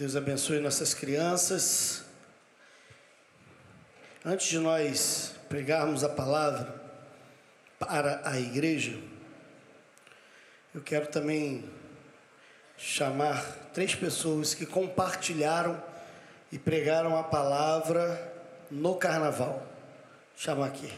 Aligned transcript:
Deus 0.00 0.16
abençoe 0.16 0.60
nossas 0.60 0.94
crianças. 0.94 2.04
Antes 4.24 4.46
de 4.46 4.58
nós 4.58 5.34
pregarmos 5.46 6.02
a 6.02 6.08
palavra 6.08 6.74
para 7.78 8.22
a 8.24 8.40
igreja, 8.40 8.98
eu 10.74 10.80
quero 10.80 11.06
também 11.08 11.70
chamar 12.78 13.44
três 13.74 13.94
pessoas 13.94 14.54
que 14.54 14.64
compartilharam 14.64 15.78
e 16.50 16.58
pregaram 16.58 17.18
a 17.18 17.22
palavra 17.22 18.32
no 18.70 18.94
carnaval. 18.94 19.66
Chama 20.34 20.64
aqui. 20.64 20.90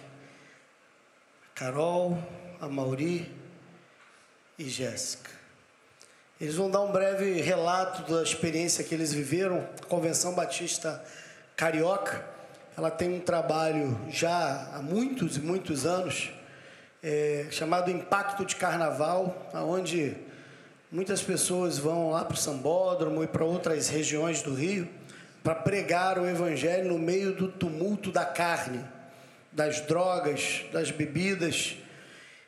Carol, 1.56 2.16
a 2.60 2.68
Mauri 2.68 3.28
e 4.56 4.68
Jéssica. 4.68 5.41
Eles 6.42 6.56
vão 6.56 6.68
dar 6.68 6.80
um 6.80 6.90
breve 6.90 7.40
relato 7.40 8.12
da 8.12 8.20
experiência 8.20 8.82
que 8.82 8.92
eles 8.92 9.12
viveram. 9.12 9.64
A 9.80 9.86
Convenção 9.86 10.34
Batista 10.34 11.00
Carioca, 11.54 12.20
ela 12.76 12.90
tem 12.90 13.14
um 13.14 13.20
trabalho 13.20 13.96
já 14.10 14.68
há 14.74 14.82
muitos 14.82 15.36
e 15.36 15.40
muitos 15.40 15.86
anos, 15.86 16.32
é, 17.00 17.46
chamado 17.52 17.92
Impacto 17.92 18.44
de 18.44 18.56
Carnaval, 18.56 19.52
onde 19.54 20.16
muitas 20.90 21.22
pessoas 21.22 21.78
vão 21.78 22.10
lá 22.10 22.24
para 22.24 22.34
o 22.34 22.36
Sambódromo 22.36 23.22
e 23.22 23.28
para 23.28 23.44
outras 23.44 23.88
regiões 23.88 24.42
do 24.42 24.52
Rio 24.52 24.88
para 25.44 25.54
pregar 25.54 26.18
o 26.18 26.28
Evangelho 26.28 26.88
no 26.88 26.98
meio 26.98 27.36
do 27.36 27.46
tumulto 27.46 28.10
da 28.10 28.24
carne, 28.24 28.84
das 29.52 29.80
drogas, 29.82 30.64
das 30.72 30.90
bebidas 30.90 31.76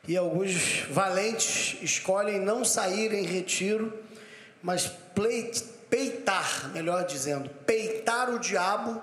e 0.07 0.17
alguns 0.17 0.81
valentes 0.91 1.83
escolhem 1.83 2.39
não 2.39 2.65
sair 2.65 3.13
em 3.13 3.25
retiro, 3.25 3.93
mas 4.63 4.87
peitar, 5.89 6.71
melhor 6.73 7.07
dizendo, 7.07 7.49
peitar 7.67 8.31
o 8.31 8.39
diabo 8.39 9.01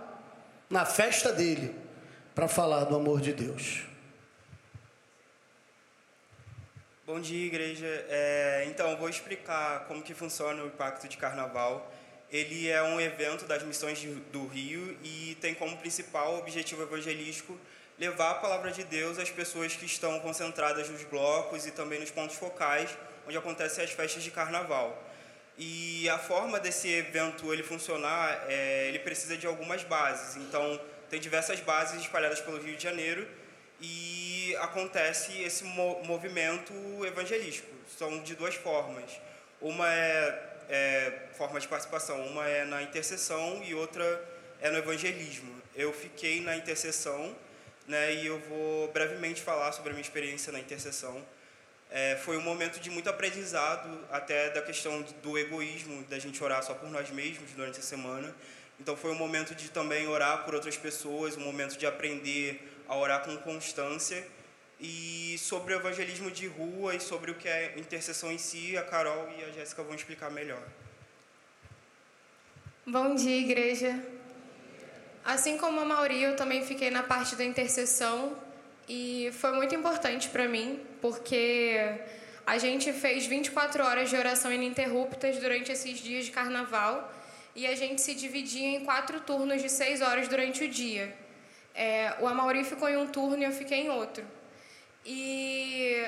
na 0.70 0.86
festa 0.86 1.32
dele 1.32 1.76
para 2.36 2.48
falar 2.48 2.86
do 2.86 2.96
amor 2.96 3.20
de 3.22 3.34
Deus. 3.34 3.84
Bom 7.06 7.20
dia, 7.20 7.46
igreja. 7.46 7.88
É, 8.08 8.66
então, 8.68 8.96
vou 8.96 9.10
explicar 9.10 9.86
como 9.86 10.02
que 10.02 10.14
funciona 10.14 10.64
o 10.64 10.68
Impacto 10.68 11.08
de 11.08 11.18
Carnaval. 11.18 11.92
Ele 12.32 12.70
é 12.70 12.82
um 12.82 13.02
evento 13.02 13.46
das 13.46 13.64
missões 13.64 14.02
do 14.32 14.48
Rio 14.48 14.98
e 15.04 15.36
tem 15.42 15.54
como 15.54 15.76
principal 15.78 16.38
objetivo 16.38 16.84
evangelístico 16.84 17.58
levar 18.00 18.32
a 18.32 18.36
palavra 18.36 18.72
de 18.72 18.84
Deus 18.84 19.18
às 19.18 19.30
pessoas 19.30 19.76
que 19.76 19.86
estão 19.86 20.20
concentradas 20.20 20.90
nos 20.90 21.04
blocos 21.04 21.66
e 21.66 21.72
também 21.72 22.00
nos 22.00 22.12
pontos 22.12 22.36
focais 22.36 22.90
onde 23.28 23.38
acontecem 23.38 23.84
as 23.84 23.92
festas 23.92 24.24
de 24.24 24.32
carnaval. 24.32 25.02
E 25.58 26.10
a 26.10 26.18
forma 26.18 26.60
desse 26.60 26.90
evento 26.90 27.54
ele 27.54 27.64
funcionar, 27.64 28.46
é, 28.48 28.88
ele 28.88 29.00
precisa 29.00 29.38
de 29.38 29.46
algumas 29.46 29.84
bases. 29.84 30.38
Então, 30.38 30.80
tem 31.10 31.20
diversas 31.20 31.60
bases 31.60 32.02
espalhadas 32.02 32.40
pelo 32.40 32.58
Rio 32.58 32.76
de 32.76 32.84
Janeiro 32.84 33.28
e 33.80 34.56
acontece 34.60 35.42
esse 35.42 35.64
mo 35.64 36.02
movimento 36.04 36.74
evangelístico. 37.06 37.70
São 37.98 38.22
de 38.24 38.36
duas 38.36 38.56
formas. 38.56 39.12
Uma 39.60 39.94
é, 39.94 40.44
é 40.70 41.14
forma 41.34 41.60
de 41.60 41.68
participação, 41.68 42.26
uma 42.26 42.48
é 42.48 42.66
na 42.66 42.82
intercessão 42.82 43.62
e 43.64 43.76
outra 43.76 44.04
é 44.62 44.70
no 44.72 44.78
evangelismo. 44.78 45.62
Eu 45.76 45.94
fiquei 45.94 46.42
na 46.42 46.56
intercessão 46.56 47.36
né, 47.92 48.16
e 48.16 48.26
eu 48.26 48.40
vou 48.40 48.88
brevemente 48.94 49.42
falar 49.42 49.74
sobre 49.74 49.90
a 49.90 49.94
minha 49.94 50.02
experiência 50.02 50.52
na 50.52 50.60
intercessão. 50.60 51.22
É, 51.92 52.16
foi 52.24 52.38
um 52.38 52.42
momento 52.42 52.80
de 52.80 52.90
muito 52.90 53.10
aprendizado, 53.10 53.90
até 54.10 54.50
da 54.50 54.62
questão 54.62 55.02
do 55.22 55.38
egoísmo, 55.38 56.04
da 56.06 56.18
gente 56.18 56.42
orar 56.42 56.64
só 56.64 56.74
por 56.74 56.90
nós 56.90 57.10
mesmos 57.10 57.52
durante 57.52 57.80
a 57.80 57.84
semana. 57.84 58.34
Então 58.80 58.96
foi 58.96 59.12
um 59.12 59.16
momento 59.16 59.54
de 59.54 59.70
também 59.70 60.08
orar 60.08 60.46
por 60.46 60.56
outras 60.56 60.78
pessoas, 60.78 61.36
um 61.36 61.42
momento 61.42 61.78
de 61.78 61.86
aprender 61.86 62.62
a 62.88 62.96
orar 62.96 63.26
com 63.26 63.36
constância. 63.38 64.26
E 64.80 65.36
sobre 65.38 65.74
o 65.74 65.78
evangelismo 65.78 66.32
de 66.32 66.48
rua 66.48 66.96
e 66.96 67.00
sobre 67.02 67.30
o 67.32 67.36
que 67.36 67.50
é 67.50 67.74
intercessão 67.78 68.32
em 68.32 68.38
si, 68.38 68.78
a 68.78 68.84
Carol 68.84 69.30
e 69.38 69.44
a 69.44 69.52
Jéssica 69.52 69.84
vão 69.84 69.94
explicar 69.94 70.32
melhor. 70.32 70.64
Bom 72.88 73.14
dia, 73.16 73.38
igreja. 73.38 74.21
Assim 75.24 75.58
como 75.58 75.80
a 75.80 75.86
Mauri, 75.86 76.22
eu 76.22 76.36
também 76.36 76.66
fiquei 76.66 76.90
na 76.90 77.04
parte 77.04 77.36
da 77.36 77.44
intercessão 77.44 78.36
e 78.90 79.30
foi 79.34 79.52
muito 79.52 79.76
importante 79.76 80.30
para 80.30 80.48
mim, 80.48 80.80
porque 81.00 81.80
a 82.46 82.58
gente 82.58 82.92
fez 82.92 83.28
24 83.28 83.84
horas 83.84 84.10
de 84.10 84.16
oração 84.16 84.52
ininterruptas 84.52 85.38
durante 85.38 85.72
esses 85.72 86.00
dias 86.00 86.26
de 86.26 86.32
carnaval 86.32 87.14
e 87.56 87.68
a 87.68 87.76
gente 87.76 88.02
se 88.02 88.16
dividia 88.16 88.68
em 88.68 88.84
quatro 88.84 89.20
turnos 89.22 89.62
de 89.62 89.70
seis 89.70 90.02
horas 90.02 90.28
durante 90.28 90.64
o 90.64 90.68
dia. 90.68 91.16
É, 91.76 92.16
o 92.20 92.28
Amauri 92.28 92.64
ficou 92.64 92.90
em 92.90 92.98
um 92.98 93.08
turno 93.08 93.44
e 93.44 93.46
eu 93.46 93.52
fiquei 93.52 93.82
em 93.82 93.90
outro. 93.90 94.26
E 95.06 96.04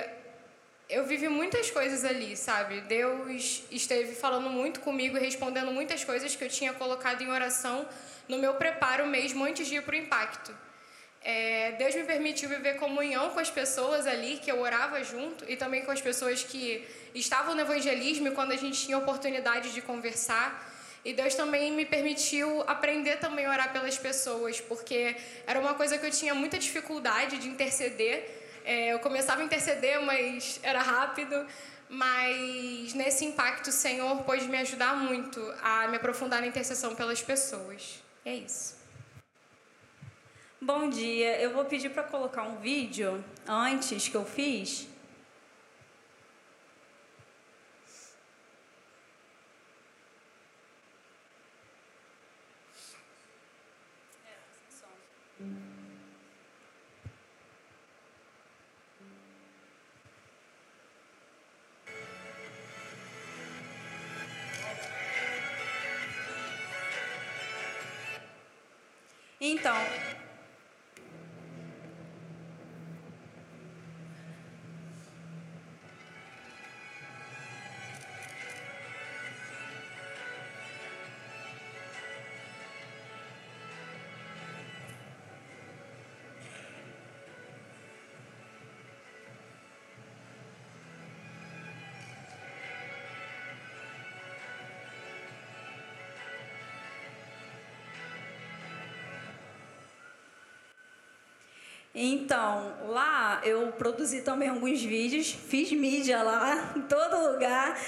eu 0.90 1.06
vivi 1.06 1.30
muitas 1.30 1.70
coisas 1.70 2.04
ali, 2.04 2.36
sabe? 2.36 2.82
Deus 2.82 3.64
esteve 3.72 4.14
falando 4.14 4.50
muito 4.50 4.80
comigo 4.80 5.18
e 5.18 5.20
respondendo 5.20 5.72
muitas 5.72 6.04
coisas 6.04 6.36
que 6.36 6.44
eu 6.44 6.50
tinha 6.50 6.74
colocado 6.74 7.22
em 7.22 7.30
oração 7.30 7.88
no 8.28 8.38
meu 8.38 8.56
preparo 8.56 9.06
mesmo 9.08 9.44
antes 9.44 9.68
de 9.68 9.76
ir 9.76 9.84
para 9.84 9.96
o 9.96 9.98
impacto. 9.98 10.54
É, 11.26 11.72
Deus 11.74 11.96
me 11.96 12.04
permitiu 12.04 12.50
viver 12.50 12.76
comunhão 12.76 13.30
com 13.30 13.40
as 13.40 13.50
pessoas 13.50 14.06
ali, 14.06 14.38
que 14.38 14.52
eu 14.52 14.60
orava 14.60 15.02
junto, 15.04 15.50
e 15.50 15.56
também 15.56 15.84
com 15.86 15.92
as 15.92 16.02
pessoas 16.02 16.44
que 16.44 16.86
estavam 17.16 17.56
no 17.56 17.62
evangelismo 17.62 18.32
quando 18.32 18.52
a 18.52 18.58
gente 18.58 18.86
tinha 18.86 18.98
oportunidade 18.98 19.74
de 19.74 19.82
conversar. 19.82 20.70
E 21.06 21.14
Deus 21.14 21.34
também 21.36 21.72
me 21.72 21.86
permitiu 21.86 22.64
aprender 22.68 23.18
também 23.20 23.46
a 23.46 23.52
orar 23.52 23.72
pelas 23.72 23.98
pessoas, 23.98 24.60
porque 24.60 25.16
era 25.48 25.60
uma 25.60 25.74
coisa 25.76 25.98
que 25.98 26.06
eu 26.06 26.12
tinha 26.12 26.36
muita 26.36 26.58
dificuldade 26.60 27.38
de 27.38 27.48
interceder. 27.48 28.30
É, 28.66 28.94
eu 28.94 29.00
começava 29.00 29.42
a 29.42 29.46
interceder, 29.46 30.02
mas 30.02 30.60
era 30.62 30.82
rápido. 30.82 31.46
Mas 31.88 32.94
nesse 32.94 33.24
impacto, 33.24 33.68
o 33.68 33.72
Senhor 33.72 34.24
pôde 34.24 34.48
me 34.48 34.58
ajudar 34.58 34.96
muito 34.96 35.40
a 35.62 35.88
me 35.88 35.98
aprofundar 35.98 36.42
na 36.42 36.48
intercessão 36.48 36.96
pelas 36.96 37.22
pessoas. 37.22 38.03
É 38.26 38.36
isso. 38.36 38.78
Bom 40.62 40.90
dia, 40.90 41.42
eu 41.42 41.54
vou 41.54 41.66
pedir 41.66 41.90
para 41.90 42.04
colocar 42.04 42.44
um 42.44 42.56
vídeo 42.56 43.22
antes 43.46 44.08
que 44.08 44.16
eu 44.16 44.24
fiz. 44.24 44.88
Então, 69.46 69.76
Então, 101.96 102.74
lá 102.88 103.40
eu 103.44 103.72
produzi 103.74 104.22
também 104.22 104.50
alguns 104.50 104.82
vídeos, 104.82 105.32
fiz 105.32 105.72
mídia 105.72 106.24
lá, 106.24 106.74
em 106.76 106.82
todo 106.82 107.32
lugar. 107.32 107.80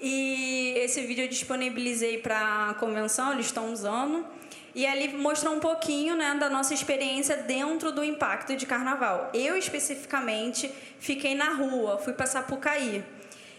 E 0.00 0.74
esse 0.76 1.00
vídeo 1.00 1.24
eu 1.24 1.28
disponibilizei 1.28 2.18
para 2.18 2.70
a 2.70 2.74
convenção, 2.74 3.32
eles 3.32 3.46
estão 3.46 3.72
usando. 3.72 4.26
E 4.74 4.86
ali 4.86 5.08
mostrou 5.16 5.54
um 5.54 5.60
pouquinho 5.60 6.14
né, 6.14 6.36
da 6.38 6.50
nossa 6.50 6.74
experiência 6.74 7.34
dentro 7.38 7.90
do 7.90 8.04
impacto 8.04 8.54
de 8.54 8.66
carnaval. 8.66 9.30
Eu, 9.32 9.56
especificamente, 9.56 10.70
fiquei 11.00 11.34
na 11.34 11.54
rua, 11.54 11.96
fui 11.96 12.12
para 12.12 12.26
Sapucaí. 12.26 13.02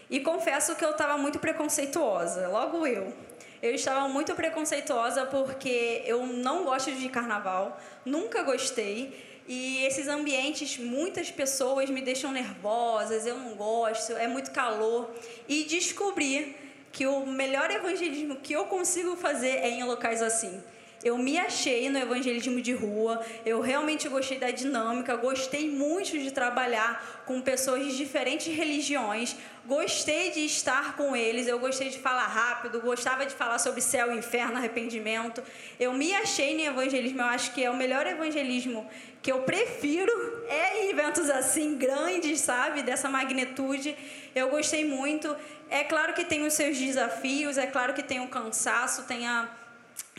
E 0.08 0.20
confesso 0.20 0.76
que 0.76 0.84
eu 0.84 0.90
estava 0.90 1.18
muito 1.18 1.40
preconceituosa, 1.40 2.46
logo 2.46 2.86
eu. 2.86 3.12
Eu 3.60 3.74
estava 3.74 4.06
muito 4.06 4.32
preconceituosa 4.36 5.26
porque 5.26 6.02
eu 6.06 6.24
não 6.24 6.62
gosto 6.62 6.92
de 6.92 7.08
carnaval, 7.08 7.80
nunca 8.04 8.44
gostei. 8.44 9.27
E 9.48 9.82
esses 9.86 10.06
ambientes, 10.08 10.76
muitas 10.76 11.30
pessoas 11.30 11.88
me 11.88 12.02
deixam 12.02 12.30
nervosas, 12.30 13.26
eu 13.26 13.38
não 13.38 13.54
gosto, 13.54 14.12
é 14.12 14.28
muito 14.28 14.50
calor. 14.50 15.10
E 15.48 15.64
descobri 15.64 16.54
que 16.92 17.06
o 17.06 17.24
melhor 17.24 17.70
evangelismo 17.70 18.36
que 18.36 18.52
eu 18.52 18.66
consigo 18.66 19.16
fazer 19.16 19.56
é 19.56 19.70
em 19.70 19.84
locais 19.84 20.20
assim. 20.20 20.62
Eu 21.02 21.16
me 21.16 21.38
achei 21.38 21.88
no 21.88 21.98
evangelismo 21.98 22.60
de 22.60 22.72
rua, 22.72 23.24
eu 23.46 23.60
realmente 23.60 24.08
gostei 24.08 24.36
da 24.36 24.50
dinâmica, 24.50 25.14
gostei 25.14 25.70
muito 25.70 26.18
de 26.18 26.32
trabalhar 26.32 27.22
com 27.24 27.40
pessoas 27.40 27.84
de 27.86 27.96
diferentes 27.96 28.52
religiões, 28.52 29.36
gostei 29.64 30.32
de 30.32 30.40
estar 30.40 30.96
com 30.96 31.14
eles, 31.14 31.46
eu 31.46 31.60
gostei 31.60 31.88
de 31.88 32.00
falar 32.00 32.26
rápido, 32.26 32.80
gostava 32.80 33.24
de 33.24 33.32
falar 33.32 33.60
sobre 33.60 33.80
céu, 33.80 34.12
inferno, 34.12 34.56
arrependimento. 34.56 35.40
Eu 35.78 35.92
me 35.92 36.12
achei 36.14 36.56
no 36.56 36.62
evangelismo, 36.62 37.20
eu 37.20 37.26
acho 37.26 37.52
que 37.54 37.62
é 37.62 37.70
o 37.70 37.76
melhor 37.76 38.04
evangelismo 38.04 38.84
que 39.22 39.30
eu 39.30 39.42
prefiro. 39.42 40.10
É 40.48 40.84
em 40.84 40.90
eventos 40.90 41.30
assim 41.30 41.76
grandes, 41.76 42.40
sabe, 42.40 42.82
dessa 42.82 43.08
magnitude. 43.08 43.96
Eu 44.34 44.48
gostei 44.48 44.84
muito. 44.84 45.36
É 45.70 45.84
claro 45.84 46.12
que 46.14 46.24
tem 46.24 46.44
os 46.44 46.54
seus 46.54 46.76
desafios, 46.76 47.56
é 47.56 47.66
claro 47.66 47.94
que 47.94 48.02
tem 48.02 48.20
o 48.20 48.28
cansaço, 48.28 49.04
tem 49.04 49.28
a 49.28 49.48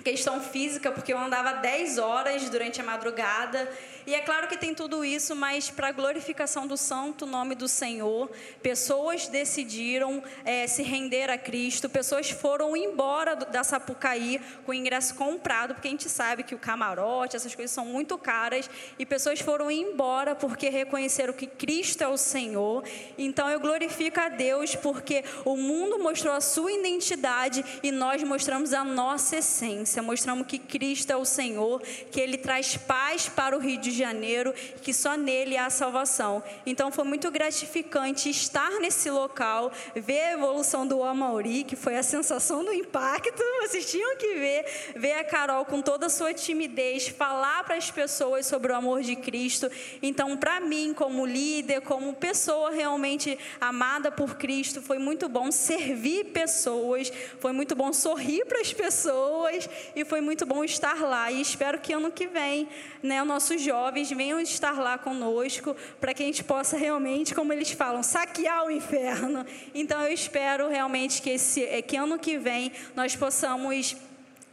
questão 0.04 0.42
física, 0.42 0.92
porque 0.92 1.13
eu 1.13 1.18
andava 1.18 1.54
10 1.54 1.98
horas 1.98 2.50
durante 2.50 2.81
a 2.81 2.84
madrugada 2.84 3.69
e 4.10 4.16
é 4.16 4.22
claro 4.22 4.48
que 4.48 4.57
tem 4.57 4.74
tudo 4.74 5.06
isso, 5.06 5.36
mas 5.36 5.69
para 5.69 5.90
a 5.90 5.92
glorificação 5.92 6.66
do 6.66 6.75
santo 6.75 7.28
nome 7.28 7.54
do 7.54 7.68
Senhor, 7.68 8.28
pessoas 8.60 9.28
decidiram 9.28 10.24
é, 10.44 10.66
se 10.66 10.81
render 10.81 11.30
a 11.30 11.38
Cristo, 11.38 11.88
pessoas 11.88 12.30
foram 12.30 12.75
embora 12.75 13.36
da 13.36 13.63
Sapucaí 13.63 14.42
com 14.66 14.74
ingresso 14.74 15.13
comprado, 15.13 15.75
porque 15.75 15.88
a 15.88 15.92
gente 15.92 16.10
sabe 16.10 16.42
que 16.42 16.56
o 16.56 16.57
camarote, 16.57 17.36
essas 17.36 17.54
coisas 17.54 17.69
são 17.69 17.86
muito 17.86 18.18
caras, 18.18 18.68
e 18.98 19.06
pessoas 19.06 19.42
foram 19.42 19.69
embora 19.69 20.34
porque 20.34 20.69
reconheceram 20.69 21.31
que 21.31 21.45
Cristo 21.45 22.04
é 22.04 22.07
o 22.07 22.18
Senhor. 22.18 22.84
Então 23.16 23.48
eu 23.48 23.60
glorifico 23.60 24.19
a 24.19 24.30
Deus 24.30 24.75
porque 24.75 25.24
o 25.45 25.56
mundo 25.56 26.00
mostrou 26.00 26.34
a 26.34 26.42
sua 26.42 26.72
identidade 26.72 27.63
e 27.84 27.92
nós 27.92 28.24
mostramos 28.24 28.74
a 28.74 28.84
nossa 28.84 29.38
essência, 29.38 29.88
mostramos 30.01 30.45
que 30.45 30.59
Cristo 30.59 31.12
é 31.12 31.15
o 31.18 31.25
Senhor, 31.25 31.81
que 32.12 32.19
Ele 32.19 32.38
traz 32.38 32.77
paz 32.77 33.27
para 33.27 33.57
o 33.57 33.59
Rio 33.59 33.80
de 33.80 33.91
Janeiro, 33.91 34.53
que 34.81 34.94
só 34.94 35.15
nele 35.15 35.57
há 35.57 35.69
salvação. 35.69 36.44
Então 36.65 36.91
foi 36.91 37.03
muito 37.06 37.31
gratificante 37.31 38.30
estar 38.30 38.71
nesse 38.80 39.09
local, 39.09 39.71
ver 39.95 40.19
a 40.19 40.31
evolução 40.33 40.86
do 40.86 41.03
Amauri, 41.03 41.63
que 41.63 41.75
foi 41.75 41.97
a 41.97 42.03
sensação 42.03 42.63
do 42.63 42.74
impacto. 42.74 43.41
Vocês 43.62 43.89
tinham 43.89 44.15
que 44.18 44.36
ver, 44.36 44.65
ver 44.95 45.13
a 45.13 45.24
Carol 45.24 45.65
com 45.65 45.81
toda 45.81 46.06
a 46.06 46.09
sua 46.09 46.33
timidez, 46.33 47.07
falar 47.07 47.63
para 47.63 47.75
as 47.75 47.89
pessoas 47.89 48.45
sobre 48.45 48.71
o 48.71 48.75
amor 48.75 49.01
de 49.01 49.15
Cristo. 49.15 49.69
Então, 50.01 50.38
para 50.38 50.59
mim, 50.59 50.94
como 50.94 51.25
líder, 51.25 51.81
como 51.81 52.13
pessoa 52.13 52.71
realmente 52.71 53.38
amada 53.59 54.12
por 54.12 54.35
Cristo, 54.35 54.81
foi 54.81 55.00
muito 55.00 55.27
bom 55.27 55.51
servir 55.51 56.25
pessoas, 56.25 57.12
foi 57.39 57.51
muito 57.51 57.75
bom 57.75 57.94
sorrir 57.94 58.45
para 58.45 58.62
as 58.62 58.74
pessoas 58.74 59.69
e 59.96 60.06
foi 60.06 60.22
muito 60.22 60.46
bom 60.46 60.64
estar 60.64 61.02
lá. 61.02 61.31
E 61.31 61.42
espero 61.42 61.80
que 61.80 61.94
ano 61.94 62.12
que 62.12 62.28
vem, 62.28 62.68
né, 63.02 63.22
o 63.22 63.26
nosso 63.26 63.58
jovem 63.58 63.80
jovens 63.80 64.12
venham 64.12 64.40
estar 64.40 64.80
lá 64.80 64.98
conosco, 64.98 65.76
para 66.00 66.14
que 66.14 66.22
a 66.22 66.26
gente 66.26 66.44
possa 66.44 66.78
realmente, 66.78 67.34
como 67.34 67.54
eles 67.54 67.72
falam, 67.72 68.04
saquear 68.04 68.66
o 68.66 68.72
inferno. 68.72 69.46
Então 69.74 70.02
eu 70.04 70.14
espero 70.14 70.68
realmente 70.68 71.22
que, 71.22 71.30
esse, 71.30 71.62
que 71.84 71.96
ano 71.96 72.20
que 72.20 72.38
vem 72.38 72.72
nós 72.96 73.16
possamos 73.16 73.96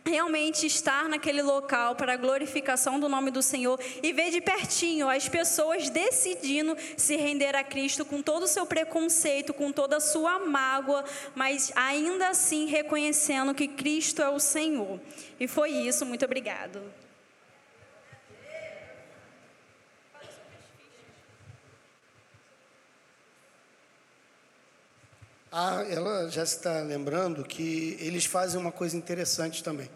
realmente 0.06 0.66
estar 0.66 1.08
naquele 1.08 1.42
local 1.42 1.96
para 1.96 2.14
a 2.14 2.16
glorificação 2.16 3.00
do 3.00 3.08
nome 3.08 3.30
do 3.30 3.42
Senhor 3.42 3.78
e 4.02 4.12
ver 4.12 4.30
de 4.30 4.40
pertinho 4.40 5.08
as 5.08 5.28
pessoas 5.28 5.90
decidindo 5.90 6.76
se 6.96 7.16
render 7.16 7.56
a 7.56 7.64
Cristo 7.64 8.04
com 8.04 8.22
todo 8.22 8.44
o 8.44 8.48
seu 8.48 8.64
preconceito, 8.64 9.52
com 9.52 9.72
toda 9.72 9.96
a 9.96 10.00
sua 10.00 10.38
mágoa, 10.38 11.04
mas 11.34 11.72
ainda 11.74 12.28
assim 12.28 12.66
reconhecendo 12.66 13.54
que 13.54 13.66
Cristo 13.66 14.22
é 14.22 14.28
o 14.28 14.38
Senhor. 14.38 15.00
E 15.38 15.48
foi 15.48 15.70
isso, 15.70 16.06
muito 16.06 16.24
obrigado. 16.24 16.80
Ah, 25.58 25.86
ela 25.88 26.28
já 26.28 26.42
está 26.42 26.82
lembrando 26.82 27.42
que 27.42 27.96
eles 27.98 28.26
fazem 28.26 28.60
uma 28.60 28.70
coisa 28.70 28.94
interessante 28.94 29.64
também. 29.64 29.88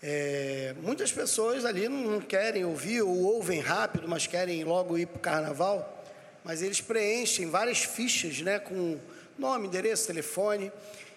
É, 0.00 0.72
muitas 0.80 1.10
pessoas 1.10 1.64
ali 1.64 1.88
não 1.88 2.20
querem 2.20 2.64
ouvir 2.64 3.02
ou 3.02 3.24
ouvem 3.24 3.58
rápido, 3.58 4.06
mas 4.06 4.28
querem 4.28 4.62
logo 4.62 4.96
ir 4.96 5.06
para 5.06 5.16
o 5.16 5.20
carnaval. 5.20 6.04
Mas 6.44 6.62
eles 6.62 6.80
preenchem 6.80 7.50
várias 7.50 7.78
fichas, 7.78 8.40
né, 8.40 8.60
com 8.60 8.96
nome, 9.36 9.66
endereço, 9.66 10.06
telefone. 10.06 10.70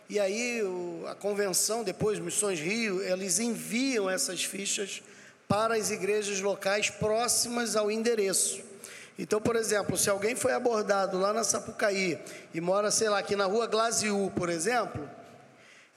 E 0.10 0.20
aí 0.20 0.60
a 1.08 1.14
convenção, 1.14 1.84
depois 1.84 2.18
Missões 2.18 2.60
Rio, 2.60 3.04
eles 3.04 3.38
enviam 3.38 4.10
essas 4.10 4.44
fichas 4.44 5.04
para 5.48 5.76
as 5.76 5.92
igrejas 5.92 6.42
locais 6.42 6.90
próximas 6.90 7.76
ao 7.76 7.92
endereço. 7.92 8.67
Então, 9.18 9.42
por 9.42 9.56
exemplo, 9.56 9.98
se 9.98 10.10
alguém 10.10 10.36
foi 10.36 10.54
abordado 10.54 11.20
lá 11.20 11.34
na 11.34 11.44
Sapucaí 11.44 12.20
e 12.54 12.62
mora, 12.62 12.92
sei 12.92 13.10
lá, 13.10 13.20
aqui 13.20 13.36
na 13.36 13.46
rua 13.46 13.66
Glaziú, 13.66 14.32
por 14.36 14.48
exemplo, 14.48 15.10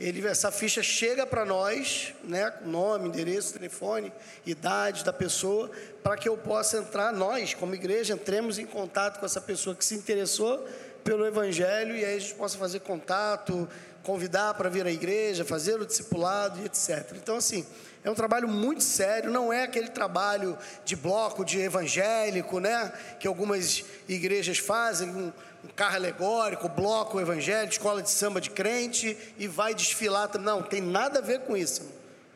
ele, 0.01 0.27
essa 0.27 0.51
ficha 0.51 0.83
chega 0.83 1.27
para 1.27 1.45
nós, 1.45 2.15
né, 2.25 2.51
nome, 2.65 3.09
endereço, 3.09 3.53
telefone, 3.53 4.11
idade 4.47 5.05
da 5.05 5.13
pessoa, 5.13 5.71
para 6.03 6.17
que 6.17 6.27
eu 6.27 6.39
possa 6.39 6.79
entrar, 6.79 7.13
nós, 7.13 7.53
como 7.53 7.75
igreja, 7.75 8.15
entremos 8.15 8.59
em 8.59 8.65
contato 8.65 9.21
com 9.21 9.27
essa 9.27 9.43
pessoa 9.43 9.77
que 9.77 9.85
se 9.85 9.95
interessou 9.95 10.67
pelo 11.05 11.27
Evangelho 11.27 11.95
e 11.95 12.03
aí 12.03 12.17
a 12.17 12.19
gente 12.19 12.35
possa 12.35 12.57
fazer 12.57 12.81
contato, 12.81 13.69
convidar 14.03 14.55
para 14.55 14.71
vir 14.71 14.87
à 14.87 14.91
igreja, 14.91 15.45
fazer 15.45 15.79
o 15.79 15.85
discipulado 15.85 16.59
e 16.61 16.65
etc. 16.65 17.15
Então, 17.17 17.37
assim, 17.37 17.67
é 18.03 18.11
um 18.11 18.15
trabalho 18.15 18.49
muito 18.49 18.83
sério, 18.83 19.31
não 19.31 19.53
é 19.53 19.65
aquele 19.65 19.89
trabalho 19.89 20.57
de 20.85 20.97
bloco 20.97 21.45
de 21.45 21.61
evangélico, 21.61 22.59
né? 22.59 22.91
Que 23.19 23.29
algumas 23.29 23.85
igrejas 24.09 24.57
fazem, 24.57 25.11
um, 25.11 25.33
um 25.63 25.69
carro 25.77 25.97
alegórico, 25.97 26.67
bloco 26.67 27.21
evangélico, 27.21 27.73
escola 27.73 28.01
de 28.03 28.09
samba 28.09 28.41
de 28.41 28.51
crente 28.51 29.17
e 29.39 29.47
vai 29.47 29.75
desfilar. 29.75 30.31
Não, 30.39 30.63
tem 30.63 30.81
nada 30.81 31.19
a 31.19 31.23
ver 31.23 31.41
com 31.41 31.55
isso. 31.55 31.83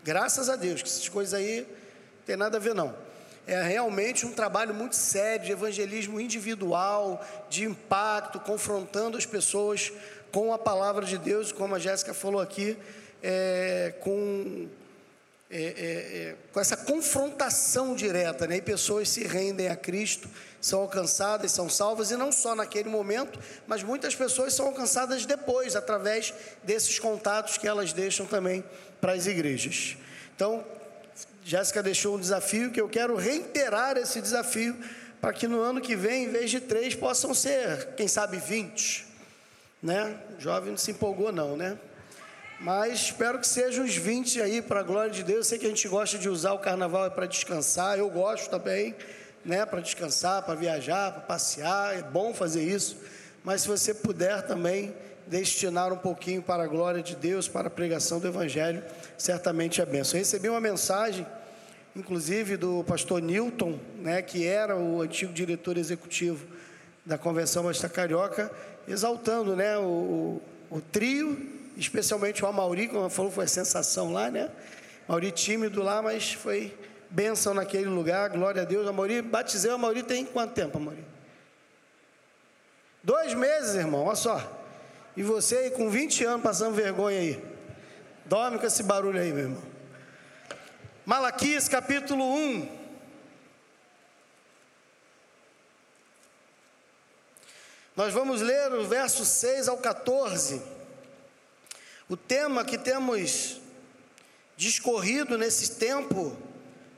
Graças 0.02 0.50
a 0.50 0.56
Deus, 0.56 0.82
que 0.82 0.88
essas 0.88 1.08
coisas 1.08 1.32
aí 1.32 1.66
tem 2.26 2.36
nada 2.36 2.58
a 2.58 2.60
ver 2.60 2.74
não. 2.74 2.94
É 3.46 3.62
realmente 3.62 4.26
um 4.26 4.32
trabalho 4.32 4.74
muito 4.74 4.96
sério 4.96 5.46
de 5.46 5.52
evangelismo 5.52 6.20
individual, 6.20 7.24
de 7.48 7.64
impacto, 7.64 8.38
confrontando 8.38 9.16
as 9.16 9.24
pessoas 9.24 9.90
com 10.30 10.52
a 10.52 10.58
palavra 10.58 11.06
de 11.06 11.16
Deus, 11.16 11.52
como 11.52 11.74
a 11.74 11.78
Jéssica 11.78 12.12
falou 12.12 12.40
aqui, 12.40 12.76
é, 13.22 13.94
com 14.00 14.68
é, 15.50 15.62
é, 15.62 15.62
é, 15.62 16.36
com 16.52 16.58
essa 16.58 16.76
confrontação 16.76 17.94
direta, 17.94 18.46
né? 18.46 18.56
e 18.56 18.62
pessoas 18.62 19.08
se 19.08 19.24
rendem 19.24 19.68
a 19.68 19.76
Cristo, 19.76 20.28
são 20.60 20.80
alcançadas, 20.80 21.52
são 21.52 21.68
salvas, 21.68 22.10
e 22.10 22.16
não 22.16 22.32
só 22.32 22.54
naquele 22.54 22.88
momento, 22.88 23.38
mas 23.66 23.82
muitas 23.82 24.14
pessoas 24.14 24.54
são 24.54 24.66
alcançadas 24.66 25.26
depois, 25.26 25.76
através 25.76 26.32
desses 26.62 26.98
contatos 26.98 27.58
que 27.58 27.68
elas 27.68 27.92
deixam 27.92 28.26
também 28.26 28.64
para 29.00 29.12
as 29.12 29.26
igrejas. 29.26 29.96
Então, 30.34 30.64
Jéssica 31.44 31.82
deixou 31.82 32.16
um 32.16 32.20
desafio 32.20 32.70
que 32.70 32.80
eu 32.80 32.88
quero 32.88 33.14
reiterar 33.14 33.98
esse 33.98 34.20
desafio, 34.20 34.74
para 35.20 35.32
que 35.32 35.46
no 35.46 35.60
ano 35.60 35.80
que 35.80 35.94
vem, 35.94 36.24
em 36.24 36.28
vez 36.28 36.50
de 36.50 36.60
três, 36.60 36.94
possam 36.94 37.34
ser, 37.34 37.94
quem 37.96 38.08
sabe, 38.08 38.38
vinte. 38.38 39.06
Né? 39.82 40.18
O 40.38 40.40
jovem 40.40 40.70
não 40.70 40.78
se 40.78 40.90
empolgou, 40.90 41.30
não, 41.30 41.56
né? 41.56 41.78
Mas 42.60 43.00
espero 43.00 43.38
que 43.38 43.46
sejam 43.46 43.84
uns 43.84 43.96
20 43.96 44.40
aí, 44.40 44.62
para 44.62 44.80
a 44.80 44.82
glória 44.82 45.10
de 45.10 45.22
Deus. 45.22 45.38
Eu 45.38 45.44
sei 45.44 45.58
que 45.58 45.66
a 45.66 45.68
gente 45.68 45.86
gosta 45.88 46.16
de 46.16 46.28
usar 46.28 46.52
o 46.52 46.58
carnaval 46.58 47.10
para 47.10 47.26
descansar, 47.26 47.98
eu 47.98 48.08
gosto 48.08 48.48
também, 48.48 48.94
né? 49.44 49.66
Para 49.66 49.80
descansar, 49.80 50.42
para 50.42 50.54
viajar, 50.54 51.12
para 51.12 51.20
passear, 51.22 51.98
é 51.98 52.02
bom 52.02 52.32
fazer 52.32 52.62
isso. 52.62 52.96
Mas 53.42 53.62
se 53.62 53.68
você 53.68 53.92
puder 53.92 54.46
também 54.46 54.94
destinar 55.26 55.92
um 55.92 55.98
pouquinho 55.98 56.42
para 56.42 56.62
a 56.62 56.66
glória 56.66 57.02
de 57.02 57.16
Deus, 57.16 57.48
para 57.48 57.68
a 57.68 57.70
pregação 57.70 58.20
do 58.20 58.28
Evangelho, 58.28 58.82
certamente 59.18 59.80
é 59.80 59.86
benção. 59.86 60.18
Eu 60.18 60.20
recebi 60.20 60.48
uma 60.48 60.60
mensagem, 60.60 61.26
inclusive, 61.94 62.56
do 62.56 62.84
pastor 62.84 63.20
Newton, 63.20 63.78
né? 63.98 64.22
Que 64.22 64.46
era 64.46 64.76
o 64.76 65.02
antigo 65.02 65.32
diretor 65.32 65.76
executivo 65.76 66.46
da 67.04 67.18
Convenção 67.18 67.64
Basta 67.64 67.88
Carioca, 67.88 68.50
exaltando, 68.88 69.54
né? 69.54 69.76
o, 69.76 70.40
o 70.70 70.80
trio 70.80 71.53
especialmente 71.76 72.44
o 72.44 72.46
Amauri, 72.46 72.88
como 72.88 73.08
falou, 73.08 73.30
foi 73.30 73.44
a 73.44 73.48
sensação 73.48 74.12
lá, 74.12 74.30
né? 74.30 74.50
Amauri 75.08 75.30
tímido 75.30 75.82
lá, 75.82 76.00
mas 76.00 76.32
foi 76.32 76.76
bênção 77.10 77.54
naquele 77.54 77.86
lugar, 77.86 78.30
glória 78.30 78.62
a 78.62 78.64
Deus. 78.64 78.86
Amauri, 78.88 79.22
batizei 79.22 79.70
o 79.70 79.74
Amauri 79.74 80.02
tem 80.02 80.24
quanto 80.24 80.54
tempo, 80.54 80.78
Amauri? 80.78 81.04
Dois 83.02 83.34
meses, 83.34 83.74
irmão, 83.74 84.04
olha 84.04 84.16
só. 84.16 84.62
E 85.16 85.22
você 85.22 85.56
aí 85.56 85.70
com 85.70 85.90
20 85.90 86.24
anos 86.24 86.42
passando 86.42 86.74
vergonha 86.74 87.18
aí. 87.18 87.44
Dorme 88.24 88.58
com 88.58 88.66
esse 88.66 88.82
barulho 88.82 89.20
aí, 89.20 89.32
meu 89.32 89.44
irmão. 89.44 89.62
Malaquias 91.04 91.68
capítulo 91.68 92.24
1. 92.24 92.84
Nós 97.94 98.12
vamos 98.12 98.40
ler 98.40 98.72
o 98.72 98.84
verso 98.86 99.24
6 99.24 99.68
ao 99.68 99.78
14. 99.78 100.73
O 102.08 102.16
tema 102.18 102.64
que 102.64 102.76
temos 102.76 103.60
discorrido 104.58 105.38
nesse 105.38 105.76
tempo 105.76 106.36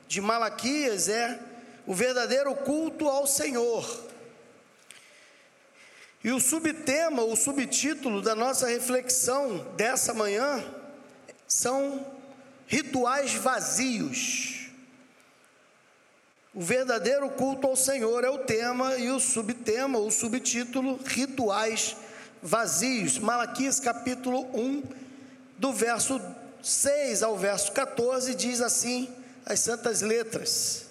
de 0.05 0.19
Malaquias 0.19 1.07
é 1.07 1.39
o 1.85 1.93
verdadeiro 1.93 2.53
culto 2.53 3.07
ao 3.07 3.25
Senhor. 3.25 4.05
E 6.21 6.31
o 6.31 6.41
subtema, 6.41 7.23
o 7.23 7.37
subtítulo 7.37 8.21
da 8.21 8.35
nossa 8.35 8.67
reflexão 8.67 9.59
dessa 9.77 10.13
manhã 10.13 10.61
são 11.47 12.05
rituais 12.67 13.33
vazios. 13.33 14.67
O 16.53 16.61
verdadeiro 16.61 17.29
culto 17.29 17.65
ao 17.65 17.77
Senhor 17.77 18.25
é 18.25 18.29
o 18.29 18.39
tema 18.39 18.97
e 18.97 19.09
o 19.09 19.21
subtema, 19.21 19.99
o 19.99 20.11
subtítulo, 20.11 20.99
rituais 21.05 21.91
vazios. 21.91 22.06
Malaquias 23.21 23.79
capítulo 23.79 24.41
1, 24.53 24.83
do 25.57 25.73
verso 25.73 26.21
6 26.61 27.23
ao 27.23 27.37
verso 27.37 27.71
14, 27.71 28.35
diz 28.35 28.61
assim 28.61 29.09
as 29.45 29.59
santas 29.59 30.01
letras: 30.01 30.85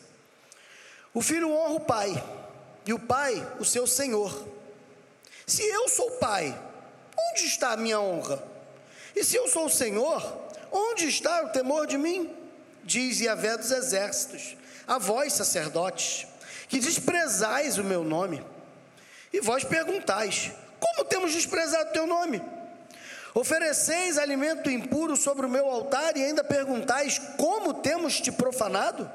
O 1.12 1.20
filho 1.20 1.50
honra 1.50 1.74
o 1.74 1.80
pai, 1.80 2.24
e 2.86 2.92
o 2.92 2.98
pai 2.98 3.46
o 3.58 3.64
seu 3.64 3.86
senhor. 3.86 4.46
Se 5.46 5.62
eu 5.62 5.88
sou 5.88 6.12
pai, 6.12 6.58
onde 7.30 7.46
está 7.46 7.72
a 7.72 7.76
minha 7.76 8.00
honra? 8.00 8.42
E 9.14 9.22
se 9.22 9.36
eu 9.36 9.48
sou 9.48 9.66
o 9.66 9.70
senhor, 9.70 10.50
onde 10.72 11.06
está 11.06 11.44
o 11.44 11.50
temor 11.50 11.86
de 11.86 11.96
mim? 11.96 12.34
Diz 12.82 13.20
Yahvé 13.20 13.56
dos 13.56 13.70
exércitos, 13.70 14.56
a 14.86 14.98
vós, 14.98 15.32
sacerdotes, 15.32 16.26
que 16.68 16.78
desprezais 16.78 17.78
o 17.78 17.84
meu 17.84 18.04
nome. 18.04 18.44
E 19.32 19.40
vós 19.40 19.64
perguntais: 19.64 20.52
Como 20.78 21.04
temos 21.04 21.32
desprezado 21.32 21.90
o 21.90 21.92
teu 21.92 22.06
nome? 22.06 22.42
Ofereceis 23.34 24.16
alimento 24.16 24.70
impuro 24.70 25.14
sobre 25.14 25.44
o 25.44 25.48
meu 25.48 25.66
altar 25.68 26.16
e 26.16 26.24
ainda 26.24 26.42
perguntais: 26.42 27.20
Como 27.36 27.74
temos 27.74 28.20
te 28.20 28.32
profanado? 28.32 29.10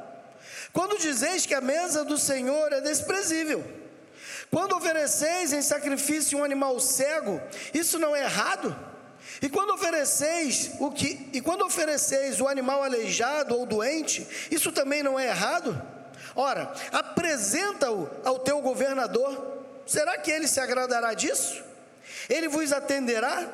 Quando 0.72 1.00
dizeis 1.00 1.46
que 1.46 1.56
a 1.56 1.62
mesa 1.62 2.06
do 2.06 2.18
Senhor 2.18 2.72
é 2.72 2.82
desprezível, 2.82 3.64
quando 4.52 4.76
ofereceis 4.76 5.54
em 5.54 5.62
sacrifício 5.62 6.38
um 6.38 6.44
animal 6.44 6.80
cego, 6.80 7.42
isso 7.74 7.98
não 7.98 8.16
é 8.16 8.24
errado? 8.24 8.76
E 9.42 9.50
quando 9.50 9.74
ofereceis 9.74 10.72
o 10.80 10.92
que 10.92 11.30
e 11.34 11.42
quando 11.42 11.66
ofereceis 11.66 12.40
o 12.40 12.48
animal 12.48 12.84
aleijado 12.84 13.58
ou 13.58 13.66
doente, 13.66 14.28
isso 14.52 14.72
também 14.72 15.02
não 15.02 15.20
é 15.20 15.28
errado? 15.28 15.82
Ora, 16.36 16.72
apresenta-o 16.92 18.10
ao 18.24 18.40
teu 18.40 18.62
governador. 18.62 19.61
Será 19.86 20.18
que 20.18 20.32
ele 20.32 20.48
se 20.48 20.60
agradará 20.60 21.14
disso? 21.14 21.64
Ele 22.30 22.48
vos 22.48 22.72
atenderá? 22.72 23.50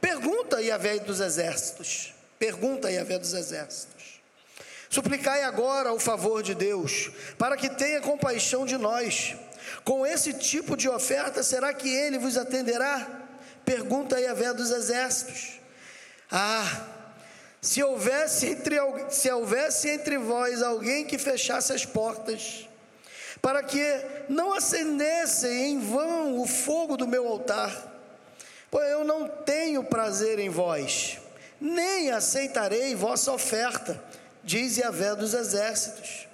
Pergunta 0.00 0.60
Yahvé 0.60 0.98
dos 0.98 1.20
exércitos. 1.20 2.12
Pergunta 2.38 2.90
Yahvé 2.90 3.18
dos 3.18 3.32
exércitos. 3.34 4.20
Suplicai 4.90 5.42
agora 5.44 5.92
o 5.92 5.98
favor 5.98 6.42
de 6.42 6.54
Deus, 6.54 7.10
para 7.38 7.56
que 7.56 7.70
tenha 7.70 8.00
compaixão 8.00 8.66
de 8.66 8.76
nós. 8.76 9.34
Com 9.84 10.04
esse 10.04 10.34
tipo 10.34 10.76
de 10.76 10.88
oferta, 10.88 11.42
será 11.42 11.72
que 11.72 11.88
ele 11.88 12.18
vos 12.18 12.36
atenderá? 12.36 13.08
Pergunta 13.64 14.20
Yahvé 14.20 14.52
dos 14.52 14.70
exércitos. 14.70 15.60
Ah, 16.30 16.88
se 17.60 17.82
houvesse 17.82 18.46
entre, 18.46 18.76
se 19.08 19.30
houvesse 19.30 19.88
entre 19.88 20.18
vós 20.18 20.62
alguém 20.62 21.04
que 21.04 21.16
fechasse 21.16 21.72
as 21.72 21.86
portas, 21.86 22.68
para 23.42 23.62
que 23.62 23.84
não 24.28 24.54
acendesse 24.54 25.46
em 25.48 25.80
vão 25.80 26.40
o 26.40 26.46
fogo 26.46 26.96
do 26.96 27.06
meu 27.06 27.26
altar, 27.26 27.92
Pois 28.72 28.88
eu 28.88 29.04
não 29.04 29.28
tenho 29.28 29.84
prazer 29.84 30.38
em 30.38 30.48
vós, 30.48 31.18
nem 31.60 32.10
aceitarei 32.10 32.94
vossa 32.94 33.30
oferta, 33.30 34.02
diz 34.42 34.78
Yahvé 34.78 35.14
dos 35.14 35.34
exércitos. 35.34 36.26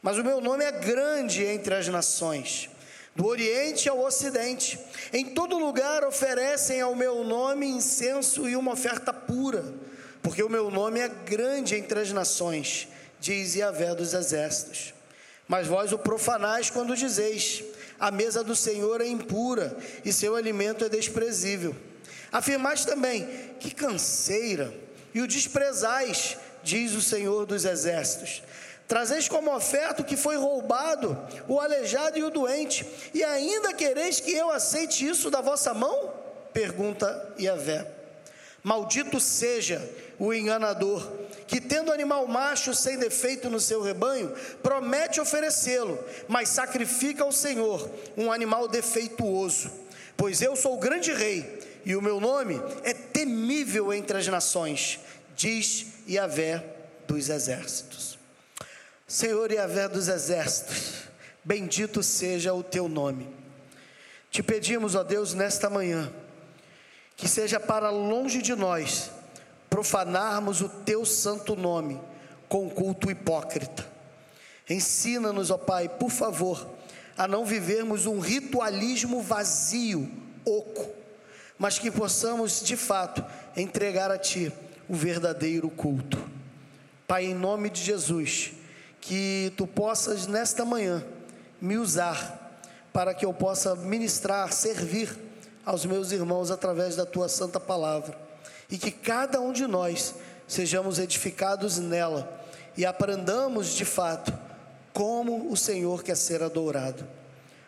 Mas 0.00 0.16
o 0.16 0.24
meu 0.24 0.40
nome 0.40 0.64
é 0.64 0.72
grande 0.72 1.44
entre 1.44 1.74
as 1.74 1.86
nações, 1.88 2.70
do 3.14 3.26
Oriente 3.26 3.90
ao 3.90 4.00
Ocidente. 4.00 4.80
Em 5.12 5.34
todo 5.34 5.58
lugar 5.58 6.02
oferecem 6.02 6.80
ao 6.80 6.94
meu 6.94 7.22
nome 7.24 7.66
incenso 7.66 8.48
e 8.48 8.56
uma 8.56 8.72
oferta 8.72 9.12
pura, 9.12 9.62
porque 10.22 10.42
o 10.42 10.48
meu 10.48 10.70
nome 10.70 10.98
é 10.98 11.08
grande 11.08 11.76
entre 11.76 12.00
as 12.00 12.10
nações, 12.10 12.88
diz 13.20 13.54
Yahvé 13.54 13.94
dos 13.94 14.14
exércitos. 14.14 14.94
Mas 15.52 15.66
vós 15.66 15.92
o 15.92 15.98
profanais 15.98 16.70
quando 16.70 16.96
dizeis: 16.96 17.62
a 18.00 18.10
mesa 18.10 18.42
do 18.42 18.56
Senhor 18.56 19.02
é 19.02 19.06
impura 19.06 19.76
e 20.02 20.10
seu 20.10 20.34
alimento 20.34 20.82
é 20.82 20.88
desprezível. 20.88 21.76
Afirmais 22.32 22.86
também: 22.86 23.28
que 23.60 23.70
canseira, 23.70 24.72
e 25.12 25.20
o 25.20 25.26
desprezais, 25.26 26.38
diz 26.62 26.94
o 26.94 27.02
Senhor 27.02 27.44
dos 27.44 27.66
exércitos. 27.66 28.42
Trazeis 28.88 29.28
como 29.28 29.54
oferta 29.54 30.00
o 30.00 30.06
que 30.06 30.16
foi 30.16 30.38
roubado, 30.38 31.18
o 31.46 31.60
aleijado 31.60 32.18
e 32.18 32.24
o 32.24 32.30
doente, 32.30 32.86
e 33.12 33.22
ainda 33.22 33.74
quereis 33.74 34.20
que 34.20 34.32
eu 34.32 34.50
aceite 34.50 35.06
isso 35.06 35.30
da 35.30 35.42
vossa 35.42 35.74
mão? 35.74 36.14
Pergunta 36.54 37.34
Yahvé. 37.38 37.86
Maldito 38.62 39.20
seja 39.20 39.86
o 40.18 40.32
enganador, 40.32 41.06
que 41.52 41.60
tendo 41.60 41.92
animal 41.92 42.26
macho 42.26 42.74
sem 42.74 42.96
defeito 42.96 43.50
no 43.50 43.60
seu 43.60 43.82
rebanho, 43.82 44.32
promete 44.62 45.20
oferecê-lo, 45.20 46.02
mas 46.26 46.48
sacrifica 46.48 47.24
ao 47.24 47.30
Senhor 47.30 47.90
um 48.16 48.32
animal 48.32 48.66
defeituoso. 48.66 49.70
Pois 50.16 50.40
eu 50.40 50.56
sou 50.56 50.76
o 50.76 50.80
grande 50.80 51.12
rei, 51.12 51.60
e 51.84 51.94
o 51.94 52.00
meu 52.00 52.18
nome 52.18 52.58
é 52.84 52.94
temível 52.94 53.92
entre 53.92 54.16
as 54.16 54.26
nações, 54.28 54.98
diz 55.36 55.88
Yahvé 56.08 56.64
dos 57.06 57.28
exércitos. 57.28 58.18
Senhor 59.06 59.52
Yahvé 59.52 59.88
dos 59.88 60.08
exércitos, 60.08 61.02
bendito 61.44 62.02
seja 62.02 62.54
o 62.54 62.62
teu 62.62 62.88
nome. 62.88 63.28
Te 64.30 64.42
pedimos, 64.42 64.94
ó 64.94 65.04
Deus, 65.04 65.34
nesta 65.34 65.68
manhã, 65.68 66.10
que 67.14 67.28
seja 67.28 67.60
para 67.60 67.90
longe 67.90 68.40
de 68.40 68.54
nós 68.54 69.10
profanarmos 69.82 70.60
o 70.60 70.68
teu 70.68 71.04
santo 71.04 71.56
nome 71.56 72.00
com 72.48 72.70
culto 72.70 73.10
hipócrita. 73.10 73.84
Ensina-nos, 74.70 75.50
ó 75.50 75.58
Pai, 75.58 75.88
por 75.88 76.08
favor, 76.08 76.68
a 77.18 77.26
não 77.26 77.44
vivermos 77.44 78.06
um 78.06 78.20
ritualismo 78.20 79.20
vazio, 79.20 80.08
oco, 80.44 80.88
mas 81.58 81.80
que 81.80 81.90
possamos 81.90 82.62
de 82.62 82.76
fato 82.76 83.24
entregar 83.56 84.08
a 84.12 84.16
Ti 84.16 84.52
o 84.88 84.94
verdadeiro 84.94 85.68
culto. 85.68 86.16
Pai, 87.08 87.24
em 87.24 87.34
nome 87.34 87.68
de 87.68 87.82
Jesus, 87.82 88.52
que 89.00 89.52
Tu 89.56 89.66
possas 89.66 90.28
nesta 90.28 90.64
manhã 90.64 91.04
me 91.60 91.76
usar 91.76 92.60
para 92.92 93.12
que 93.12 93.26
eu 93.26 93.34
possa 93.34 93.74
ministrar, 93.74 94.52
servir 94.52 95.10
aos 95.66 95.84
meus 95.84 96.12
irmãos 96.12 96.52
através 96.52 96.94
da 96.94 97.04
Tua 97.04 97.28
santa 97.28 97.58
palavra 97.58 98.31
e 98.72 98.78
que 98.78 98.90
cada 98.90 99.38
um 99.38 99.52
de 99.52 99.66
nós 99.66 100.14
sejamos 100.48 100.98
edificados 100.98 101.78
nela 101.78 102.42
e 102.74 102.86
aprendamos 102.86 103.74
de 103.74 103.84
fato 103.84 104.32
como 104.94 105.52
o 105.52 105.56
Senhor 105.58 106.02
quer 106.02 106.16
ser 106.16 106.42
adorado. 106.42 107.06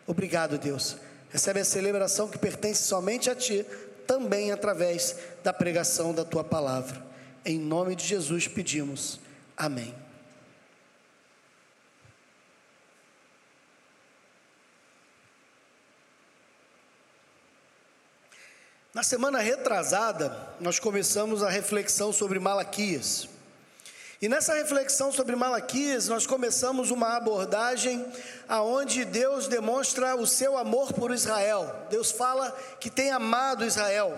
Obrigado, 0.07 0.57
Deus. 0.57 0.97
Recebe 1.29 1.59
a 1.59 1.65
celebração 1.65 2.27
que 2.27 2.39
pertence 2.39 2.83
somente 2.83 3.29
a 3.29 3.35
Ti, 3.35 3.63
também 4.07 4.51
através 4.51 5.15
da 5.43 5.53
pregação 5.53 6.11
da 6.11 6.25
Tua 6.25 6.43
palavra. 6.43 7.05
Em 7.45 7.59
nome 7.59 7.95
de 7.95 8.03
Jesus 8.03 8.47
pedimos. 8.47 9.19
Amém. 9.55 10.04
Na 18.95 19.03
semana 19.03 19.39
retrasada, 19.39 20.33
nós 20.57 20.79
começamos 20.79 21.43
a 21.43 21.49
reflexão 21.49 22.13
sobre 22.13 22.39
Malaquias. 22.39 23.27
E 24.21 24.29
nessa 24.29 24.53
reflexão 24.53 25.11
sobre 25.11 25.35
Malaquias, 25.35 26.07
nós 26.07 26.25
começamos 26.25 26.91
uma 26.91 27.17
abordagem 27.17 28.05
aonde 28.47 29.03
Deus 29.03 29.49
demonstra 29.49 30.15
o 30.15 30.25
seu 30.25 30.57
amor 30.57 30.93
por 30.93 31.11
Israel. 31.11 31.75
Deus 31.89 32.09
fala 32.09 32.57
que 32.79 32.89
tem 32.89 33.11
amado 33.11 33.65
Israel. 33.65 34.17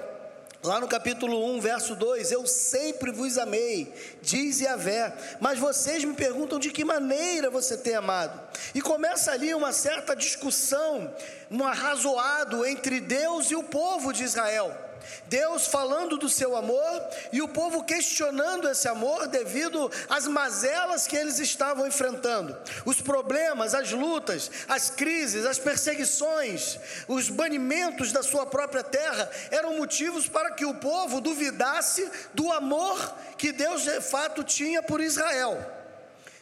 Lá 0.67 0.81
no 0.81 0.87
capítulo 0.89 1.45
1, 1.55 1.61
verso 1.61 1.95
2, 1.95 2.29
eu 2.29 2.45
sempre 2.45 3.09
vos 3.09 3.37
amei, 3.37 3.93
diz 4.21 4.59
Yahvé, 4.59 5.15
mas 5.39 5.57
vocês 5.57 6.03
me 6.03 6.13
perguntam 6.13 6.59
de 6.59 6.71
que 6.71 6.83
maneira 6.83 7.49
você 7.49 7.77
tem 7.77 7.95
amado. 7.95 8.37
E 8.75 8.81
começa 8.81 9.31
ali 9.31 9.53
uma 9.53 9.71
certa 9.71 10.13
discussão, 10.13 11.15
um 11.49 11.65
arrazoado 11.65 12.65
entre 12.65 12.99
Deus 12.99 13.49
e 13.49 13.55
o 13.55 13.63
povo 13.63 14.11
de 14.11 14.25
Israel. 14.25 14.86
Deus 15.27 15.67
falando 15.67 16.17
do 16.17 16.29
seu 16.29 16.55
amor 16.55 17.07
e 17.31 17.41
o 17.41 17.47
povo 17.47 17.83
questionando 17.83 18.69
esse 18.69 18.87
amor 18.87 19.27
devido 19.27 19.91
às 20.09 20.27
mazelas 20.27 21.05
que 21.07 21.15
eles 21.15 21.39
estavam 21.39 21.87
enfrentando. 21.87 22.55
Os 22.85 23.01
problemas, 23.01 23.73
as 23.73 23.91
lutas, 23.91 24.49
as 24.67 24.89
crises, 24.89 25.45
as 25.45 25.59
perseguições, 25.59 26.79
os 27.07 27.29
banimentos 27.29 28.11
da 28.11 28.23
sua 28.23 28.45
própria 28.45 28.83
terra 28.83 29.29
eram 29.51 29.77
motivos 29.77 30.27
para 30.27 30.51
que 30.51 30.65
o 30.65 30.75
povo 30.75 31.21
duvidasse 31.21 32.09
do 32.33 32.51
amor 32.51 33.15
que 33.37 33.51
Deus 33.51 33.83
de 33.83 34.01
fato 34.01 34.43
tinha 34.43 34.81
por 34.81 35.01
Israel. 35.01 35.57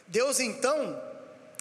Deus 0.08 0.38
então 0.38 1.15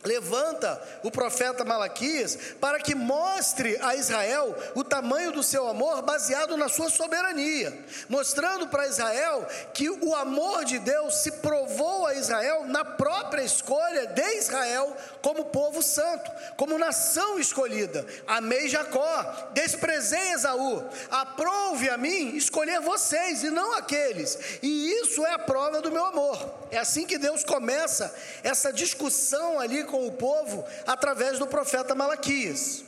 levanta 0.05 0.81
o 1.03 1.09
profeta 1.09 1.65
Malaquias 1.65 2.37
para 2.61 2.79
que 2.79 2.93
mostre 2.93 3.77
a 3.81 3.95
Israel 3.95 4.55
o 4.75 4.83
tamanho 4.83 5.31
do 5.31 5.43
seu 5.43 5.67
amor 5.67 6.01
baseado 6.03 6.55
na 6.55 6.69
sua 6.69 6.89
soberania, 6.89 7.77
mostrando 8.07 8.67
para 8.67 8.87
Israel 8.87 9.45
que 9.73 9.89
o 9.89 10.15
amor 10.15 10.63
de 10.63 10.79
Deus 10.79 11.15
se 11.15 11.31
provou 11.31 12.05
a 12.05 12.13
Israel 12.13 12.65
na 12.67 12.85
própria 12.85 13.41
escolha 13.41 14.07
de 14.07 14.37
Israel 14.37 14.95
como 15.21 15.45
povo 15.45 15.81
santo, 15.81 16.31
como 16.55 16.77
nação 16.77 17.39
escolhida. 17.39 18.05
Amei 18.27 18.69
Jacó, 18.69 19.49
desprezei 19.53 20.33
Esaú, 20.33 20.83
aprove 21.09 21.89
a 21.89 21.97
mim 21.97 22.35
escolher 22.35 22.79
vocês 22.79 23.43
e 23.43 23.49
não 23.49 23.73
aqueles, 23.73 24.59
e 24.61 24.91
isso 25.01 25.25
é 25.25 25.31
a 25.31 25.39
prova 25.39 25.81
do 25.81 25.91
meu 25.91 26.05
amor. 26.05 26.53
É 26.69 26.77
assim 26.77 27.05
que 27.05 27.17
Deus 27.17 27.43
começa 27.43 28.13
essa 28.43 28.71
discussão 28.71 29.59
ali 29.59 29.83
com 29.83 29.94
com 29.95 30.07
o 30.07 30.11
povo 30.11 30.65
através 30.85 31.39
do 31.39 31.47
profeta 31.47 31.95
Malaquias. 31.95 32.83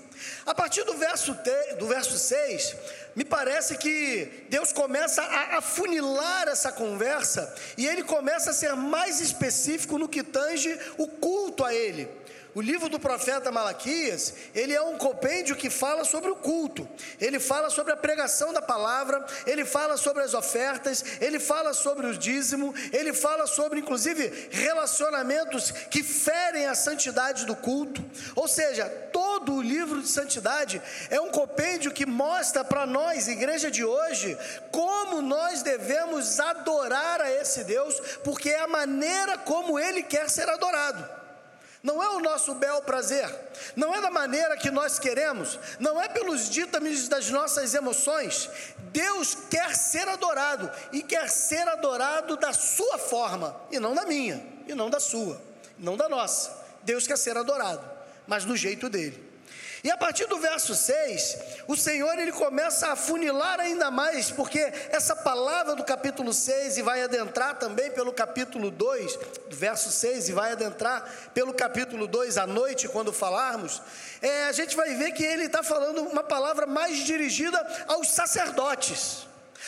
A 0.45 0.53
partir 0.53 0.83
do 0.83 0.93
verso, 0.95 1.33
te, 1.35 1.75
do 1.75 1.87
verso 1.87 2.17
6, 2.17 2.75
me 3.15 3.23
parece 3.23 3.77
que 3.77 4.45
Deus 4.49 4.73
começa 4.73 5.21
a 5.21 5.59
afunilar 5.59 6.49
essa 6.49 6.69
conversa 6.69 7.55
e 7.77 7.87
ele 7.87 8.03
começa 8.03 8.49
a 8.49 8.53
ser 8.53 8.75
mais 8.75 9.21
específico 9.21 9.97
no 9.97 10.09
que 10.09 10.21
tange 10.21 10.77
o 10.97 11.07
culto 11.07 11.63
a 11.63 11.73
ele. 11.73 12.09
O 12.57 12.61
livro 12.61 12.89
do 12.89 12.99
profeta 12.99 13.51
Malaquias, 13.51 14.33
ele 14.55 14.73
é 14.73 14.81
um 14.81 14.97
compêndio 14.97 15.55
que 15.55 15.69
fala 15.69 16.03
sobre 16.03 16.31
o 16.31 16.35
culto, 16.35 16.89
ele 17.21 17.39
fala 17.39 17.69
sobre 17.69 17.93
a 17.93 17.95
pregação 17.95 18.51
da 18.51 18.63
palavra, 18.63 19.23
ele 19.45 19.63
fala 19.63 19.95
sobre 19.95 20.23
as 20.23 20.33
ofertas, 20.33 21.05
ele 21.21 21.39
fala 21.39 21.71
sobre 21.71 22.07
o 22.07 22.17
dízimo, 22.17 22.73
ele 22.91 23.13
fala 23.13 23.45
sobre, 23.45 23.79
inclusive, 23.79 24.49
relacionamentos 24.49 25.69
que 25.69 26.01
ferem 26.01 26.65
a 26.65 26.73
santidade 26.73 27.45
do 27.45 27.55
culto. 27.55 28.03
Ou 28.35 28.47
seja, 28.47 28.89
todo 29.13 29.53
o 29.53 29.61
livro 29.61 30.01
de 30.01 30.07
santidade 30.07 30.81
é 31.11 31.21
um 31.21 31.29
compêndio 31.29 31.93
que 31.93 32.07
mostra 32.07 32.63
para 32.63 32.87
nós, 32.87 33.27
igreja 33.27 33.69
de 33.69 33.85
hoje, 33.85 34.35
como 34.71 35.21
nós 35.21 35.61
devemos 35.61 36.39
adorar 36.39 37.21
a 37.21 37.31
esse 37.31 37.63
Deus, 37.65 38.01
porque 38.23 38.49
é 38.49 38.61
a 38.61 38.67
maneira 38.67 39.37
como 39.37 39.77
ele 39.77 40.01
quer 40.01 40.27
ser 40.27 40.49
adorado. 40.49 41.16
Não 41.87 42.03
é 42.03 42.09
o 42.09 42.19
nosso 42.19 42.53
bel 42.53 42.81
prazer, 42.81 43.33
não 43.73 43.95
é 43.95 44.01
da 44.01 44.11
maneira 44.11 44.57
que 44.57 44.69
nós 44.69 44.99
queremos, 44.99 45.57
não 45.79 46.01
é 46.01 46.09
pelos 46.09 46.49
ditames 46.49 47.07
das 47.07 47.29
nossas 47.29 47.73
emoções. 47.73 48.49
Deus 48.91 49.33
quer 49.49 49.73
ser 49.73 50.05
adorado 50.09 50.69
e 50.91 51.01
quer 51.01 51.29
ser 51.29 51.65
adorado 51.65 52.35
da 52.35 52.51
sua 52.51 52.97
forma, 52.97 53.55
e 53.71 53.79
não 53.79 53.95
da 53.95 54.05
minha, 54.05 54.45
e 54.67 54.75
não 54.75 54.89
da 54.89 54.99
sua, 54.99 55.41
não 55.79 55.95
da 55.95 56.09
nossa. 56.09 56.61
Deus 56.83 57.07
quer 57.07 57.17
ser 57.17 57.37
adorado, 57.37 57.89
mas 58.27 58.43
do 58.43 58.57
jeito 58.57 58.89
dele. 58.89 59.25
E 59.83 59.91
a 59.91 59.97
partir 59.97 60.25
do 60.25 60.39
verso 60.39 60.73
6, 60.73 61.37
o 61.67 61.75
Senhor 61.75 62.17
ele 62.17 62.31
começa 62.31 62.91
a 62.91 62.95
funilar 62.95 63.59
ainda 63.59 63.91
mais, 63.91 64.31
porque 64.31 64.59
essa 64.89 65.15
palavra 65.15 65.75
do 65.75 65.83
capítulo 65.83 66.33
6 66.33 66.77
e 66.77 66.81
vai 66.81 67.03
adentrar 67.03 67.57
também 67.59 67.91
pelo 67.91 68.11
capítulo 68.11 68.71
2, 68.71 69.15
do 69.49 69.55
verso 69.55 69.91
6 69.91 70.29
e 70.29 70.31
vai 70.33 70.51
adentrar 70.51 71.29
pelo 71.33 71.53
capítulo 71.53 72.07
2 72.07 72.37
à 72.37 72.47
noite, 72.47 72.87
quando 72.87 73.13
falarmos, 73.13 73.81
é, 74.21 74.45
a 74.45 74.51
gente 74.51 74.75
vai 74.75 74.95
ver 74.95 75.11
que 75.11 75.23
ele 75.23 75.45
está 75.45 75.61
falando 75.61 76.01
uma 76.01 76.23
palavra 76.23 76.65
mais 76.65 76.97
dirigida 76.97 77.85
aos 77.87 78.09
sacerdotes 78.09 79.27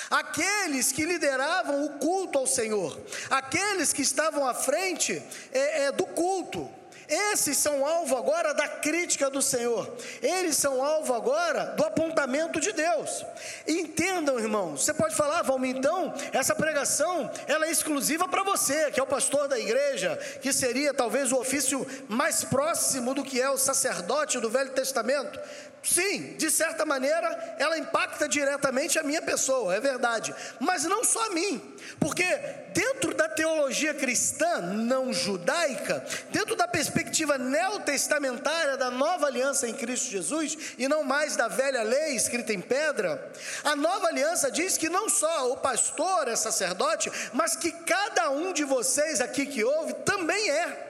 aqueles 0.10 0.92
que 0.92 1.06
lideravam 1.06 1.86
o 1.86 1.90
culto 2.00 2.40
ao 2.40 2.48
Senhor, 2.48 3.00
aqueles 3.30 3.94
que 3.94 4.02
estavam 4.02 4.48
à 4.48 4.54
frente 4.54 5.22
é, 5.52 5.84
é, 5.84 5.92
do 5.92 6.06
culto. 6.06 6.79
Esses 7.10 7.58
são 7.58 7.86
alvo 7.86 8.16
agora 8.16 8.54
da 8.54 8.68
crítica 8.68 9.30
do 9.30 9.42
Senhor. 9.42 9.92
Eles 10.22 10.56
são 10.56 10.84
alvo 10.84 11.14
agora 11.14 11.66
do 11.76 11.84
apontamento 11.84 12.60
de 12.60 12.72
Deus. 12.72 13.26
Entendam, 13.68 14.40
irmãos. 14.40 14.84
Você 14.84 14.94
pode 14.94 15.16
falar, 15.16 15.42
Valmir, 15.42 15.76
então, 15.76 16.14
essa 16.32 16.54
pregação, 16.54 17.32
ela 17.48 17.66
é 17.66 17.72
exclusiva 17.72 18.28
para 18.28 18.44
você, 18.44 18.92
que 18.92 19.00
é 19.00 19.04
o 19.04 19.08
pastor 19.08 19.48
da 19.48 19.60
igreja, 19.60 20.18
que 20.42 20.54
seria 20.54 20.94
talvez 20.94 21.32
o 21.32 21.38
ofício 21.38 21.86
mais 22.08 22.44
próximo 22.44 23.16
do 23.16 23.24
que 23.24 23.42
é 23.42 23.50
o 23.50 23.58
sacerdote 23.58 24.40
do 24.40 24.50
Velho 24.50 24.72
Testamento. 24.72 25.40
Sim, 25.82 26.36
de 26.38 26.52
certa 26.52 26.86
maneira, 26.86 27.56
ela 27.58 27.78
impacta 27.78 28.28
diretamente 28.28 29.00
a 29.00 29.04
minha 29.04 29.22
pessoa, 29.22 29.74
é 29.74 29.80
verdade. 29.80 30.36
Mas 30.60 30.84
não 30.84 31.04
só 31.04 31.28
a 31.28 31.30
mim, 31.30 31.74
porque 32.00 32.26
dentro 32.74 33.14
da 33.14 33.28
teologia 33.28 33.94
cristã 33.94 34.60
não 34.62 35.14
judaica, 35.14 36.04
dentro 36.32 36.56
da 36.56 36.68
perspectiva 36.68 37.38
neotestamentária 37.38 38.78
da 38.78 38.90
nova 38.90 39.28
aliança 39.28 39.68
em 39.68 39.74
Cristo 39.74 40.10
Jesus, 40.10 40.58
e 40.78 40.88
não 40.88 41.04
mais 41.04 41.36
da 41.36 41.48
velha 41.48 41.84
lei 41.84 42.16
escrita 42.16 42.54
em 42.54 42.62
pedra, 42.62 43.32
a 43.64 43.76
nova 43.76 44.08
aliança 44.08 44.52
diz 44.52 44.78
que 44.78 44.90
não 44.90 45.10
só 45.10 45.52
o 45.52 45.58
pastor 45.58 46.28
é 46.28 46.36
sacerdote, 46.36 47.12
mas 47.34 47.56
que 47.56 47.72
cada 47.72 48.30
um 48.32 48.54
de 48.54 48.64
vocês 48.64 49.22
aqui 49.22 49.46
que 49.46 49.64
ouve 49.64 49.94
também 50.06 50.50
é. 50.50 50.86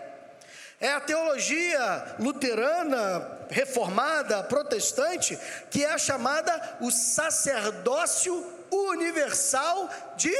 É 0.82 0.94
a 0.94 1.02
teologia 1.02 2.16
luterana, 2.20 3.40
reformada, 3.50 4.42
protestante, 4.44 5.38
que 5.70 5.84
é 5.84 5.98
chamada 5.98 6.78
o 6.80 6.90
sacerdócio 6.90 8.46
universal 8.72 9.90
de 10.16 10.34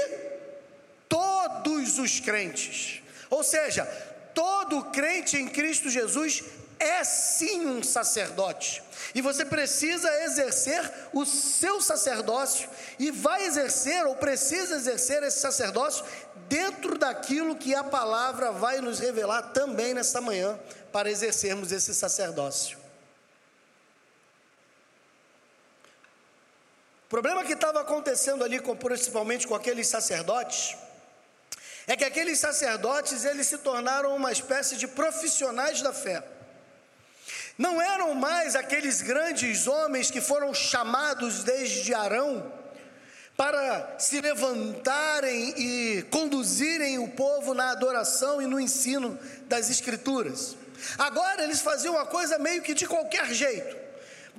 todos 1.64 1.98
os 2.00 2.20
crentes. 2.20 3.02
Ou 3.30 3.44
seja, 3.44 3.86
todo 4.34 4.86
crente 4.86 5.38
em 5.38 5.48
Cristo 5.48 5.90
Jesus 5.90 6.44
é 6.80 7.04
sim 7.04 7.66
um 7.66 7.84
sacerdote. 7.84 8.82
E 9.14 9.22
você 9.22 9.44
precisa 9.44 10.10
exercer 10.24 10.82
o 11.12 11.26
seu 11.26 11.82
sacerdócio 11.82 12.70
e 12.98 13.12
vai 13.12 13.46
exercer 13.46 14.06
ou 14.06 14.16
precisa 14.16 14.76
exercer 14.76 15.24
esse 15.24 15.40
sacerdócio 15.40 16.06
dentro 16.48 16.98
daquilo 16.98 17.56
que 17.56 17.76
a 17.76 17.84
palavra 17.84 18.52
vai 18.52 18.80
nos 18.82 19.00
revelar 19.00 19.52
também 19.52 19.94
nesta 19.94 20.22
manhã 20.22 20.60
para 20.92 21.10
exercermos 21.10 21.72
esse 21.72 21.94
sacerdócio. 21.94 22.78
O 27.06 27.10
problema 27.10 27.44
que 27.44 27.54
estava 27.54 27.82
acontecendo 27.82 28.44
ali, 28.44 28.62
principalmente 28.62 29.48
com 29.48 29.56
aqueles 29.56 29.88
sacerdotes, 29.88 30.78
é 31.90 31.98
que 31.98 32.06
aqueles 32.06 32.38
sacerdotes 32.40 33.26
eles 33.26 33.48
se 33.48 33.58
tornaram 33.58 34.16
uma 34.16 34.32
espécie 34.32 34.78
de 34.78 34.88
profissionais 34.88 35.82
da 35.82 35.92
fé. 35.92 36.24
Não 37.58 37.82
eram 37.82 38.14
mais 38.14 38.56
aqueles 38.56 39.02
grandes 39.02 39.66
homens 39.66 40.12
que 40.12 40.22
foram 40.22 40.54
chamados 40.54 41.44
desde 41.44 41.92
Arão 41.92 42.54
para 43.36 43.96
se 43.98 44.22
levantarem 44.22 45.56
e 45.58 46.04
conduzirem 46.12 47.00
o 47.00 47.08
povo 47.08 47.56
na 47.56 47.72
adoração 47.72 48.40
e 48.40 48.46
no 48.46 48.60
ensino 48.60 49.18
das 49.48 49.72
Escrituras. 49.72 50.56
Agora 50.96 51.44
eles 51.44 51.60
faziam 51.60 51.96
uma 51.96 52.06
coisa 52.06 52.38
meio 52.38 52.62
que 52.62 52.76
de 52.76 52.86
qualquer 52.86 53.26
jeito 53.34 53.79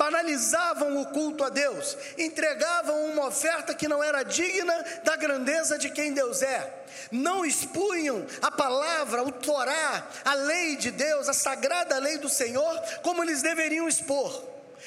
banalizavam 0.00 0.98
o 1.02 1.06
culto 1.08 1.44
a 1.44 1.50
Deus, 1.50 1.94
entregavam 2.16 3.04
uma 3.04 3.26
oferta 3.26 3.74
que 3.74 3.86
não 3.86 4.02
era 4.02 4.22
digna 4.22 4.72
da 5.04 5.14
grandeza 5.14 5.76
de 5.76 5.90
quem 5.90 6.14
Deus 6.14 6.40
é, 6.40 6.72
não 7.12 7.44
expunham 7.44 8.26
a 8.40 8.50
palavra, 8.50 9.22
o 9.22 9.30
Torá, 9.30 10.08
a 10.24 10.32
lei 10.32 10.76
de 10.76 10.90
Deus, 10.90 11.28
a 11.28 11.34
sagrada 11.34 11.98
lei 11.98 12.16
do 12.16 12.30
Senhor, 12.30 12.80
como 13.02 13.22
eles 13.22 13.42
deveriam 13.42 13.86
expor. 13.86 14.42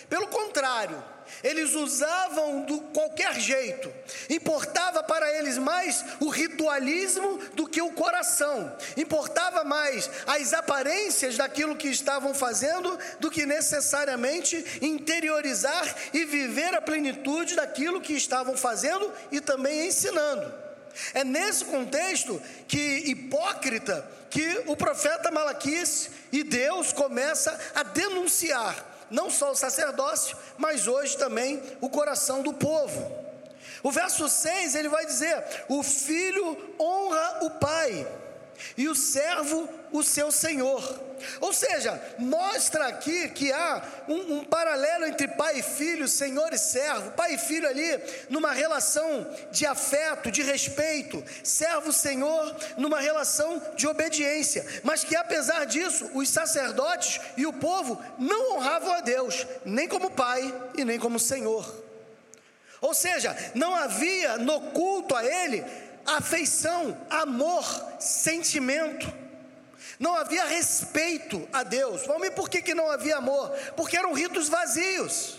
Pelo 0.09 0.27
contrário, 0.27 1.03
eles 1.43 1.73
usavam 1.73 2.61
do 2.63 2.79
qualquer 2.81 3.39
jeito. 3.39 3.91
Importava 4.29 5.03
para 5.03 5.31
eles 5.37 5.57
mais 5.57 6.03
o 6.19 6.29
ritualismo 6.29 7.37
do 7.53 7.67
que 7.67 7.81
o 7.81 7.91
coração. 7.91 8.75
Importava 8.97 9.63
mais 9.63 10.09
as 10.27 10.53
aparências 10.53 11.37
daquilo 11.37 11.75
que 11.75 11.87
estavam 11.87 12.33
fazendo 12.33 12.97
do 13.19 13.31
que 13.31 13.45
necessariamente 13.45 14.79
interiorizar 14.81 15.95
e 16.13 16.25
viver 16.25 16.73
a 16.75 16.81
plenitude 16.81 17.55
daquilo 17.55 18.01
que 18.01 18.13
estavam 18.13 18.57
fazendo 18.57 19.11
e 19.31 19.39
também 19.39 19.87
ensinando. 19.87 20.53
É 21.13 21.23
nesse 21.23 21.65
contexto 21.65 22.41
que 22.67 22.77
hipócrita 22.77 24.07
que 24.29 24.63
o 24.67 24.75
profeta 24.75 25.31
Malaquias 25.31 26.09
e 26.31 26.43
Deus 26.43 26.93
começa 26.93 27.59
a 27.73 27.83
denunciar 27.83 28.92
não 29.13 29.29
só 29.29 29.51
o 29.51 29.55
sacerdócio, 29.55 30.35
mas 30.57 30.87
hoje 30.87 31.15
também 31.17 31.61
o 31.79 31.87
coração 31.87 32.41
do 32.41 32.51
povo. 32.51 33.15
O 33.83 33.91
verso 33.91 34.27
6 34.27 34.75
ele 34.75 34.89
vai 34.89 35.05
dizer: 35.05 35.65
O 35.69 35.83
filho 35.83 36.75
honra 36.79 37.39
o 37.43 37.51
pai, 37.51 38.07
e 38.77 38.87
o 38.87 38.95
servo 38.95 39.69
o 39.91 40.01
seu 40.03 40.31
senhor. 40.31 40.99
Ou 41.39 41.53
seja, 41.53 42.01
mostra 42.17 42.87
aqui 42.87 43.29
que 43.29 43.51
há 43.51 43.81
um, 44.07 44.37
um, 44.37 44.43
paralelo 44.43 45.05
entre 45.05 45.27
pai 45.27 45.59
e 45.59 45.63
filho, 45.63 46.07
senhor 46.07 46.51
e 46.51 46.57
servo. 46.57 47.11
Pai 47.11 47.35
e 47.35 47.37
filho 47.37 47.67
ali 47.67 47.99
numa 48.29 48.51
relação 48.51 49.25
de 49.51 49.65
afeto, 49.65 50.31
de 50.31 50.41
respeito. 50.41 51.23
Servo-senhor 51.43 52.55
numa 52.77 52.99
relação 52.99 53.61
de 53.75 53.87
obediência. 53.87 54.65
Mas 54.83 55.03
que 55.03 55.15
apesar 55.15 55.65
disso, 55.65 56.09
os 56.13 56.27
sacerdotes 56.27 57.21
e 57.37 57.45
o 57.45 57.53
povo 57.53 58.01
não 58.17 58.55
honravam 58.55 58.93
a 58.93 59.01
Deus, 59.01 59.45
nem 59.63 59.87
como 59.87 60.11
pai 60.11 60.53
e 60.75 60.83
nem 60.83 60.99
como 60.99 61.19
senhor. 61.19 61.83
Ou 62.81 62.93
seja, 62.93 63.35
não 63.55 63.73
havia 63.73 64.37
no 64.37 64.59
culto 64.71 65.15
a 65.15 65.23
ele 65.23 65.63
afeição, 66.05 66.97
amor, 67.09 67.65
sentimento. 67.99 69.11
Não 69.99 70.15
havia 70.15 70.45
respeito 70.45 71.47
a 71.53 71.63
Deus. 71.63 72.05
Vamos 72.05 72.23
ver 72.23 72.31
por 72.31 72.49
que, 72.49 72.61
que 72.61 72.73
não 72.73 72.89
havia 72.89 73.17
amor? 73.17 73.49
Porque 73.75 73.97
eram 73.97 74.13
ritos 74.13 74.49
vazios. 74.49 75.37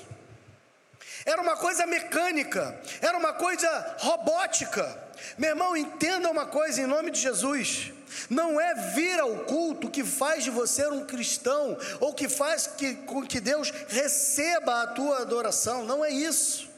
Era 1.24 1.40
uma 1.40 1.56
coisa 1.56 1.86
mecânica, 1.86 2.78
era 3.00 3.16
uma 3.16 3.32
coisa 3.32 3.96
robótica. 3.98 5.02
Meu 5.38 5.50
irmão, 5.50 5.76
entenda 5.76 6.30
uma 6.30 6.46
coisa 6.46 6.82
em 6.82 6.86
nome 6.86 7.10
de 7.10 7.20
Jesus. 7.20 7.92
Não 8.28 8.60
é 8.60 8.74
vir 8.74 9.18
ao 9.18 9.38
culto 9.40 9.90
que 9.90 10.04
faz 10.04 10.44
de 10.44 10.50
você 10.50 10.86
um 10.86 11.04
cristão 11.04 11.76
ou 12.00 12.12
que 12.12 12.28
faz 12.28 12.66
que, 12.66 12.94
com 12.94 13.26
que 13.26 13.40
Deus 13.40 13.70
receba 13.88 14.82
a 14.82 14.86
tua 14.88 15.22
adoração. 15.22 15.84
Não 15.84 16.04
é 16.04 16.10
isso. 16.10 16.68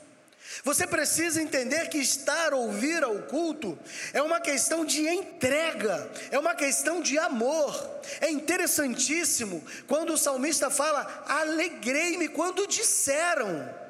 Você 0.65 0.87
precisa 0.87 1.41
entender 1.41 1.89
que 1.89 1.99
estar 1.99 2.55
ou 2.55 2.71
vir 2.73 3.03
ao 3.03 3.19
culto 3.23 3.79
é 4.13 4.23
uma 4.23 4.41
questão 4.41 4.85
de 4.85 5.07
entrega, 5.07 6.11
é 6.31 6.39
uma 6.39 6.55
questão 6.55 7.01
de 7.01 7.19
amor. 7.19 8.01
É 8.21 8.31
interessantíssimo 8.31 9.63
quando 9.87 10.13
o 10.13 10.19
salmista 10.19 10.71
fala: 10.71 11.25
Alegrei-me 11.27 12.29
quando 12.29 12.67
disseram 12.67 13.86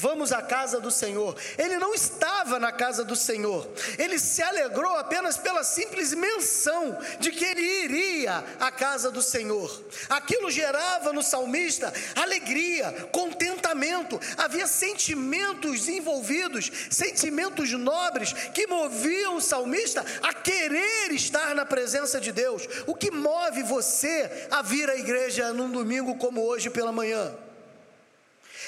vamos 0.00 0.32
à 0.32 0.40
casa 0.40 0.80
do 0.80 0.90
Senhor. 0.90 1.36
Ele 1.58 1.76
não 1.78 1.94
estava 1.94 2.58
na 2.58 2.72
casa 2.72 3.04
do 3.04 3.14
Senhor, 3.14 3.68
ele 3.98 4.18
se 4.18 4.42
alegrou 4.42 4.96
apenas 4.96 5.36
pela 5.36 5.62
simples 5.62 6.14
menção 6.14 6.98
de 7.18 7.30
que 7.30 7.44
ele 7.44 7.60
iria 7.84 8.42
à 8.58 8.70
casa 8.70 9.10
do 9.10 9.20
Senhor. 9.20 9.84
Aquilo 10.08 10.50
gerava 10.50 11.12
no 11.12 11.22
salmista 11.22 11.92
alegria, 12.16 13.08
contentamento, 13.12 14.18
havia 14.38 14.66
sentimentos 14.66 15.86
envolvidos, 15.86 16.70
sentimentos 16.90 17.70
nobres 17.72 18.32
que 18.32 18.66
moviam 18.66 19.36
o 19.36 19.40
salmista 19.40 20.04
a 20.22 20.32
querer 20.32 21.12
estar 21.12 21.54
na 21.54 21.66
presença 21.66 22.18
de 22.18 22.32
Deus. 22.32 22.66
O 22.86 22.94
que 22.94 23.10
move 23.10 23.62
você 23.62 24.48
a 24.50 24.62
vir 24.62 24.88
à 24.88 24.96
igreja 24.96 25.52
num 25.52 25.70
domingo 25.70 26.16
como 26.16 26.42
hoje 26.42 26.70
pela 26.70 26.90
manhã? 26.90 27.34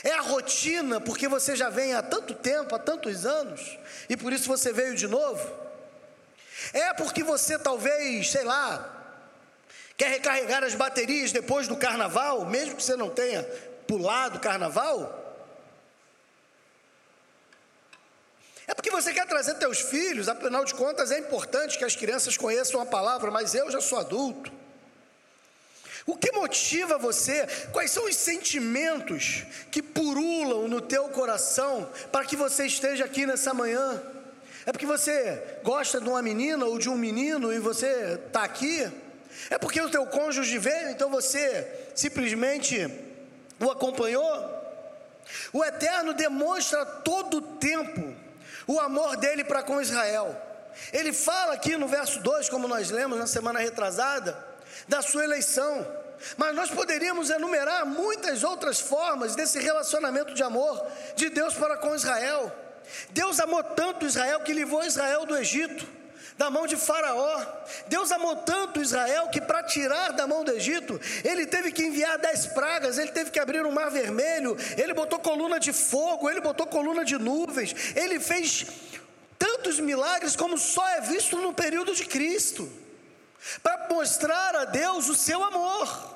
É 0.05 0.13
a 0.13 0.21
rotina, 0.21 1.01
porque 1.01 1.29
você 1.29 1.55
já 1.55 1.71
vem 1.71 1.95
há 1.95 2.03
tanto 2.03 2.35
tempo, 2.35 2.75
há 2.75 2.79
tantos 2.79 3.25
anos, 3.25 3.79
e 4.09 4.17
por 4.17 4.33
isso 4.33 4.49
você 4.49 4.73
veio 4.73 4.97
de 4.97 5.07
novo. 5.07 5.49
É 6.73 6.93
porque 6.95 7.23
você 7.23 7.59
talvez, 7.59 8.31
sei 8.31 8.45
lá, 8.45 9.17
quer 9.97 10.11
recarregar 10.11 10.65
as 10.65 10.75
baterias 10.75 11.31
depois 11.31 11.69
do 11.69 11.77
carnaval, 11.77 12.45
mesmo 12.47 12.77
que 12.77 12.83
você 12.83 12.97
não 12.97 13.11
tenha 13.11 13.45
pulado 13.87 14.39
o 14.39 14.41
carnaval. 14.41 15.21
É 18.67 18.75
porque 18.75 18.91
você 18.91 19.13
quer 19.13 19.27
trazer 19.27 19.55
teus 19.55 19.81
filhos, 19.81 20.29
afinal 20.29 20.65
de 20.65 20.75
contas 20.75 21.11
é 21.11 21.19
importante 21.19 21.79
que 21.79 21.85
as 21.85 21.95
crianças 21.95 22.37
conheçam 22.37 22.81
a 22.81 22.87
palavra, 22.87 23.31
mas 23.31 23.55
eu 23.55 23.71
já 23.71 23.81
sou 23.81 23.99
adulto. 23.99 24.62
Motiva 26.43 26.99
você? 26.99 27.47
Quais 27.71 27.93
são 27.93 28.05
os 28.07 28.17
sentimentos 28.17 29.45
que 29.71 29.81
purulam 29.81 30.67
no 30.67 30.81
teu 30.81 31.09
coração 31.11 31.89
para 32.11 32.25
que 32.25 32.35
você 32.35 32.67
esteja 32.67 33.05
aqui 33.05 33.25
nessa 33.25 33.55
manhã? 33.55 34.03
É 34.67 34.73
porque 34.73 34.85
você 34.85 35.41
gosta 35.63 36.01
de 36.01 36.09
uma 36.09 36.21
menina 36.21 36.67
ou 36.67 36.81
de 36.81 36.89
um 36.89 36.97
menino 36.97 37.53
e 37.53 37.61
você 37.61 38.19
está 38.27 38.43
aqui? 38.43 38.91
É 39.51 39.57
porque 39.57 39.81
o 39.81 39.89
teu 39.89 40.05
cônjuge 40.05 40.59
veio, 40.59 40.91
então 40.91 41.09
você 41.09 41.89
simplesmente 41.95 42.91
o 43.61 43.71
acompanhou? 43.71 44.27
O 45.53 45.65
Eterno 45.65 46.13
demonstra 46.13 46.85
todo 46.85 47.37
o 47.37 47.43
tempo 47.59 48.17
o 48.67 48.81
amor 48.81 49.17
dele 49.17 49.45
para 49.45 49.63
com 49.63 49.81
Israel. 49.81 50.37
Ele 50.93 51.13
fala 51.13 51.55
aqui 51.55 51.77
no 51.77 51.87
verso 51.87 52.19
2, 52.19 52.49
como 52.49 52.67
nós 52.67 52.91
lemos 52.91 53.17
na 53.17 53.29
semana 53.29 53.61
retrasada, 53.61 54.37
da 54.89 55.01
sua 55.03 55.23
eleição. 55.23 56.02
Mas 56.37 56.55
nós 56.55 56.71
poderíamos 56.71 57.31
enumerar 57.31 57.85
muitas 57.87 58.45
outras 58.45 58.81
formas 58.81 59.35
desse 59.35 59.59
relacionamento 59.59 60.35
de 60.35 60.43
amor 60.43 60.87
de 61.17 61.29
Deus 61.29 61.55
para 61.55 61.77
com 61.77 61.95
Israel. 61.95 62.53
Deus 63.11 63.41
amou 63.41 63.63
tanto 63.63 64.07
Israel 64.07 64.41
que 64.41 64.53
livrou 64.53 64.85
Israel 64.85 65.25
do 65.25 65.37
Egito, 65.37 65.87
da 66.37 66.51
mão 66.51 66.67
de 66.67 66.77
Faraó. 66.77 67.45
Deus 67.87 68.11
amou 68.11 68.37
tanto 68.37 68.81
Israel 68.81 69.29
que, 69.29 69.41
para 69.41 69.63
tirar 69.63 70.13
da 70.13 70.27
mão 70.27 70.45
do 70.45 70.53
Egito, 70.53 71.01
ele 71.25 71.47
teve 71.47 71.73
que 71.73 71.85
enviar 71.85 72.19
dez 72.19 72.47
pragas, 72.47 72.99
ele 72.99 73.13
teve 73.13 73.31
que 73.31 73.41
abrir 73.41 73.65
um 73.65 73.73
mar 73.73 73.91
vermelho, 73.91 74.57
ele 74.77 74.95
botou 74.95 75.19
coluna 75.19 75.59
de 75.59 75.73
fogo, 75.73 76.29
ele 76.29 76.41
botou 76.41 76.67
coluna 76.67 77.05
de 77.05 77.19
nuvens, 77.19 77.75
ele 77.95 78.19
fez 78.19 78.67
tantos 79.39 79.81
milagres 79.81 80.37
como 80.37 80.57
só 80.57 80.87
é 80.91 81.01
visto 81.01 81.37
no 81.37 81.53
período 81.53 81.95
de 81.95 82.05
Cristo 82.05 82.71
para 83.63 83.89
mostrar 83.91 84.55
a 84.55 84.65
Deus 84.65 85.09
o 85.09 85.15
seu 85.15 85.43
amor. 85.43 86.12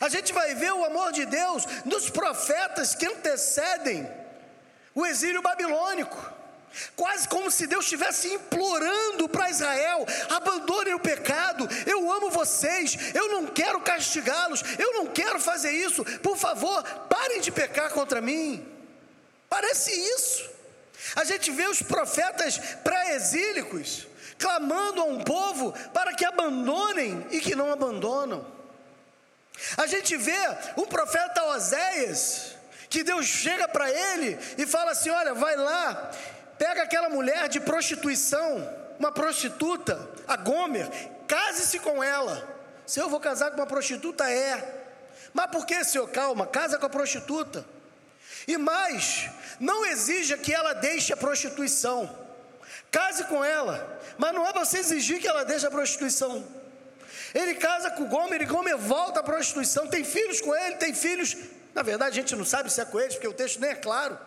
A 0.00 0.08
gente 0.08 0.32
vai 0.32 0.54
ver 0.54 0.72
o 0.72 0.84
amor 0.84 1.12
de 1.12 1.24
Deus 1.24 1.64
nos 1.84 2.10
profetas 2.10 2.94
que 2.94 3.06
antecedem 3.06 4.08
o 4.94 5.04
exílio 5.06 5.42
babilônico. 5.42 6.34
Quase 6.94 7.26
como 7.28 7.50
se 7.50 7.66
Deus 7.66 7.84
estivesse 7.84 8.28
implorando 8.28 9.28
para 9.28 9.50
Israel: 9.50 10.06
abandonem 10.28 10.94
o 10.94 11.00
pecado, 11.00 11.66
eu 11.86 12.10
amo 12.10 12.30
vocês, 12.30 12.96
eu 13.14 13.28
não 13.28 13.46
quero 13.46 13.80
castigá-los, 13.80 14.62
eu 14.78 14.92
não 14.94 15.06
quero 15.06 15.40
fazer 15.40 15.70
isso, 15.70 16.04
por 16.20 16.36
favor, 16.36 16.82
parem 17.08 17.40
de 17.40 17.50
pecar 17.50 17.90
contra 17.90 18.20
mim. 18.20 18.66
Parece 19.48 19.90
isso. 19.90 20.50
A 21.14 21.24
gente 21.24 21.50
vê 21.50 21.66
os 21.66 21.80
profetas 21.80 22.58
pré-exílicos 22.82 24.06
clamando 24.38 25.00
a 25.00 25.04
um 25.04 25.22
povo 25.22 25.72
para 25.94 26.14
que 26.14 26.24
abandonem 26.24 27.26
e 27.30 27.40
que 27.40 27.54
não 27.54 27.72
abandonam. 27.72 28.55
A 29.76 29.86
gente 29.86 30.16
vê 30.16 30.38
um 30.76 30.86
profeta 30.86 31.44
Oséias, 31.44 32.54
que 32.88 33.02
Deus 33.02 33.26
chega 33.26 33.66
para 33.68 33.90
ele 33.90 34.38
e 34.58 34.66
fala 34.66 34.92
assim: 34.92 35.10
Olha, 35.10 35.34
vai 35.34 35.56
lá, 35.56 36.10
pega 36.58 36.82
aquela 36.82 37.08
mulher 37.08 37.48
de 37.48 37.60
prostituição, 37.60 38.68
uma 38.98 39.12
prostituta, 39.12 40.08
a 40.26 40.36
Gomer, 40.36 40.88
case-se 41.26 41.78
com 41.78 42.02
ela. 42.02 42.54
Se 42.86 43.00
eu 43.00 43.08
vou 43.08 43.18
casar 43.18 43.50
com 43.50 43.56
uma 43.56 43.66
prostituta, 43.66 44.30
é. 44.30 44.84
Mas 45.32 45.50
por 45.50 45.66
que, 45.66 45.84
senhor? 45.84 46.08
Calma, 46.08 46.46
casa 46.46 46.78
com 46.78 46.86
a 46.86 46.90
prostituta. 46.90 47.64
E 48.46 48.56
mais, 48.56 49.28
não 49.58 49.84
exija 49.84 50.38
que 50.38 50.54
ela 50.54 50.72
deixe 50.72 51.12
a 51.12 51.16
prostituição. 51.16 52.26
Case 52.90 53.24
com 53.24 53.44
ela, 53.44 54.00
mas 54.16 54.32
não 54.32 54.46
é 54.46 54.52
você 54.52 54.78
exigir 54.78 55.20
que 55.20 55.28
ela 55.28 55.44
deixe 55.44 55.66
a 55.66 55.70
prostituição. 55.70 56.46
Ele 57.36 57.54
casa 57.56 57.90
com 57.90 58.04
o 58.04 58.06
Gomer 58.06 58.40
e 58.40 58.46
Gomer 58.46 58.78
volta 58.78 59.20
à 59.20 59.22
prostituição. 59.22 59.86
Tem 59.86 60.02
filhos 60.02 60.40
com 60.40 60.56
ele, 60.56 60.76
tem 60.76 60.94
filhos. 60.94 61.36
Na 61.74 61.82
verdade, 61.82 62.18
a 62.18 62.22
gente 62.22 62.34
não 62.34 62.46
sabe 62.46 62.72
se 62.72 62.80
é 62.80 62.84
com 62.86 62.98
eles, 62.98 63.12
porque 63.12 63.28
o 63.28 63.34
texto 63.34 63.60
nem 63.60 63.72
é 63.72 63.74
claro. 63.74 64.18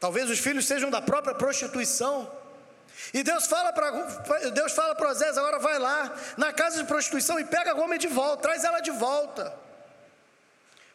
Talvez 0.00 0.30
os 0.30 0.38
filhos 0.38 0.66
sejam 0.66 0.88
da 0.88 1.02
própria 1.02 1.34
prostituição. 1.34 2.32
E 3.12 3.22
Deus 3.22 3.46
fala 3.46 3.74
para 3.74 3.90
Deus 4.54 4.72
fala 4.72 4.94
para 4.94 5.10
Osés, 5.10 5.36
agora 5.36 5.58
vai 5.58 5.78
lá 5.78 6.10
na 6.38 6.50
casa 6.50 6.78
de 6.78 6.84
prostituição 6.84 7.38
e 7.38 7.44
pega 7.44 7.74
Gomer 7.74 7.98
de 7.98 8.08
volta, 8.08 8.42
traz 8.42 8.64
ela 8.64 8.80
de 8.80 8.90
volta. 8.90 9.54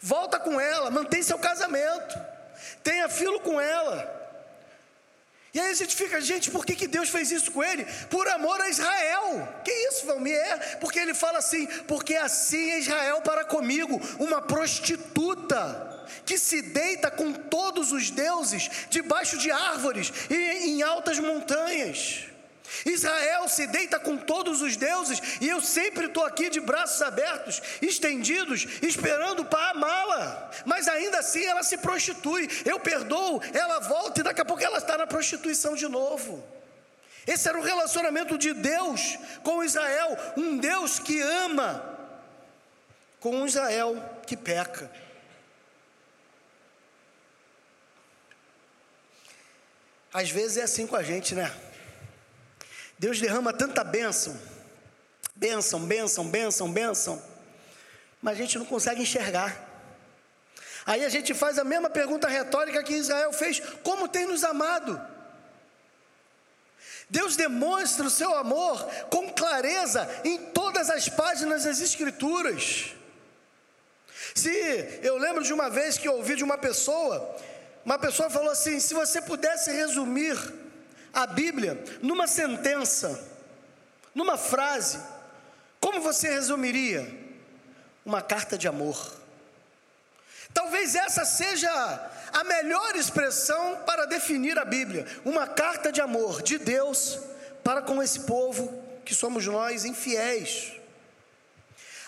Volta 0.01 0.39
com 0.39 0.59
ela, 0.59 0.89
mantém 0.89 1.21
seu 1.21 1.37
casamento. 1.37 2.19
Tenha 2.83 3.07
filho 3.07 3.39
com 3.39 3.61
ela. 3.61 4.22
E 5.53 5.59
aí 5.59 5.69
a 5.69 5.75
gente 5.75 5.95
fica, 5.95 6.19
gente, 6.19 6.49
por 6.49 6.65
que, 6.65 6.75
que 6.75 6.87
Deus 6.87 7.09
fez 7.09 7.31
isso 7.31 7.51
com 7.51 7.63
ele? 7.63 7.85
Por 8.09 8.27
amor 8.27 8.59
a 8.59 8.69
Israel. 8.69 9.47
Que 9.63 9.71
isso, 9.71 10.05
Valmir? 10.07 10.35
É 10.35 10.77
porque 10.77 10.97
ele 10.97 11.13
fala 11.13 11.37
assim: 11.37 11.67
porque 11.87 12.15
assim 12.15 12.71
é 12.71 12.79
Israel 12.79 13.21
para 13.21 13.45
comigo, 13.45 14.01
uma 14.19 14.41
prostituta 14.41 15.91
que 16.25 16.39
se 16.39 16.61
deita 16.61 17.11
com 17.11 17.31
todos 17.33 17.91
os 17.91 18.09
deuses 18.09 18.69
debaixo 18.89 19.37
de 19.37 19.51
árvores 19.51 20.11
e 20.29 20.69
em 20.69 20.81
altas 20.81 21.19
montanhas. 21.19 22.32
Israel 22.85 23.47
se 23.47 23.67
deita 23.67 23.99
com 23.99 24.17
todos 24.17 24.61
os 24.61 24.75
deuses 24.75 25.21
e 25.39 25.47
eu 25.47 25.61
sempre 25.61 26.07
estou 26.07 26.25
aqui 26.25 26.49
de 26.49 26.59
braços 26.59 27.01
abertos, 27.01 27.61
estendidos, 27.81 28.65
esperando 28.81 29.45
para 29.45 29.71
amá-la. 29.71 30.51
Mas 30.65 30.87
ainda 30.87 31.19
assim 31.19 31.43
ela 31.45 31.63
se 31.63 31.77
prostitui. 31.77 32.49
Eu 32.65 32.79
perdoo, 32.79 33.41
ela 33.53 33.79
volta 33.79 34.21
e 34.21 34.23
daqui 34.23 34.41
a 34.41 34.45
pouco 34.45 34.63
ela 34.63 34.77
está 34.77 34.97
na 34.97 35.07
prostituição 35.07 35.75
de 35.75 35.87
novo. 35.87 36.43
Esse 37.25 37.47
era 37.47 37.57
o 37.57 37.63
relacionamento 37.63 38.37
de 38.37 38.53
Deus 38.53 39.17
com 39.43 39.63
Israel, 39.63 40.17
um 40.35 40.57
Deus 40.57 40.99
que 40.99 41.21
ama, 41.21 41.81
com 43.19 43.35
um 43.35 43.45
Israel 43.45 44.19
que 44.27 44.35
peca. 44.35 44.91
Às 50.13 50.29
vezes 50.29 50.57
é 50.57 50.63
assim 50.63 50.85
com 50.85 50.95
a 50.95 51.01
gente, 51.01 51.33
né? 51.33 51.51
Deus 53.03 53.19
derrama 53.19 53.51
tanta 53.51 53.83
bênção, 53.83 54.33
bênção, 55.35 55.81
bênção, 55.81 56.25
bênção, 56.25 56.71
bênção, 56.71 57.21
mas 58.21 58.35
a 58.35 58.41
gente 58.41 58.57
não 58.57 58.65
consegue 58.65 59.01
enxergar. 59.01 59.53
Aí 60.85 61.03
a 61.03 61.09
gente 61.09 61.33
faz 61.33 61.59
a 61.59 61.65
mesma 61.65 61.89
pergunta 61.89 62.29
retórica 62.29 62.81
que 62.81 62.93
Israel 62.93 63.33
fez: 63.33 63.61
como 63.83 64.07
tem 64.07 64.25
nos 64.25 64.45
amado? 64.45 65.05
Deus 67.09 67.35
demonstra 67.35 68.05
o 68.05 68.09
seu 68.09 68.33
amor 68.35 68.81
com 69.09 69.29
clareza 69.33 70.09
em 70.23 70.37
todas 70.51 70.89
as 70.89 71.09
páginas 71.09 71.65
das 71.65 71.81
Escrituras. 71.81 72.93
Se 74.33 74.49
eu 75.03 75.17
lembro 75.17 75.43
de 75.43 75.51
uma 75.51 75.69
vez 75.69 75.97
que 75.97 76.07
ouvi 76.07 76.37
de 76.37 76.43
uma 76.45 76.57
pessoa 76.57 77.35
uma 77.83 77.99
pessoa 77.99 78.29
falou 78.29 78.51
assim: 78.51 78.79
se 78.79 78.93
você 78.93 79.21
pudesse 79.21 79.71
resumir 79.71 80.37
a 81.13 81.27
Bíblia 81.27 81.81
numa 82.01 82.27
sentença, 82.27 83.23
numa 84.15 84.37
frase, 84.37 84.99
como 85.79 86.01
você 86.01 86.29
resumiria? 86.29 87.21
Uma 88.05 88.21
carta 88.21 88.57
de 88.57 88.67
amor. 88.67 89.13
Talvez 90.53 90.95
essa 90.95 91.23
seja 91.25 91.69
a 92.31 92.43
melhor 92.43 92.95
expressão 92.95 93.77
para 93.85 94.05
definir 94.05 94.57
a 94.57 94.65
Bíblia, 94.65 95.05
uma 95.23 95.47
carta 95.47 95.91
de 95.91 96.01
amor 96.01 96.41
de 96.41 96.57
Deus 96.57 97.19
para 97.63 97.81
com 97.81 98.01
esse 98.01 98.21
povo 98.21 98.83
que 99.05 99.15
somos 99.15 99.45
nós 99.45 99.85
infiéis. 99.85 100.73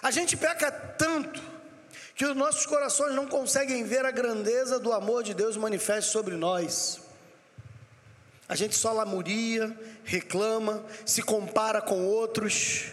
A 0.02 0.12
gente 0.12 0.36
peca 0.38 0.72
tanto 0.72 1.42
que 2.16 2.26
os 2.26 2.36
nossos 2.36 2.66
corações 2.66 3.14
não 3.14 3.28
conseguem 3.28 3.84
ver 3.84 4.06
a 4.06 4.12
grandeza 4.12 4.80
do 4.80 4.94
amor 4.94 5.24
de 5.24 5.34
Deus 5.34 5.58
manifesto 5.58 6.12
sobre 6.12 6.36
nós. 6.36 7.05
A 8.48 8.56
gente 8.56 8.76
só 8.76 8.94
lamuria, 8.94 9.76
reclama, 10.04 10.86
se 11.06 11.22
compara 11.22 11.82
com 11.82 12.06
outros, 12.06 12.92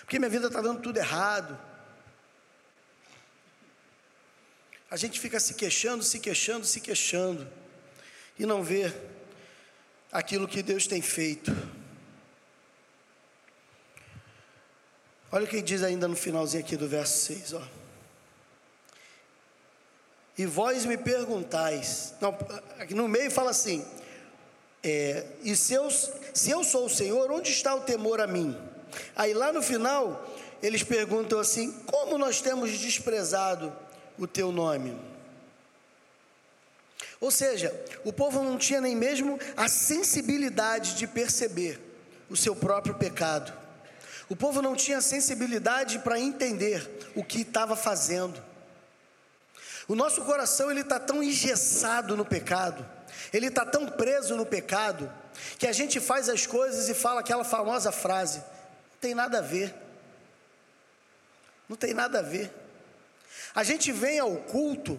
porque 0.00 0.18
minha 0.18 0.28
vida 0.28 0.48
está 0.48 0.60
dando 0.60 0.82
tudo 0.82 0.98
errado. 0.98 1.58
A 4.90 4.96
gente 4.96 5.18
fica 5.18 5.40
se 5.40 5.54
queixando, 5.54 6.04
se 6.04 6.20
queixando, 6.20 6.66
se 6.66 6.80
queixando, 6.80 7.50
e 8.38 8.44
não 8.44 8.62
vê 8.62 8.92
aquilo 10.12 10.46
que 10.46 10.62
Deus 10.62 10.86
tem 10.86 11.00
feito. 11.00 11.50
Olha 15.32 15.46
o 15.46 15.48
que 15.48 15.60
diz 15.62 15.82
ainda 15.82 16.06
no 16.06 16.14
finalzinho 16.14 16.62
aqui 16.62 16.76
do 16.76 16.86
verso 16.86 17.26
6, 17.26 17.54
ó. 17.54 17.62
E 20.36 20.46
vós 20.46 20.84
me 20.84 20.96
perguntais, 20.96 22.14
não, 22.20 22.36
no 22.90 23.08
meio 23.08 23.30
fala 23.30 23.50
assim, 23.50 23.84
é, 24.84 25.24
e 25.42 25.56
se 25.56 25.72
eu, 25.72 25.90
se 25.90 26.50
eu 26.50 26.62
sou 26.62 26.84
o 26.84 26.90
Senhor, 26.90 27.30
onde 27.32 27.50
está 27.50 27.74
o 27.74 27.80
temor 27.80 28.20
a 28.20 28.26
mim? 28.26 28.54
Aí 29.16 29.32
lá 29.32 29.50
no 29.50 29.62
final, 29.62 30.30
eles 30.62 30.82
perguntam 30.82 31.40
assim: 31.40 31.72
como 31.86 32.18
nós 32.18 32.42
temos 32.42 32.70
desprezado 32.78 33.74
o 34.18 34.26
teu 34.26 34.52
nome? 34.52 34.94
Ou 37.18 37.30
seja, 37.30 37.74
o 38.04 38.12
povo 38.12 38.42
não 38.42 38.58
tinha 38.58 38.82
nem 38.82 38.94
mesmo 38.94 39.38
a 39.56 39.66
sensibilidade 39.68 40.94
de 40.96 41.06
perceber 41.06 41.80
o 42.28 42.36
seu 42.36 42.54
próprio 42.54 42.94
pecado. 42.94 43.52
O 44.28 44.36
povo 44.36 44.60
não 44.60 44.76
tinha 44.76 45.00
sensibilidade 45.00 46.00
para 46.00 46.20
entender 46.20 46.86
o 47.14 47.24
que 47.24 47.40
estava 47.40 47.74
fazendo. 47.74 48.42
O 49.88 49.94
nosso 49.94 50.22
coração 50.22 50.70
ele 50.70 50.80
está 50.80 50.98
tão 50.98 51.22
engessado 51.22 52.16
no 52.16 52.24
pecado, 52.24 52.86
ele 53.32 53.46
está 53.48 53.64
tão 53.64 53.86
preso 53.86 54.36
no 54.36 54.46
pecado, 54.46 55.10
que 55.58 55.66
a 55.66 55.72
gente 55.72 56.00
faz 56.00 56.28
as 56.28 56.46
coisas 56.46 56.88
e 56.88 56.94
fala 56.94 57.20
aquela 57.20 57.44
famosa 57.44 57.90
frase: 57.90 58.38
não 58.38 58.98
tem 59.00 59.14
nada 59.14 59.38
a 59.38 59.42
ver. 59.42 59.74
Não 61.68 61.76
tem 61.76 61.94
nada 61.94 62.18
a 62.18 62.22
ver. 62.22 62.52
A 63.54 63.64
gente 63.64 63.90
vem 63.90 64.18
ao 64.18 64.36
culto 64.36 64.98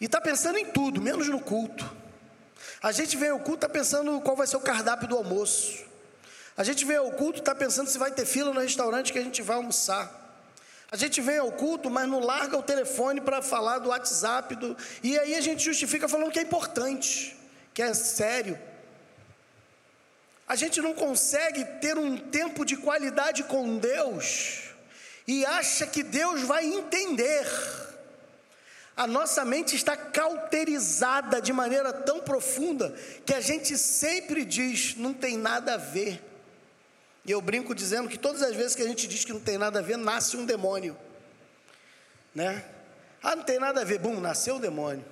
e 0.00 0.04
está 0.06 0.20
pensando 0.20 0.58
em 0.58 0.66
tudo, 0.66 1.00
menos 1.00 1.28
no 1.28 1.40
culto. 1.40 1.90
A 2.82 2.92
gente 2.92 3.16
vem 3.16 3.30
ao 3.30 3.38
culto 3.38 3.66
está 3.66 3.68
pensando 3.68 4.20
qual 4.20 4.36
vai 4.36 4.46
ser 4.46 4.56
o 4.56 4.60
cardápio 4.60 5.08
do 5.08 5.16
almoço. 5.16 5.84
A 6.56 6.64
gente 6.64 6.84
vem 6.84 6.96
ao 6.96 7.10
culto 7.12 7.38
está 7.38 7.54
pensando 7.54 7.88
se 7.88 7.98
vai 7.98 8.10
ter 8.10 8.26
fila 8.26 8.52
no 8.52 8.60
restaurante 8.60 9.12
que 9.12 9.18
a 9.18 9.22
gente 9.22 9.42
vai 9.42 9.56
almoçar. 9.56 10.19
A 10.90 10.96
gente 10.96 11.20
vem 11.20 11.38
ao 11.38 11.52
culto, 11.52 11.88
mas 11.88 12.08
não 12.08 12.18
larga 12.18 12.58
o 12.58 12.62
telefone 12.62 13.20
para 13.20 13.40
falar 13.40 13.78
do 13.78 13.90
WhatsApp. 13.90 14.56
Do... 14.56 14.76
E 15.02 15.16
aí 15.18 15.36
a 15.36 15.40
gente 15.40 15.62
justifica 15.62 16.08
falando 16.08 16.32
que 16.32 16.38
é 16.38 16.42
importante, 16.42 17.36
que 17.72 17.80
é 17.80 17.94
sério. 17.94 18.58
A 20.48 20.56
gente 20.56 20.82
não 20.82 20.92
consegue 20.92 21.64
ter 21.80 21.96
um 21.96 22.16
tempo 22.16 22.64
de 22.64 22.76
qualidade 22.76 23.44
com 23.44 23.78
Deus 23.78 24.62
e 25.28 25.46
acha 25.46 25.86
que 25.86 26.02
Deus 26.02 26.42
vai 26.42 26.66
entender. 26.66 27.46
A 28.96 29.06
nossa 29.06 29.44
mente 29.44 29.76
está 29.76 29.96
cauterizada 29.96 31.40
de 31.40 31.52
maneira 31.52 31.92
tão 31.92 32.18
profunda 32.18 32.92
que 33.24 33.32
a 33.32 33.40
gente 33.40 33.78
sempre 33.78 34.44
diz: 34.44 34.96
não 34.96 35.14
tem 35.14 35.38
nada 35.38 35.74
a 35.74 35.76
ver. 35.76 36.29
E 37.24 37.30
eu 37.30 37.40
brinco 37.40 37.74
dizendo 37.74 38.08
que 38.08 38.18
todas 38.18 38.42
as 38.42 38.54
vezes 38.56 38.74
que 38.74 38.82
a 38.82 38.86
gente 38.86 39.06
diz 39.06 39.24
que 39.24 39.32
não 39.32 39.40
tem 39.40 39.58
nada 39.58 39.80
a 39.80 39.82
ver, 39.82 39.96
nasce 39.96 40.36
um 40.36 40.46
demônio. 40.46 40.96
Né? 42.34 42.64
Ah, 43.22 43.36
não 43.36 43.42
tem 43.42 43.58
nada 43.58 43.82
a 43.82 43.84
ver, 43.84 43.98
bum, 43.98 44.18
nasceu 44.20 44.56
o 44.56 44.60
demônio. 44.60 45.04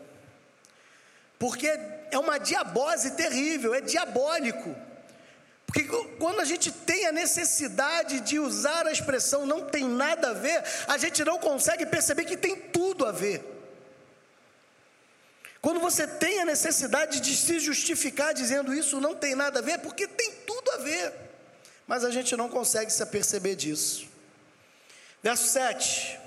Porque 1.38 1.68
é 2.10 2.18
uma 2.18 2.38
diabose 2.38 3.12
terrível, 3.12 3.74
é 3.74 3.80
diabólico. 3.80 4.74
Porque 5.66 5.84
quando 6.18 6.40
a 6.40 6.44
gente 6.44 6.72
tem 6.72 7.06
a 7.06 7.12
necessidade 7.12 8.20
de 8.20 8.38
usar 8.38 8.86
a 8.86 8.92
expressão 8.92 9.44
não 9.44 9.66
tem 9.66 9.84
nada 9.86 10.30
a 10.30 10.32
ver, 10.32 10.64
a 10.86 10.96
gente 10.96 11.22
não 11.24 11.38
consegue 11.38 11.84
perceber 11.84 12.24
que 12.24 12.38
tem 12.38 12.56
tudo 12.56 13.04
a 13.04 13.12
ver. 13.12 13.44
Quando 15.60 15.78
você 15.78 16.06
tem 16.06 16.40
a 16.40 16.46
necessidade 16.46 17.20
de 17.20 17.36
se 17.36 17.60
justificar 17.60 18.32
dizendo 18.32 18.72
isso 18.72 18.98
não 18.98 19.14
tem 19.14 19.34
nada 19.34 19.58
a 19.58 19.62
ver, 19.62 19.78
porque 19.80 20.06
tem 20.06 20.32
tudo 20.46 20.70
a 20.70 20.76
ver 20.78 21.27
mas 21.88 22.04
a 22.04 22.10
gente 22.10 22.36
não 22.36 22.48
consegue 22.48 22.92
se 22.92 23.02
aperceber 23.02 23.56
disso. 23.56 24.06
Verso 25.22 25.48
7: 25.48 26.20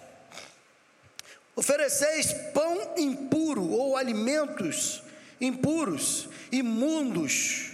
Ofereceis 1.56 2.34
pão 2.54 2.95
impuro 2.97 3.69
ou 3.69 3.95
alimentos 3.95 5.04
impuros, 5.41 6.30
imundos, 6.52 7.71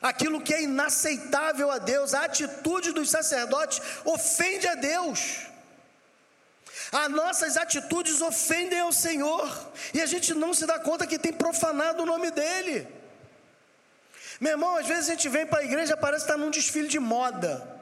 aquilo 0.00 0.40
que 0.40 0.54
é 0.54 0.62
inaceitável 0.62 1.70
a 1.70 1.78
Deus, 1.78 2.14
a 2.14 2.24
atitude 2.24 2.92
dos 2.92 3.10
sacerdotes 3.10 3.80
ofende 4.04 4.66
a 4.66 4.74
Deus. 4.74 5.46
As 6.90 7.10
nossas 7.10 7.58
atitudes 7.58 8.22
ofendem 8.22 8.80
ao 8.80 8.92
Senhor, 8.92 9.70
e 9.92 10.00
a 10.00 10.06
gente 10.06 10.32
não 10.32 10.54
se 10.54 10.64
dá 10.64 10.78
conta 10.78 11.06
que 11.06 11.18
tem 11.18 11.32
profanado 11.32 12.02
o 12.02 12.06
nome 12.06 12.30
dEle. 12.30 12.97
Meu 14.40 14.52
irmão, 14.52 14.76
às 14.76 14.86
vezes 14.86 15.08
a 15.08 15.12
gente 15.12 15.28
vem 15.28 15.46
para 15.46 15.60
a 15.60 15.64
igreja 15.64 15.96
parece 15.96 16.24
estar 16.24 16.36
num 16.36 16.50
desfile 16.50 16.88
de 16.88 16.98
moda. 16.98 17.78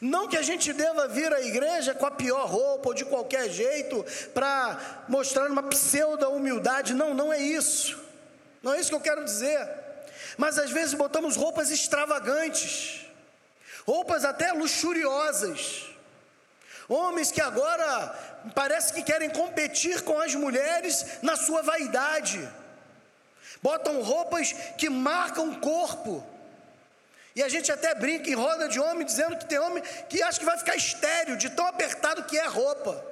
Não 0.00 0.28
que 0.28 0.36
a 0.36 0.42
gente 0.42 0.72
deva 0.72 1.06
vir 1.06 1.32
à 1.32 1.40
igreja 1.40 1.94
com 1.94 2.04
a 2.04 2.10
pior 2.10 2.46
roupa 2.46 2.88
ou 2.88 2.94
de 2.94 3.04
qualquer 3.04 3.48
jeito 3.48 4.04
para 4.34 5.04
mostrar 5.08 5.48
uma 5.48 5.62
pseudo 5.62 6.28
humildade. 6.30 6.94
Não, 6.94 7.14
não 7.14 7.32
é 7.32 7.38
isso. 7.38 7.98
Não 8.62 8.74
é 8.74 8.80
isso 8.80 8.90
que 8.90 8.96
eu 8.96 9.00
quero 9.00 9.24
dizer. 9.24 9.68
Mas 10.36 10.58
às 10.58 10.70
vezes 10.70 10.94
botamos 10.94 11.36
roupas 11.36 11.70
extravagantes, 11.70 13.06
roupas 13.86 14.24
até 14.24 14.52
luxuriosas. 14.52 15.86
Homens 16.88 17.30
que 17.30 17.40
agora 17.40 18.42
parece 18.54 18.92
que 18.92 19.02
querem 19.02 19.30
competir 19.30 20.02
com 20.02 20.18
as 20.20 20.34
mulheres 20.34 21.18
na 21.22 21.36
sua 21.36 21.62
vaidade 21.62 22.48
botam 23.62 24.02
roupas 24.02 24.52
que 24.76 24.88
marcam 24.88 25.50
o 25.50 25.60
corpo. 25.60 26.24
E 27.34 27.42
a 27.42 27.48
gente 27.48 27.70
até 27.70 27.94
brinca 27.94 28.28
em 28.28 28.34
roda 28.34 28.68
de 28.68 28.80
homem, 28.80 29.06
dizendo 29.06 29.36
que 29.36 29.46
tem 29.46 29.58
homem 29.58 29.82
que 30.08 30.22
acha 30.22 30.38
que 30.38 30.44
vai 30.44 30.58
ficar 30.58 30.74
estéreo 30.74 31.36
de 31.36 31.48
tão 31.50 31.66
apertado 31.66 32.24
que 32.24 32.36
é 32.36 32.44
a 32.44 32.48
roupa. 32.48 33.04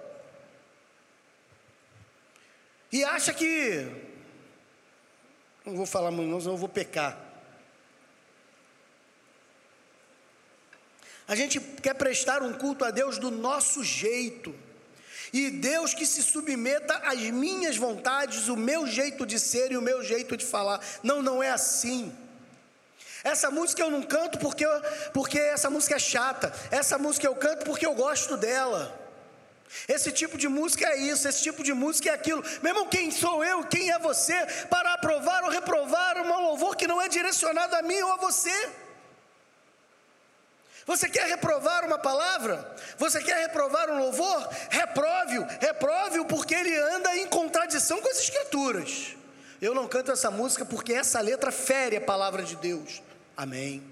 E 2.91 3.05
acha 3.05 3.33
que. 3.33 3.87
Não 5.65 5.77
vou 5.77 5.87
falar 5.87 6.11
muito, 6.11 6.31
não, 6.31 6.41
senão 6.41 6.55
eu 6.55 6.59
vou 6.59 6.69
pecar. 6.69 7.19
A 11.29 11.35
gente 11.35 11.59
quer 11.59 11.95
prestar 11.95 12.43
um 12.43 12.53
culto 12.53 12.85
a 12.85 12.91
Deus 12.91 13.19
do 13.19 13.31
nosso 13.31 13.83
jeito. 13.83 14.55
E 15.37 15.51
Deus 15.51 15.93
que 15.93 16.07
se 16.07 16.23
submeta 16.23 16.95
às 17.05 17.19
minhas 17.19 17.77
vontades, 17.77 18.49
o 18.49 18.57
meu 18.57 18.87
jeito 18.87 19.27
de 19.27 19.39
ser 19.39 19.71
e 19.71 19.77
o 19.77 19.83
meu 19.83 20.03
jeito 20.03 20.35
de 20.35 20.47
falar. 20.47 20.81
Não, 21.03 21.21
não 21.21 21.43
é 21.43 21.51
assim. 21.51 22.11
Essa 23.23 23.51
música 23.51 23.83
eu 23.83 23.91
não 23.91 24.01
canto 24.01 24.39
porque, 24.39 24.65
porque 25.13 25.39
essa 25.39 25.69
música 25.69 25.97
é 25.97 25.99
chata. 25.99 26.51
Essa 26.71 26.97
música 26.97 27.27
eu 27.27 27.35
canto 27.35 27.67
porque 27.67 27.85
eu 27.85 27.95
gosto 27.95 28.35
dela. 28.39 28.99
Esse 29.87 30.11
tipo 30.11 30.39
de 30.39 30.49
música 30.49 30.87
é 30.89 30.97
isso, 30.97 31.29
esse 31.29 31.43
tipo 31.43 31.63
de 31.63 31.75
música 31.75 32.09
é 32.09 32.15
aquilo. 32.15 32.43
Meu 32.63 32.73
irmão, 32.73 32.89
quem 32.89 33.11
sou 33.11 33.45
eu, 33.45 33.63
quem 33.65 33.91
é 33.91 33.99
você 33.99 34.39
para 34.71 34.95
aprovar 34.95 35.45
ou 35.45 35.51
reprovar 35.51 36.17
um 36.17 36.41
louvor 36.45 36.75
que 36.77 36.87
não 36.87 37.03
é 37.03 37.11
direcionado 37.11 37.77
a 37.77 37.83
mim 37.83 38.01
ou 38.01 38.13
a 38.13 38.17
você? 38.17 38.71
Você 40.87 41.09
quer 41.09 41.27
reprovar 41.27 41.85
uma 41.85 41.99
palavra? 41.99 42.75
Você 42.97 43.21
quer 43.21 43.39
reprovar 43.41 43.91
um 43.91 43.99
louvor? 43.99 44.49
Reprove-o, 44.71 45.45
reprove-o 45.61 46.25
porque 46.27 46.55
ele 46.55 46.77
anda 46.77 47.17
em 47.17 47.27
contradição 47.27 48.01
com 48.01 48.09
as 48.09 48.21
Escrituras. 48.21 49.17
Eu 49.61 49.75
não 49.75 49.89
canto 49.89 50.13
essa 50.13 50.31
música 50.31 50.65
porque 50.65 50.93
essa 50.93 51.21
letra 51.21 51.51
fere 51.51 51.97
a 51.97 52.01
palavra 52.01 52.45
de 52.45 52.55
Deus. 52.55 53.03
Amém. 53.37 53.83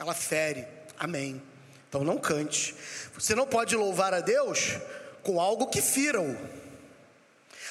Ela 0.00 0.14
fere. 0.14 0.66
Amém. 0.98 1.40
Então 1.88 2.02
não 2.02 2.18
cante. 2.18 2.74
Você 3.14 3.36
não 3.36 3.46
pode 3.46 3.76
louvar 3.76 4.12
a 4.12 4.20
Deus 4.20 4.78
com 5.22 5.40
algo 5.40 5.68
que 5.68 5.80
fira-o. 5.80 6.36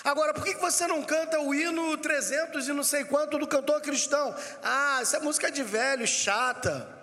Agora, 0.01 0.33
por 0.33 0.45
que 0.45 0.53
você 0.55 0.87
não 0.87 1.03
canta 1.03 1.41
o 1.41 1.53
hino 1.53 1.97
300 1.97 2.69
e 2.69 2.71
não 2.71 2.83
sei 2.83 3.03
quanto 3.03 3.37
do 3.37 3.47
cantor 3.47 3.81
cristão? 3.81 4.33
Ah, 4.63 4.99
essa 5.01 5.19
música 5.19 5.47
é 5.47 5.51
de 5.51 5.63
velho, 5.63 6.07
chata. 6.07 6.96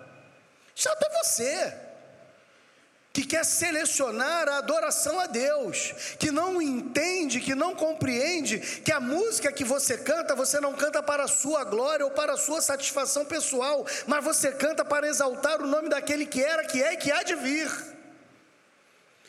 Você, 1.25 1.73
que 3.11 3.25
quer 3.25 3.43
selecionar 3.45 4.47
a 4.49 4.57
adoração 4.57 5.19
a 5.19 5.25
Deus, 5.25 5.93
que 6.19 6.31
não 6.31 6.61
entende, 6.61 7.39
que 7.39 7.55
não 7.55 7.73
compreende 7.73 8.59
que 8.59 8.91
a 8.91 8.99
música 8.99 9.51
que 9.51 9.63
você 9.63 9.97
canta, 9.97 10.35
você 10.35 10.59
não 10.59 10.73
canta 10.73 11.01
para 11.01 11.23
a 11.23 11.27
sua 11.27 11.63
glória 11.63 12.05
ou 12.05 12.11
para 12.11 12.33
a 12.33 12.37
sua 12.37 12.61
satisfação 12.61 13.25
pessoal, 13.25 13.85
mas 14.05 14.23
você 14.23 14.51
canta 14.51 14.83
para 14.83 15.07
exaltar 15.07 15.61
o 15.61 15.67
nome 15.67 15.89
daquele 15.89 16.25
que 16.25 16.43
era, 16.43 16.65
que 16.65 16.83
é 16.83 16.93
e 16.93 16.97
que 16.97 17.11
há 17.11 17.23
de 17.23 17.35
vir. 17.35 17.71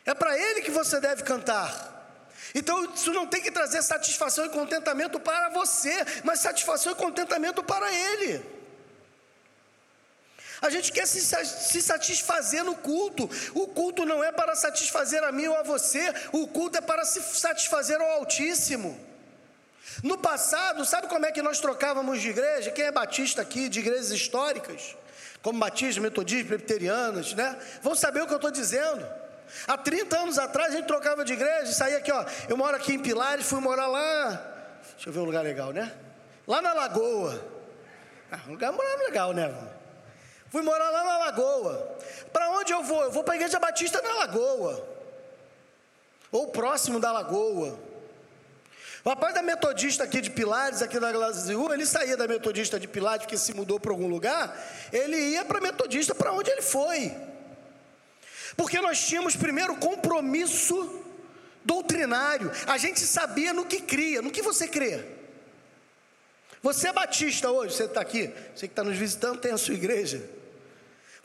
É 0.05 0.15
para 0.15 0.37
ele 0.39 0.63
que 0.63 0.71
você 0.71 1.01
deve 1.01 1.23
cantar. 1.23 1.95
Então 2.55 2.93
isso 2.93 3.13
não 3.13 3.27
tem 3.27 3.41
que 3.41 3.51
trazer 3.51 3.83
satisfação 3.83 4.47
e 4.47 4.51
contentamento 4.51 5.19
para 5.21 5.49
você, 5.51 6.05
mas 6.25 6.41
satisfação 6.41 6.93
e 6.93 6.97
contentamento 6.97 7.63
para 7.63 7.93
ele. 7.93 8.56
A 10.61 10.71
gente 10.71 10.91
quer 10.93 11.07
se, 11.07 11.21
se 11.21 11.83
satisfazer 11.83 12.65
no 12.65 12.75
culto. 12.75 13.29
O 13.55 13.67
culto 13.67 14.05
não 14.05 14.23
é 14.25 14.33
para 14.33 14.55
satisfazer 14.55 15.23
a 15.23 15.33
mim 15.33 15.47
ou 15.47 15.57
a 15.57 15.63
você, 15.63 16.13
o 16.33 16.47
culto 16.47 16.79
é 16.79 16.81
para 16.81 17.05
se 17.05 17.21
satisfazer 17.21 18.01
ao 18.01 18.11
Altíssimo. 18.13 18.99
No 20.03 20.19
passado, 20.19 20.85
sabe 20.85 21.07
como 21.07 21.27
é 21.27 21.33
que 21.33 21.43
nós 21.43 21.61
trocávamos 21.61 22.21
de 22.21 22.31
igreja? 22.31 22.71
Quem 22.71 22.85
é 22.85 22.93
batista 22.93 23.43
aqui, 23.43 23.69
de 23.69 23.81
igrejas 23.81 24.11
históricas, 24.11 24.97
como 25.43 25.59
batistas, 25.59 25.99
metodistas, 25.99 26.49
presbiterianos, 26.49 27.35
né? 27.35 27.57
Vão 27.83 27.95
saber 27.95 28.23
o 28.23 28.27
que 28.27 28.33
eu 28.33 28.37
estou 28.37 28.51
dizendo. 28.51 29.07
Há 29.67 29.79
30 29.79 30.19
anos 30.19 30.39
atrás 30.39 30.73
a 30.73 30.77
gente 30.77 30.87
trocava 30.87 31.25
de 31.25 31.33
igreja 31.33 31.73
saía 31.73 31.99
aqui, 31.99 32.11
ó. 32.11 32.25
Eu 32.49 32.57
moro 32.57 32.77
aqui 32.77 32.95
em 32.95 32.99
Pilares, 32.99 33.47
fui 33.47 33.61
morar 33.61 33.87
lá. 33.87 34.31
Deixa 34.95 35.09
eu 35.09 35.13
ver 35.13 35.21
um 35.21 35.25
lugar 35.25 35.43
legal, 35.43 35.73
né? 35.73 35.93
Lá 36.47 36.61
na 36.61 36.73
Lagoa. 36.73 37.43
Ah, 38.31 38.41
um 38.49 38.53
lugar 38.53 38.75
legal, 39.07 39.33
né? 39.33 39.55
Fui 40.57 40.63
morar 40.63 40.89
lá 40.89 41.05
na 41.05 41.19
Lagoa. 41.19 41.99
Para 42.33 42.49
onde 42.53 42.73
eu 42.73 42.83
vou? 42.83 43.03
Eu 43.03 43.13
vou 43.13 43.23
para 43.23 43.35
a 43.35 43.37
Igreja 43.37 43.59
Batista 43.59 44.01
na 44.01 44.15
Lagoa. 44.15 44.89
Ou 46.33 46.49
próximo 46.49 46.99
da 46.99 47.13
Lagoa. 47.13 47.79
O 49.05 49.09
rapaz 49.11 49.35
da 49.35 49.43
Metodista 49.43 50.05
aqui 50.05 50.23
de 50.23 50.31
Pilares, 50.31 50.81
aqui 50.81 50.99
da 50.99 51.13
Glaziú, 51.13 51.71
ele 51.75 51.85
saía 51.85 52.17
da 52.17 52.27
Metodista 52.27 52.81
de 52.81 52.89
Pilares 52.89 53.25
porque 53.25 53.37
se 53.37 53.53
mudou 53.53 53.79
para 53.79 53.93
algum 53.93 54.09
lugar, 54.09 54.59
ele 54.91 55.19
ia 55.19 55.45
para 55.45 55.59
a 55.59 55.61
Metodista 55.61 56.15
para 56.15 56.33
onde 56.33 56.51
ele 56.51 56.63
foi. 56.63 57.15
Porque 58.57 58.81
nós 58.81 58.99
tínhamos 58.99 59.37
primeiro 59.37 59.77
compromisso 59.77 61.05
doutrinário. 61.67 62.51
A 62.67 62.79
gente 62.79 63.01
sabia 63.01 63.53
no 63.53 63.67
que 63.67 63.83
cria, 63.83 64.23
no 64.23 64.31
que 64.31 64.41
você 64.41 64.67
crê. 64.67 65.05
Você 66.63 66.89
é 66.89 66.95
batista 66.95 67.51
hoje, 67.51 67.75
você 67.75 67.85
está 67.85 68.01
aqui, 68.01 68.33
você 68.55 68.67
que 68.67 68.73
está 68.73 68.83
nos 68.83 68.97
visitando, 68.97 69.39
tem 69.39 69.53
a 69.53 69.59
sua 69.59 69.75
igreja. 69.75 70.36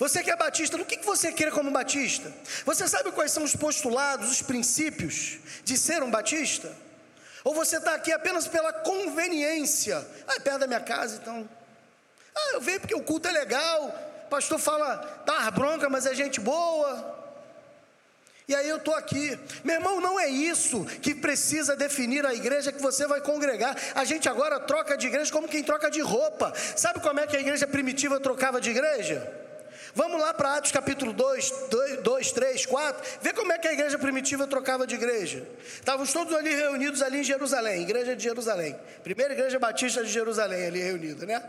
Você 0.01 0.23
que 0.23 0.31
é 0.31 0.35
batista, 0.35 0.77
no 0.77 0.83
que 0.83 0.97
você 1.05 1.31
quer 1.31 1.51
como 1.51 1.69
batista? 1.69 2.33
Você 2.65 2.87
sabe 2.87 3.11
quais 3.11 3.31
são 3.31 3.43
os 3.43 3.55
postulados, 3.55 4.31
os 4.31 4.41
princípios 4.41 5.37
de 5.63 5.77
ser 5.77 6.01
um 6.01 6.09
batista? 6.09 6.75
Ou 7.43 7.53
você 7.53 7.77
está 7.77 7.93
aqui 7.93 8.11
apenas 8.11 8.47
pela 8.47 8.73
conveniência? 8.73 10.03
Ah, 10.27 10.37
é 10.37 10.39
perto 10.39 10.61
da 10.61 10.65
minha 10.65 10.79
casa, 10.79 11.19
então. 11.21 11.47
Ah, 12.35 12.53
eu 12.53 12.61
venho 12.61 12.79
porque 12.79 12.95
o 12.95 13.03
culto 13.03 13.27
é 13.27 13.31
legal, 13.31 13.95
o 14.25 14.27
pastor 14.27 14.57
fala, 14.57 15.21
dá 15.23 15.51
bronca, 15.51 15.87
mas 15.87 16.07
é 16.07 16.15
gente 16.15 16.39
boa. 16.39 17.19
E 18.47 18.55
aí 18.55 18.67
eu 18.67 18.77
estou 18.77 18.95
aqui. 18.95 19.39
Meu 19.63 19.75
irmão, 19.75 20.01
não 20.01 20.19
é 20.19 20.27
isso 20.27 20.83
que 21.03 21.13
precisa 21.13 21.75
definir 21.75 22.25
a 22.25 22.33
igreja 22.33 22.71
que 22.71 22.81
você 22.81 23.05
vai 23.05 23.21
congregar. 23.21 23.77
A 23.93 24.03
gente 24.03 24.27
agora 24.27 24.59
troca 24.59 24.97
de 24.97 25.05
igreja 25.05 25.31
como 25.31 25.47
quem 25.47 25.63
troca 25.63 25.91
de 25.91 26.01
roupa. 26.01 26.51
Sabe 26.75 27.01
como 27.01 27.19
é 27.19 27.27
que 27.27 27.37
a 27.37 27.39
igreja 27.39 27.67
primitiva 27.67 28.19
trocava 28.19 28.59
de 28.59 28.71
igreja? 28.71 29.40
Vamos 29.93 30.21
lá 30.21 30.33
para 30.33 30.55
Atos 30.55 30.71
capítulo 30.71 31.11
2, 31.11 31.53
2, 32.01 32.31
3, 32.31 32.65
4, 32.65 33.19
ver 33.21 33.33
como 33.33 33.51
é 33.51 33.57
que 33.57 33.67
a 33.67 33.73
igreja 33.73 33.99
primitiva 33.99 34.47
trocava 34.47 34.87
de 34.87 34.95
igreja. 34.95 35.45
Estávamos 35.73 36.13
todos 36.13 36.33
ali 36.33 36.55
reunidos 36.55 37.01
ali 37.01 37.19
em 37.19 37.23
Jerusalém, 37.23 37.81
igreja 37.81 38.15
de 38.15 38.23
Jerusalém. 38.23 38.79
Primeira 39.03 39.33
igreja 39.33 39.59
batista 39.59 40.03
de 40.03 40.09
Jerusalém 40.09 40.65
ali 40.67 40.79
reunida, 40.79 41.25
né? 41.25 41.43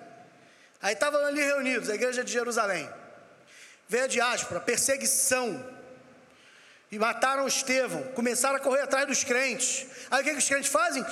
Aí 0.80 0.94
estavam 0.94 1.24
ali 1.24 1.40
reunidos, 1.40 1.88
a 1.88 1.94
igreja 1.94 2.24
de 2.24 2.32
Jerusalém. 2.32 2.88
Veio 3.88 4.04
a 4.04 4.08
diáspora, 4.08 4.60
perseguição. 4.60 5.64
E 6.90 6.98
mataram 6.98 7.46
Estevão, 7.46 8.02
começaram 8.14 8.56
a 8.56 8.60
correr 8.60 8.80
atrás 8.80 9.06
dos 9.06 9.22
crentes. 9.24 9.86
Aí 10.10 10.20
o 10.20 10.24
que, 10.24 10.32
que 10.32 10.38
os 10.38 10.48
crentes 10.48 10.70
fazem? 10.70 11.04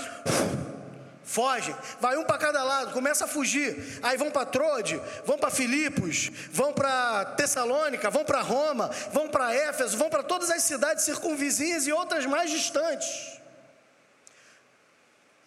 Fogem, 1.31 1.77
vai 2.01 2.17
um 2.17 2.25
para 2.25 2.39
cada 2.39 2.65
lado, 2.65 2.93
começa 2.93 3.25
a 3.25 3.29
fugir. 3.29 4.01
Aí 4.03 4.17
vão 4.17 4.33
para 4.33 4.45
Trode, 4.45 5.01
vão 5.25 5.39
para 5.39 5.49
Filipos, 5.49 6.29
vão 6.51 6.73
para 6.73 7.25
Tessalônica, 7.37 8.11
vão 8.11 8.25
para 8.25 8.41
Roma, 8.41 8.91
vão 9.13 9.29
para 9.29 9.55
Éfeso, 9.55 9.97
vão 9.97 10.11
para 10.11 10.25
todas 10.25 10.51
as 10.51 10.65
cidades 10.65 11.05
circunvizinhas 11.05 11.87
e 11.87 11.93
outras 11.93 12.27
mais 12.27 12.51
distantes. 12.51 13.39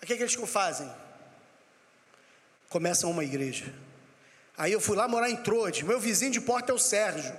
O 0.01 0.05
que, 0.05 0.13
é 0.13 0.15
que 0.15 0.23
eles 0.23 0.33
fazem? 0.49 0.89
Começam 2.69 3.11
uma 3.11 3.25
igreja. 3.25 3.65
Aí 4.57 4.71
eu 4.71 4.79
fui 4.79 4.95
lá 4.95 5.05
morar 5.05 5.29
em 5.29 5.35
Trode, 5.35 5.83
meu 5.83 5.99
vizinho 5.99 6.31
de 6.31 6.39
porta 6.39 6.71
é 6.71 6.75
o 6.75 6.79
Sérgio. 6.79 7.37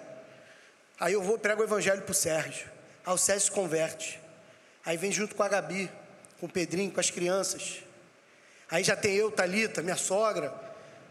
Aí 1.00 1.14
eu 1.14 1.22
vou 1.22 1.38
prego 1.38 1.62
o 1.62 1.64
evangelho 1.64 2.02
para 2.02 2.12
o 2.12 2.14
Sérgio. 2.14 2.70
Aí 3.06 3.14
o 3.14 3.16
Sérgio 3.16 3.46
se 3.46 3.50
converte. 3.50 4.20
Aí 4.84 4.98
vem 4.98 5.10
junto 5.10 5.34
com 5.34 5.42
a 5.42 5.48
Gabi, 5.48 5.90
com 6.38 6.44
o 6.44 6.48
Pedrinho, 6.50 6.90
com 6.90 7.00
as 7.00 7.10
crianças. 7.10 7.82
Aí 8.70 8.82
já 8.82 8.96
tem 8.96 9.14
eu, 9.14 9.30
Talita, 9.30 9.82
minha 9.82 9.96
sogra, 9.96 10.52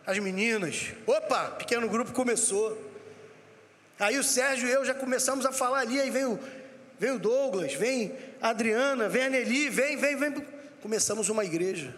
as 0.05 0.17
meninas. 0.19 0.91
Opa, 1.05 1.51
pequeno 1.51 1.87
grupo 1.87 2.11
começou. 2.11 2.91
Aí 3.99 4.17
o 4.17 4.23
Sérgio 4.23 4.67
e 4.67 4.71
eu 4.71 4.83
já 4.83 4.93
começamos 4.93 5.45
a 5.45 5.51
falar 5.51 5.79
ali, 5.79 5.99
aí 5.99 6.09
vem 6.09 6.25
o, 6.25 6.39
vem 6.99 7.11
o 7.11 7.19
Douglas, 7.19 7.73
vem 7.73 8.13
a 8.41 8.49
Adriana, 8.49 9.07
vem 9.07 9.25
a 9.25 9.29
Nelly, 9.29 9.69
vem, 9.69 9.95
vem, 9.97 10.15
vem. 10.15 10.33
Começamos 10.81 11.29
uma 11.29 11.45
igreja. 11.45 11.95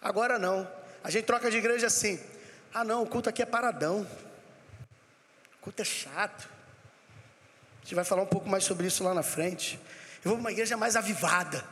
Agora 0.00 0.38
não. 0.38 0.66
A 1.02 1.10
gente 1.10 1.24
troca 1.24 1.50
de 1.50 1.58
igreja 1.58 1.88
assim. 1.88 2.18
Ah 2.72 2.84
não, 2.84 3.02
o 3.02 3.06
culto 3.06 3.28
aqui 3.28 3.42
é 3.42 3.46
paradão. 3.46 4.06
O 5.58 5.62
culto 5.62 5.82
é 5.82 5.84
chato. 5.84 6.48
A 7.80 7.84
gente 7.84 7.94
vai 7.94 8.04
falar 8.04 8.22
um 8.22 8.26
pouco 8.26 8.48
mais 8.48 8.64
sobre 8.64 8.86
isso 8.86 9.04
lá 9.04 9.12
na 9.12 9.22
frente. 9.22 9.78
Eu 10.24 10.30
vou 10.30 10.34
para 10.34 10.40
uma 10.40 10.52
igreja 10.52 10.76
mais 10.76 10.96
avivada. 10.96 11.62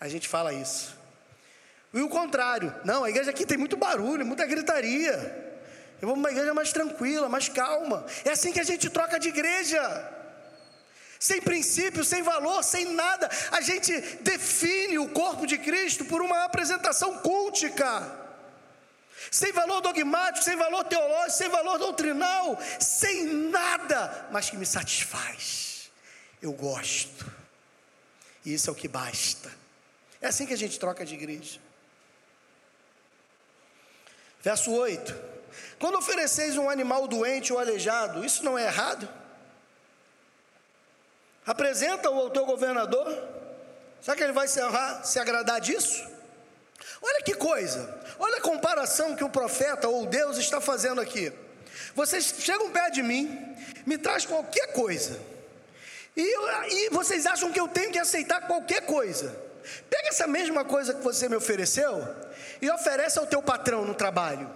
A 0.00 0.08
gente 0.08 0.26
fala 0.28 0.52
isso. 0.52 0.96
E 1.94 2.02
o 2.02 2.08
contrário, 2.08 2.74
não, 2.84 3.04
a 3.04 3.08
igreja 3.08 3.30
aqui 3.30 3.46
tem 3.46 3.56
muito 3.56 3.76
barulho, 3.76 4.26
muita 4.26 4.44
gritaria. 4.44 5.12
Eu 6.02 6.08
vou 6.08 6.16
para 6.16 6.20
uma 6.20 6.30
igreja 6.32 6.52
mais 6.52 6.72
tranquila, 6.72 7.28
mais 7.28 7.48
calma. 7.48 8.04
É 8.24 8.30
assim 8.30 8.52
que 8.52 8.58
a 8.58 8.64
gente 8.64 8.90
troca 8.90 9.18
de 9.18 9.28
igreja. 9.28 10.12
Sem 11.20 11.40
princípio, 11.40 12.04
sem 12.04 12.20
valor, 12.20 12.64
sem 12.64 12.86
nada. 12.92 13.30
A 13.52 13.60
gente 13.60 13.98
define 14.20 14.98
o 14.98 15.08
corpo 15.08 15.46
de 15.46 15.56
Cristo 15.56 16.04
por 16.04 16.20
uma 16.20 16.44
apresentação 16.44 17.18
cultica. 17.18 18.02
Sem 19.30 19.52
valor 19.52 19.80
dogmático, 19.80 20.44
sem 20.44 20.56
valor 20.56 20.84
teológico, 20.84 21.38
sem 21.38 21.48
valor 21.48 21.78
doutrinal, 21.78 22.58
sem 22.80 23.24
nada, 23.24 24.26
mas 24.32 24.50
que 24.50 24.56
me 24.56 24.66
satisfaz. 24.66 25.90
Eu 26.42 26.52
gosto. 26.52 27.24
E 28.44 28.52
isso 28.52 28.68
é 28.68 28.72
o 28.72 28.76
que 28.76 28.88
basta. 28.88 29.50
É 30.20 30.26
assim 30.26 30.44
que 30.44 30.52
a 30.52 30.58
gente 30.58 30.78
troca 30.78 31.06
de 31.06 31.14
igreja. 31.14 31.63
Verso 34.44 34.70
8: 34.70 35.18
Quando 35.78 35.96
ofereceis 35.96 36.58
um 36.58 36.68
animal 36.68 37.08
doente 37.08 37.50
ou 37.50 37.58
aleijado, 37.58 38.22
isso 38.22 38.44
não 38.44 38.58
é 38.58 38.66
errado? 38.66 39.08
Apresenta-o 41.46 42.14
ao 42.14 42.30
teu 42.30 42.44
governador. 42.44 43.06
Será 44.02 44.14
que 44.14 44.22
ele 44.22 44.34
vai 44.34 44.46
se, 44.46 44.60
se 45.04 45.18
agradar 45.18 45.62
disso? 45.62 46.06
Olha 47.00 47.22
que 47.22 47.34
coisa, 47.34 48.02
olha 48.18 48.36
a 48.36 48.40
comparação 48.42 49.16
que 49.16 49.24
o 49.24 49.30
profeta 49.30 49.88
ou 49.88 50.06
Deus 50.06 50.36
está 50.36 50.60
fazendo 50.60 51.00
aqui. 51.00 51.32
Vocês 51.94 52.34
chegam 52.38 52.70
perto 52.70 52.94
de 52.94 53.02
mim, 53.02 53.56
me 53.86 53.96
traz 53.96 54.26
qualquer 54.26 54.72
coisa, 54.72 55.18
e, 56.16 56.20
eu, 56.20 56.42
e 56.68 56.90
vocês 56.90 57.26
acham 57.26 57.50
que 57.50 57.58
eu 57.58 57.66
tenho 57.66 57.90
que 57.90 57.98
aceitar 57.98 58.46
qualquer 58.46 58.86
coisa. 58.86 59.34
Pega 59.88 60.08
essa 60.08 60.26
mesma 60.26 60.64
coisa 60.64 60.92
que 60.94 61.02
você 61.02 61.28
me 61.28 61.36
ofereceu 61.36 62.23
e 62.64 62.70
oferece 62.70 63.18
ao 63.18 63.26
teu 63.26 63.42
patrão 63.42 63.84
no 63.84 63.94
trabalho. 63.94 64.50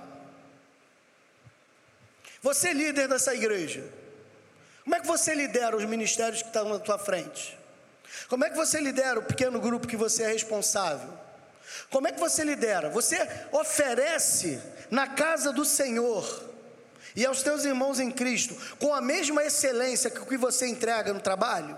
Você 2.41 2.69
é 2.69 2.73
líder 2.73 3.07
dessa 3.07 3.35
igreja. 3.35 3.85
Como 4.83 4.97
é 4.97 5.01
que 5.01 5.07
você 5.07 5.35
lidera 5.35 5.77
os 5.77 5.85
ministérios 5.85 6.41
que 6.41 6.49
estão 6.49 6.71
na 6.71 6.79
tua 6.79 6.99
frente? 6.99 7.59
Como 8.29 8.47
é 8.47 8.51
que 8.51 8.57
você 8.57 8.81
lidera 8.81 9.19
o 9.19 9.25
pequeno 9.25 9.61
grupo 9.61 9.87
que 9.87 9.97
você 9.97 10.23
é 10.23 10.29
responsável? 10.29 11.13
Como 11.91 12.09
é 12.09 12.13
que 12.13 12.19
você 12.19 12.43
lidera? 12.45 12.89
Você 12.89 13.19
oferece 13.53 14.59
na 14.91 15.07
casa 15.07 15.53
do 15.53 15.65
Senhor 15.67 16.49
e 17.15 17.27
aos 17.27 17.43
teus 17.43 17.67
irmãos 17.67 18.01
em 18.01 18.11
Cristo 18.11 18.57
com 18.79 18.95
a 18.95 19.03
mesma 19.03 19.45
excelência 19.45 20.11
que 20.11 20.21
o 20.21 20.27
que 20.27 20.39
você 20.39 20.67
entrega 20.67 21.13
no 21.13 21.21
trabalho? 21.21 21.77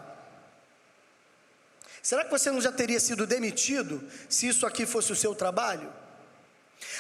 Será 2.00 2.24
que 2.24 2.30
você 2.30 2.52
não 2.52 2.60
já 2.60 2.70
teria 2.70 3.00
sido 3.00 3.26
demitido 3.26 4.00
se 4.28 4.46
isso 4.46 4.64
aqui 4.64 4.86
fosse 4.86 5.10
o 5.10 5.16
seu 5.16 5.34
trabalho? 5.34 5.99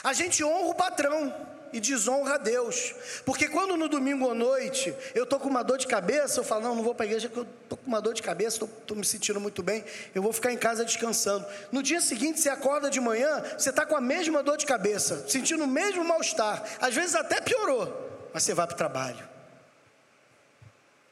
A 0.02 0.12
gente 0.12 0.42
honra 0.44 0.70
o 0.70 0.74
patrão 0.74 1.34
e 1.72 1.80
desonra 1.80 2.34
a 2.34 2.38
Deus, 2.38 2.94
porque 3.24 3.48
quando 3.48 3.76
no 3.76 3.88
domingo 3.88 4.28
à 4.28 4.34
noite 4.34 4.94
eu 5.14 5.24
estou 5.24 5.38
com 5.38 5.48
uma 5.48 5.62
dor 5.62 5.78
de 5.78 5.86
cabeça, 5.86 6.40
eu 6.40 6.44
falo: 6.44 6.62
não, 6.62 6.74
não 6.74 6.82
vou 6.82 6.94
para 6.94 7.04
a 7.04 7.06
igreja 7.06 7.28
porque 7.28 7.40
eu 7.40 7.46
estou 7.62 7.78
com 7.78 7.86
uma 7.86 8.00
dor 8.00 8.12
de 8.12 8.22
cabeça, 8.22 8.64
estou 8.64 8.96
me 8.96 9.04
sentindo 9.04 9.40
muito 9.40 9.62
bem, 9.62 9.84
eu 10.14 10.22
vou 10.22 10.32
ficar 10.32 10.52
em 10.52 10.56
casa 10.56 10.84
descansando. 10.84 11.46
No 11.70 11.82
dia 11.82 12.00
seguinte, 12.00 12.40
você 12.40 12.48
acorda 12.48 12.90
de 12.90 13.00
manhã, 13.00 13.42
você 13.56 13.70
está 13.70 13.86
com 13.86 13.94
a 13.94 14.00
mesma 14.00 14.42
dor 14.42 14.56
de 14.56 14.66
cabeça, 14.66 15.28
sentindo 15.28 15.64
o 15.64 15.68
mesmo 15.68 16.04
mal-estar, 16.04 16.62
às 16.80 16.94
vezes 16.94 17.14
até 17.14 17.40
piorou, 17.40 18.30
mas 18.32 18.42
você 18.42 18.54
vai 18.54 18.66
para 18.66 18.74
o 18.74 18.78
trabalho. 18.78 19.28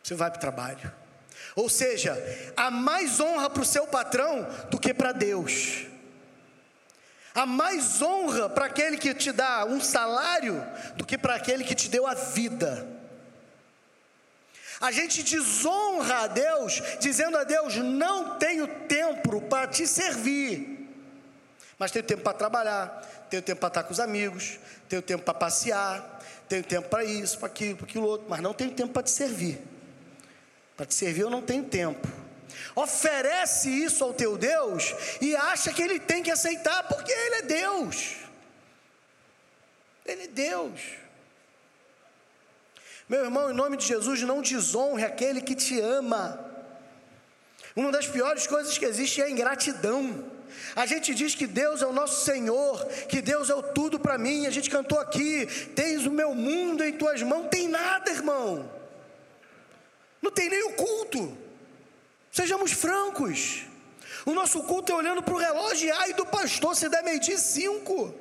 Você 0.03 0.15
vai 0.15 0.31
para 0.31 0.39
o 0.39 0.41
trabalho. 0.41 0.93
Ou 1.55 1.69
seja, 1.69 2.17
há 2.57 2.71
mais 2.71 3.21
honra 3.21 3.51
para 3.51 3.63
o 3.63 3.67
seu 3.67 3.87
patrão 3.87 4.49
do 4.71 4.79
que 4.79 4.95
para 4.95 5.13
Deus. 5.13 5.87
Há 7.39 7.47
mais 7.47 8.03
honra 8.03 8.51
para 8.51 8.65
aquele 8.65 8.97
que 8.97 9.15
te 9.15 9.31
dá 9.31 9.65
um 9.65 9.81
salário 9.81 10.61
do 10.97 11.07
que 11.07 11.17
para 11.17 11.37
aquele 11.37 11.63
que 11.63 11.73
te 11.73 11.89
deu 11.89 12.05
a 12.05 12.13
vida. 12.13 12.85
A 14.81 14.91
gente 14.91 15.23
desonra 15.23 16.25
a 16.25 16.27
Deus, 16.27 16.83
dizendo 16.99 17.39
a 17.39 17.45
Deus: 17.45 17.77
não 17.77 18.37
tenho 18.39 18.67
tempo 18.89 19.41
para 19.43 19.69
te 19.69 19.87
servir, 19.87 20.91
mas 21.79 21.93
tenho 21.93 22.05
tempo 22.05 22.23
para 22.23 22.37
trabalhar, 22.37 22.89
tenho 23.31 23.41
tempo 23.41 23.61
para 23.61 23.69
estar 23.69 23.83
com 23.85 23.93
os 23.93 24.01
amigos, 24.01 24.59
tenho 24.89 25.01
tempo 25.01 25.23
para 25.23 25.35
passear, 25.35 26.21
tenho 26.49 26.65
tempo 26.65 26.89
para 26.89 27.05
isso, 27.05 27.39
para 27.39 27.47
aquilo, 27.47 27.77
para 27.77 27.87
aquilo 27.87 28.07
outro, 28.09 28.27
mas 28.29 28.41
não 28.41 28.53
tenho 28.53 28.73
tempo 28.73 28.93
para 28.93 29.05
te 29.05 29.13
servir. 29.13 29.61
Para 30.77 30.87
te 30.87 30.95
servir 30.95 31.21
eu 31.21 31.31
não 31.31 31.43
tenho 31.43 31.63
tempo. 31.63 32.09
Oferece 32.85 33.69
isso 33.69 34.05
ao 34.05 34.15
teu 34.15 34.39
Deus 34.39 34.95
e 35.21 35.35
acha 35.35 35.73
que 35.73 35.83
ele 35.83 35.99
tem 35.99 36.23
que 36.23 36.31
aceitar 36.31 36.81
porque 36.85 37.11
ele 37.11 37.35
é 37.35 37.43
Deus. 37.43 38.19
Ele 40.07 40.23
é 40.23 40.29
Deus. 40.29 40.81
Meu 43.09 43.25
irmão, 43.25 43.51
em 43.51 43.55
nome 43.63 43.77
de 43.77 43.85
Jesus, 43.85 44.23
não 44.23 44.41
desonre 44.41 45.05
aquele 45.05 45.41
que 45.41 45.57
te 45.57 45.81
ama. 45.81 46.23
Uma 47.75 47.91
das 47.91 48.07
piores 48.07 48.47
coisas 48.47 48.79
que 48.79 48.85
existe 48.85 49.21
é 49.21 49.25
a 49.25 49.31
ingratidão. 49.31 50.31
A 50.77 50.87
gente 50.87 51.13
diz 51.17 51.35
que 51.35 51.49
Deus 51.49 51.83
é 51.83 51.87
o 51.87 51.93
nosso 51.93 52.25
Senhor, 52.25 52.87
que 53.09 53.21
Deus 53.21 53.51
é 53.51 53.57
o 53.57 53.63
tudo 53.79 53.99
para 53.99 54.17
mim. 54.17 54.47
A 54.47 54.51
gente 54.51 54.71
cantou 54.71 55.01
aqui: 55.01 55.47
tens 55.75 56.07
o 56.07 56.13
meu 56.13 56.33
mundo 56.33 56.85
em 56.85 56.93
tuas 56.93 57.21
mãos. 57.25 57.49
Tem 57.51 57.67
nada, 57.67 58.09
irmão. 58.13 58.71
Não 60.23 60.31
tem 60.31 60.49
nem 60.49 60.63
o 60.63 60.75
culto. 60.75 61.48
Sejamos 62.33 62.73
francos. 62.73 63.65
O 64.25 64.33
nosso 64.33 64.63
culto 64.63 64.93
é 64.93 64.95
olhando 64.95 65.23
para 65.23 65.35
o 65.35 65.39
relógio, 65.39 65.95
ai 65.95 66.13
do 66.13 66.27
pastor, 66.27 66.77
se 66.77 66.89
der 66.89 67.03
meio-dia 67.03 67.39
cinco. 67.39 68.15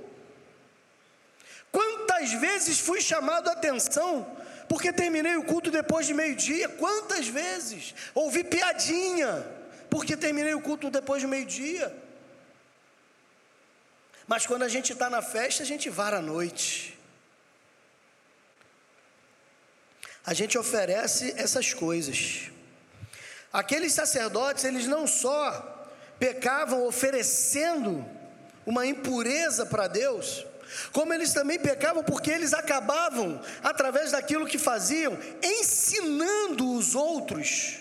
Quantas 1.72 2.32
vezes 2.34 2.80
fui 2.80 3.02
chamado 3.02 3.50
a 3.50 3.54
atenção 3.54 4.26
porque 4.70 4.92
terminei 4.92 5.36
o 5.36 5.44
culto 5.44 5.70
depois 5.70 6.06
de 6.08 6.14
meio-dia? 6.14 6.70
Quantas 6.70 7.28
vezes? 7.28 7.94
Ouvi 8.14 8.44
piadinha 8.44 9.46
porque 9.90 10.16
terminei 10.16 10.54
o 10.54 10.62
culto 10.62 10.90
depois 10.90 11.22
de 11.22 11.28
meio-dia. 11.28 11.96
Mas 14.26 14.46
quando 14.46 14.64
a 14.64 14.70
gente 14.70 14.92
está 14.92 15.10
na 15.10 15.22
festa, 15.22 15.64
a 15.64 15.66
gente 15.66 15.90
vara 15.90 16.18
a 16.18 16.22
noite. 16.22 16.98
a 20.28 20.34
gente 20.34 20.58
oferece 20.58 21.34
essas 21.38 21.74
coisas. 21.74 22.52
Aqueles 23.58 23.92
sacerdotes, 23.92 24.66
eles 24.66 24.86
não 24.86 25.08
só 25.08 25.90
pecavam 26.20 26.86
oferecendo 26.86 28.06
uma 28.64 28.86
impureza 28.86 29.66
para 29.66 29.88
Deus, 29.88 30.46
como 30.92 31.12
eles 31.12 31.34
também 31.34 31.58
pecavam 31.58 32.04
porque 32.04 32.30
eles 32.30 32.54
acabavam, 32.54 33.42
através 33.64 34.12
daquilo 34.12 34.46
que 34.46 34.60
faziam, 34.60 35.18
ensinando 35.42 36.72
os 36.72 36.94
outros 36.94 37.80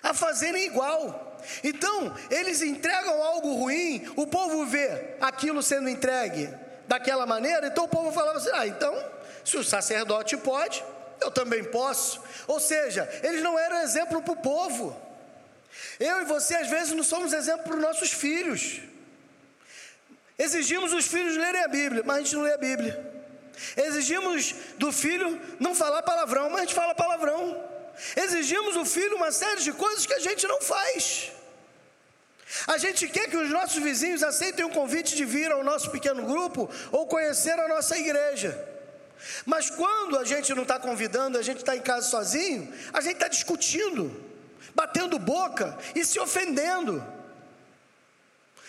a 0.00 0.14
fazerem 0.14 0.66
igual. 0.66 1.40
Então, 1.64 2.14
eles 2.30 2.62
entregam 2.62 3.20
algo 3.20 3.54
ruim, 3.54 4.08
o 4.14 4.28
povo 4.28 4.64
vê 4.64 5.16
aquilo 5.20 5.60
sendo 5.60 5.88
entregue 5.88 6.48
daquela 6.86 7.26
maneira, 7.26 7.66
então 7.66 7.86
o 7.86 7.88
povo 7.88 8.12
falava 8.12 8.38
assim: 8.38 8.50
ah, 8.52 8.64
então, 8.64 8.96
se 9.44 9.56
o 9.56 9.64
sacerdote 9.64 10.36
pode, 10.36 10.84
eu 11.20 11.30
também 11.30 11.64
posso. 11.64 12.22
Ou 12.46 12.60
seja, 12.60 13.08
eles 13.22 13.42
não 13.42 13.58
eram 13.58 13.82
exemplo 13.82 14.22
para 14.22 14.32
o 14.32 14.36
povo. 14.36 14.96
Eu 15.98 16.22
e 16.22 16.24
você, 16.24 16.54
às 16.56 16.68
vezes, 16.68 16.94
não 16.94 17.04
somos 17.04 17.32
exemplo 17.32 17.64
para 17.64 17.74
os 17.74 17.80
nossos 17.80 18.12
filhos. 18.12 18.80
Exigimos 20.38 20.92
os 20.92 21.06
filhos 21.06 21.36
lerem 21.36 21.62
a 21.62 21.68
Bíblia, 21.68 22.02
mas 22.04 22.16
a 22.16 22.20
gente 22.20 22.34
não 22.34 22.42
lê 22.42 22.52
a 22.54 22.58
Bíblia. 22.58 23.10
Exigimos 23.76 24.54
do 24.78 24.90
filho 24.90 25.40
não 25.58 25.74
falar 25.74 26.02
palavrão, 26.02 26.48
mas 26.48 26.60
a 26.60 26.64
gente 26.64 26.74
fala 26.74 26.94
palavrão. 26.94 27.62
Exigimos 28.16 28.74
do 28.74 28.84
filho 28.84 29.16
uma 29.16 29.30
série 29.30 29.60
de 29.60 29.72
coisas 29.72 30.06
que 30.06 30.14
a 30.14 30.18
gente 30.18 30.46
não 30.46 30.60
faz. 30.62 31.30
A 32.66 32.78
gente 32.78 33.06
quer 33.08 33.28
que 33.28 33.36
os 33.36 33.50
nossos 33.50 33.82
vizinhos 33.82 34.22
aceitem 34.22 34.64
o 34.64 34.70
convite 34.70 35.14
de 35.14 35.24
vir 35.24 35.52
ao 35.52 35.62
nosso 35.62 35.90
pequeno 35.90 36.24
grupo 36.24 36.70
ou 36.90 37.06
conhecer 37.06 37.58
a 37.58 37.68
nossa 37.68 37.96
igreja. 37.98 38.69
Mas 39.44 39.70
quando 39.70 40.18
a 40.18 40.24
gente 40.24 40.54
não 40.54 40.62
está 40.62 40.78
convidando, 40.78 41.38
a 41.38 41.42
gente 41.42 41.58
está 41.58 41.76
em 41.76 41.80
casa 41.80 42.08
sozinho, 42.08 42.72
a 42.92 43.00
gente 43.00 43.14
está 43.14 43.28
discutindo, 43.28 44.10
batendo 44.74 45.18
boca 45.18 45.76
e 45.94 46.04
se 46.04 46.18
ofendendo. 46.18 47.04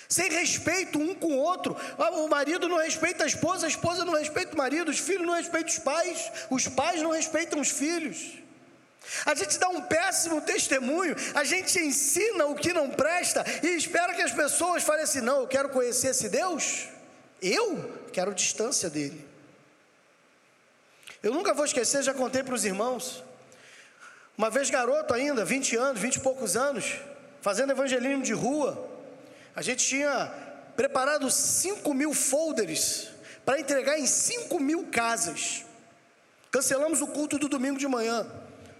Sem 0.07 0.29
respeito 0.29 0.99
um 0.99 1.15
com 1.15 1.35
o 1.35 1.37
outro. 1.37 1.75
Ah, 1.97 2.09
o 2.11 2.27
marido 2.27 2.67
não 2.67 2.77
respeita 2.77 3.23
a 3.23 3.27
esposa, 3.27 3.65
a 3.65 3.69
esposa 3.69 4.03
não 4.03 4.13
respeita 4.13 4.53
o 4.53 4.57
marido, 4.57 4.91
os 4.91 4.99
filhos 4.99 5.25
não 5.25 5.35
respeitam 5.35 5.69
os 5.69 5.79
pais, 5.79 6.31
os 6.49 6.67
pais 6.67 7.01
não 7.01 7.11
respeitam 7.11 7.61
os 7.61 7.69
filhos. 7.69 8.41
A 9.25 9.33
gente 9.33 9.57
dá 9.57 9.69
um 9.69 9.81
péssimo 9.81 10.41
testemunho, 10.41 11.15
a 11.33 11.43
gente 11.43 11.79
ensina 11.79 12.45
o 12.45 12.55
que 12.55 12.73
não 12.73 12.89
presta 12.89 13.43
e 13.63 13.67
espera 13.69 14.13
que 14.13 14.21
as 14.21 14.31
pessoas 14.31 14.83
falem 14.83 15.03
assim: 15.03 15.21
não, 15.21 15.41
eu 15.41 15.47
quero 15.47 15.69
conhecer 15.69 16.09
esse 16.09 16.27
Deus, 16.27 16.87
eu 17.41 18.01
quero 18.11 18.33
distância 18.33 18.89
dele. 18.89 19.30
Eu 21.23 21.31
nunca 21.31 21.53
vou 21.53 21.65
esquecer, 21.65 22.01
já 22.01 22.13
contei 22.13 22.41
para 22.41 22.55
os 22.55 22.65
irmãos. 22.65 23.23
Uma 24.35 24.49
vez 24.49 24.71
garoto 24.71 25.13
ainda, 25.13 25.45
20 25.45 25.75
anos, 25.75 26.01
20 26.01 26.15
e 26.15 26.19
poucos 26.19 26.57
anos, 26.57 26.99
fazendo 27.41 27.71
evangelismo 27.71 28.23
de 28.23 28.33
rua, 28.33 28.89
a 29.55 29.61
gente 29.61 29.85
tinha 29.85 30.33
preparado 30.75 31.29
5 31.29 31.93
mil 31.93 32.11
folders 32.13 33.09
para 33.45 33.59
entregar 33.59 33.99
em 33.99 34.07
5 34.07 34.59
mil 34.59 34.87
casas. 34.87 35.63
Cancelamos 36.49 37.01
o 37.01 37.07
culto 37.07 37.37
do 37.37 37.47
domingo 37.47 37.77
de 37.77 37.87
manhã, 37.87 38.25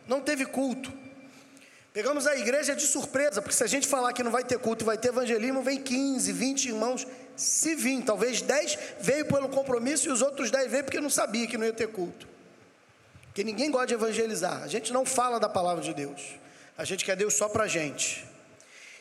não 0.07 0.19
teve 0.19 0.45
culto. 0.45 0.91
Pegamos 1.93 2.25
a 2.25 2.35
igreja 2.37 2.75
de 2.75 2.87
surpresa, 2.87 3.41
porque 3.41 3.55
se 3.55 3.63
a 3.63 3.67
gente 3.67 3.87
falar 3.87 4.13
que 4.13 4.23
não 4.23 4.31
vai 4.31 4.43
ter 4.43 4.57
culto, 4.57 4.83
vai 4.83 4.97
ter 4.97 5.09
evangelismo, 5.09 5.61
vem 5.61 5.79
15, 5.79 6.31
20 6.31 6.65
irmãos, 6.69 7.05
se 7.35 7.75
vir, 7.75 8.03
talvez 8.03 8.41
10 8.41 8.77
veio 8.99 9.25
pelo 9.25 9.49
compromisso 9.49 10.07
e 10.07 10.11
os 10.11 10.21
outros 10.21 10.51
10 10.51 10.71
veio 10.71 10.83
porque 10.83 10.99
não 10.99 11.09
sabia 11.09 11.47
que 11.47 11.57
não 11.57 11.65
ia 11.65 11.73
ter 11.73 11.87
culto. 11.87 12.27
Porque 13.27 13.43
ninguém 13.43 13.71
gosta 13.71 13.87
de 13.87 13.93
evangelizar. 13.93 14.61
A 14.61 14.67
gente 14.67 14.91
não 14.91 15.05
fala 15.05 15.39
da 15.39 15.47
palavra 15.47 15.81
de 15.81 15.93
Deus. 15.93 16.21
A 16.77 16.83
gente 16.83 17.05
quer 17.05 17.15
Deus 17.15 17.33
só 17.33 17.47
para 17.47 17.63
a 17.63 17.67
gente. 17.67 18.25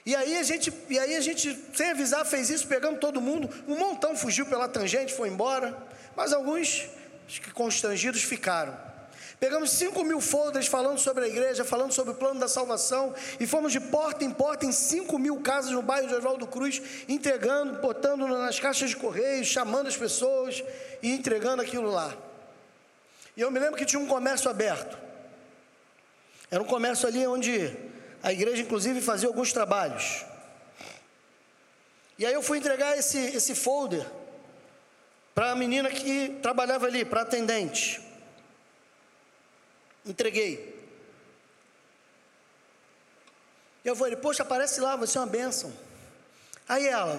E 0.06 0.14
aí 0.14 0.36
a 0.36 0.42
gente, 0.42 0.72
e 0.88 0.98
aí 0.98 1.16
a 1.16 1.20
gente, 1.20 1.58
sem 1.74 1.90
avisar, 1.90 2.24
fez 2.24 2.48
isso, 2.48 2.66
pegando 2.66 2.98
todo 2.98 3.20
mundo. 3.20 3.50
Um 3.66 3.76
montão 3.76 4.16
fugiu 4.16 4.46
pela 4.46 4.68
tangente, 4.68 5.12
foi 5.12 5.28
embora. 5.28 5.76
Mas 6.16 6.32
alguns 6.32 6.88
que 7.26 7.50
constrangidos 7.52 8.22
ficaram. 8.22 8.89
Pegamos 9.40 9.70
5 9.70 10.04
mil 10.04 10.20
folders 10.20 10.66
falando 10.66 10.98
sobre 10.98 11.24
a 11.24 11.26
igreja, 11.26 11.64
falando 11.64 11.92
sobre 11.92 12.12
o 12.12 12.14
plano 12.14 12.38
da 12.38 12.46
salvação, 12.46 13.14
e 13.40 13.46
fomos 13.46 13.72
de 13.72 13.80
porta 13.80 14.22
em 14.22 14.30
porta 14.30 14.66
em 14.66 14.70
5 14.70 15.18
mil 15.18 15.40
casas 15.40 15.70
no 15.70 15.80
bairro 15.80 16.06
de 16.06 16.14
Oswaldo 16.14 16.46
Cruz, 16.46 16.82
entregando, 17.08 17.80
botando 17.80 18.28
nas 18.28 18.60
caixas 18.60 18.90
de 18.90 18.96
correio, 18.96 19.42
chamando 19.42 19.86
as 19.86 19.96
pessoas 19.96 20.62
e 21.02 21.12
entregando 21.12 21.62
aquilo 21.62 21.90
lá. 21.90 22.14
E 23.34 23.40
eu 23.40 23.50
me 23.50 23.58
lembro 23.58 23.78
que 23.78 23.86
tinha 23.86 23.98
um 23.98 24.06
comércio 24.06 24.50
aberto. 24.50 24.98
Era 26.50 26.62
um 26.62 26.66
comércio 26.66 27.08
ali 27.08 27.26
onde 27.26 27.74
a 28.22 28.30
igreja, 28.30 28.60
inclusive, 28.60 29.00
fazia 29.00 29.26
alguns 29.26 29.54
trabalhos. 29.54 30.22
E 32.18 32.26
aí 32.26 32.34
eu 32.34 32.42
fui 32.42 32.58
entregar 32.58 32.98
esse, 32.98 33.16
esse 33.16 33.54
folder 33.54 34.04
para 35.34 35.52
a 35.52 35.56
menina 35.56 35.88
que 35.88 36.38
trabalhava 36.42 36.84
ali, 36.84 37.06
para 37.06 37.22
atendente. 37.22 38.09
Entreguei. 40.04 40.78
Eu 43.84 43.96
falei, 43.96 44.16
poxa, 44.16 44.42
aparece 44.42 44.80
lá, 44.80 44.96
você 44.96 45.16
é 45.16 45.20
uma 45.20 45.26
bênção. 45.26 45.72
Aí 46.68 46.86
ela, 46.86 47.18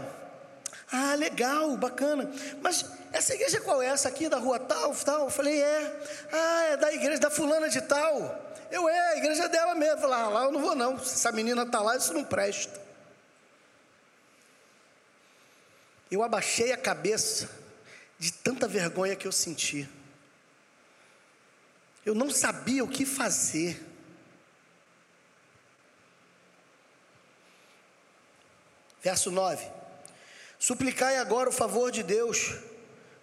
ah, 0.92 1.16
legal, 1.16 1.76
bacana. 1.78 2.32
Mas 2.62 2.86
essa 3.12 3.34
igreja 3.34 3.62
qual 3.62 3.82
é? 3.82 3.88
Essa 3.88 4.10
aqui 4.10 4.28
da 4.28 4.38
rua 4.38 4.60
tal, 4.60 4.94
tal? 4.96 5.26
Eu 5.26 5.30
falei, 5.30 5.62
é. 5.62 6.02
Ah, 6.32 6.64
é 6.66 6.78
da 6.78 6.94
igreja 6.94 7.20
da 7.20 7.30
fulana 7.30 7.70
de 7.70 7.82
tal. 7.82 8.54
Eu, 8.70 8.88
é, 8.88 9.14
a 9.14 9.18
igreja 9.18 9.48
dela 9.48 9.74
mesmo. 9.74 9.96
Eu 9.96 10.02
falei, 10.02 10.16
ah, 10.18 10.30
lá 10.30 10.44
eu 10.44 10.52
não 10.52 10.62
vou 10.62 10.76
não. 10.76 11.00
Se 11.00 11.16
essa 11.16 11.32
menina 11.32 11.64
está 11.64 11.82
lá, 11.82 11.96
isso 11.96 12.14
não 12.14 12.24
presta. 12.24 12.80
Eu 16.10 16.22
abaixei 16.24 16.74
a 16.74 16.78
cabeça 16.78 17.50
de 18.20 18.32
tanta 18.32 18.68
vergonha 18.68 19.16
que 19.16 19.26
eu 19.26 19.32
senti. 19.32 19.90
Eu 22.06 22.16
não 22.16 22.30
sabia 22.32 22.84
o 22.84 22.88
que 22.88 23.06
fazer. 23.06 23.82
Verso 29.02 29.32
9: 29.32 29.66
Suplicai 30.60 31.18
agora 31.18 31.49
o 31.49 31.54
favor 31.54 31.91
de 31.91 32.04
Deus, 32.04 32.56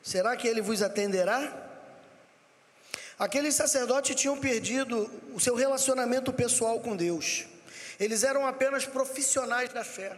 será 0.03 0.37
que 0.37 0.47
ele 0.47 0.61
vos 0.61 0.83
atenderá? 0.83 1.66
Aqueles 3.18 3.55
sacerdotes 3.55 4.14
tinham 4.14 4.39
perdido 4.39 5.11
o 5.35 5.41
seu 5.41 5.57
relacionamento 5.57 6.33
pessoal 6.33 6.81
com 6.81 6.97
Deus, 6.97 7.47
eles 7.99 8.22
eram 8.22 8.47
apenas 8.47 8.87
profissionais 8.87 9.72
da 9.72 9.85
fé. 9.85 10.16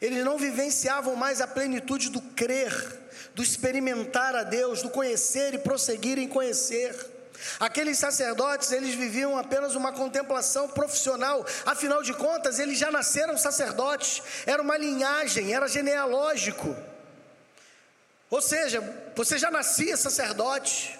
Eles 0.00 0.24
não 0.24 0.38
vivenciavam 0.38 1.16
mais 1.16 1.40
a 1.40 1.46
plenitude 1.46 2.10
do 2.10 2.20
crer, 2.20 2.70
do 3.34 3.42
experimentar 3.42 4.34
a 4.34 4.42
Deus, 4.42 4.82
do 4.82 4.90
conhecer 4.90 5.54
e 5.54 5.58
prosseguir 5.58 6.18
em 6.18 6.28
conhecer. 6.28 6.94
Aqueles 7.60 7.98
sacerdotes, 7.98 8.72
eles 8.72 8.94
viviam 8.94 9.38
apenas 9.38 9.74
uma 9.74 9.92
contemplação 9.92 10.68
profissional, 10.68 11.46
afinal 11.64 12.02
de 12.02 12.12
contas, 12.12 12.58
eles 12.58 12.78
já 12.78 12.90
nasceram 12.90 13.38
sacerdotes, 13.38 14.22
era 14.44 14.60
uma 14.60 14.76
linhagem, 14.76 15.54
era 15.54 15.68
genealógico. 15.68 16.76
Ou 18.28 18.42
seja, 18.42 18.82
você 19.14 19.38
já 19.38 19.50
nascia 19.50 19.96
sacerdote 19.96 20.97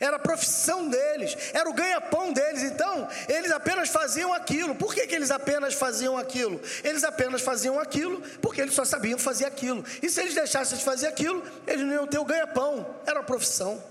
era 0.00 0.16
a 0.16 0.18
profissão 0.18 0.88
deles, 0.88 1.36
era 1.52 1.68
o 1.68 1.72
ganha-pão 1.72 2.32
deles. 2.32 2.62
Então, 2.62 3.08
eles 3.28 3.50
apenas 3.50 3.88
faziam 3.88 4.32
aquilo. 4.32 4.74
Por 4.74 4.94
que, 4.94 5.06
que 5.06 5.14
eles 5.14 5.30
apenas 5.30 5.74
faziam 5.74 6.18
aquilo? 6.18 6.60
Eles 6.82 7.04
apenas 7.04 7.42
faziam 7.42 7.78
aquilo 7.78 8.20
porque 8.40 8.60
eles 8.60 8.74
só 8.74 8.84
sabiam 8.84 9.18
fazer 9.18 9.44
aquilo. 9.44 9.84
E 10.02 10.10
se 10.10 10.20
eles 10.20 10.34
deixassem 10.34 10.78
de 10.78 10.84
fazer 10.84 11.06
aquilo, 11.06 11.42
eles 11.66 11.84
não 11.84 11.92
iam 11.92 12.06
ter 12.06 12.18
o 12.18 12.24
ganha-pão. 12.24 12.94
Era 13.06 13.20
uma 13.20 13.26
profissão. 13.26 13.82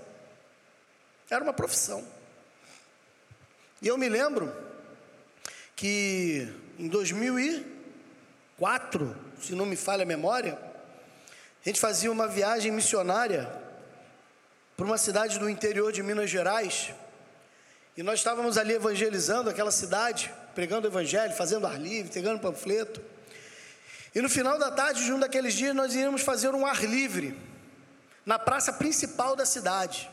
Era 1.30 1.42
uma 1.42 1.52
profissão. 1.52 2.04
E 3.80 3.88
eu 3.88 3.98
me 3.98 4.08
lembro 4.08 4.54
que 5.74 6.48
em 6.78 6.88
2004, 6.88 9.16
se 9.40 9.54
não 9.54 9.66
me 9.66 9.76
falha 9.76 10.02
a 10.02 10.06
memória, 10.06 10.58
a 11.64 11.68
gente 11.68 11.80
fazia 11.80 12.12
uma 12.12 12.28
viagem 12.28 12.70
missionária 12.70 13.63
para 14.76 14.84
uma 14.84 14.98
cidade 14.98 15.38
do 15.38 15.48
interior 15.48 15.92
de 15.92 16.02
Minas 16.02 16.28
Gerais. 16.28 16.92
E 17.96 18.02
nós 18.02 18.18
estávamos 18.18 18.58
ali 18.58 18.74
evangelizando 18.74 19.48
aquela 19.48 19.70
cidade, 19.70 20.32
pregando 20.54 20.88
o 20.88 20.90
evangelho, 20.90 21.32
fazendo 21.34 21.66
ar 21.66 21.80
livre, 21.80 22.12
pegando 22.12 22.40
panfleto. 22.40 23.00
E 24.14 24.20
no 24.20 24.28
final 24.28 24.58
da 24.58 24.70
tarde 24.70 25.04
de 25.04 25.12
um 25.12 25.18
daqueles 25.18 25.54
dias 25.54 25.74
nós 25.74 25.94
iríamos 25.94 26.22
fazer 26.22 26.50
um 26.54 26.66
ar 26.66 26.84
livre 26.84 27.36
na 28.26 28.38
praça 28.38 28.72
principal 28.72 29.36
da 29.36 29.46
cidade. 29.46 30.10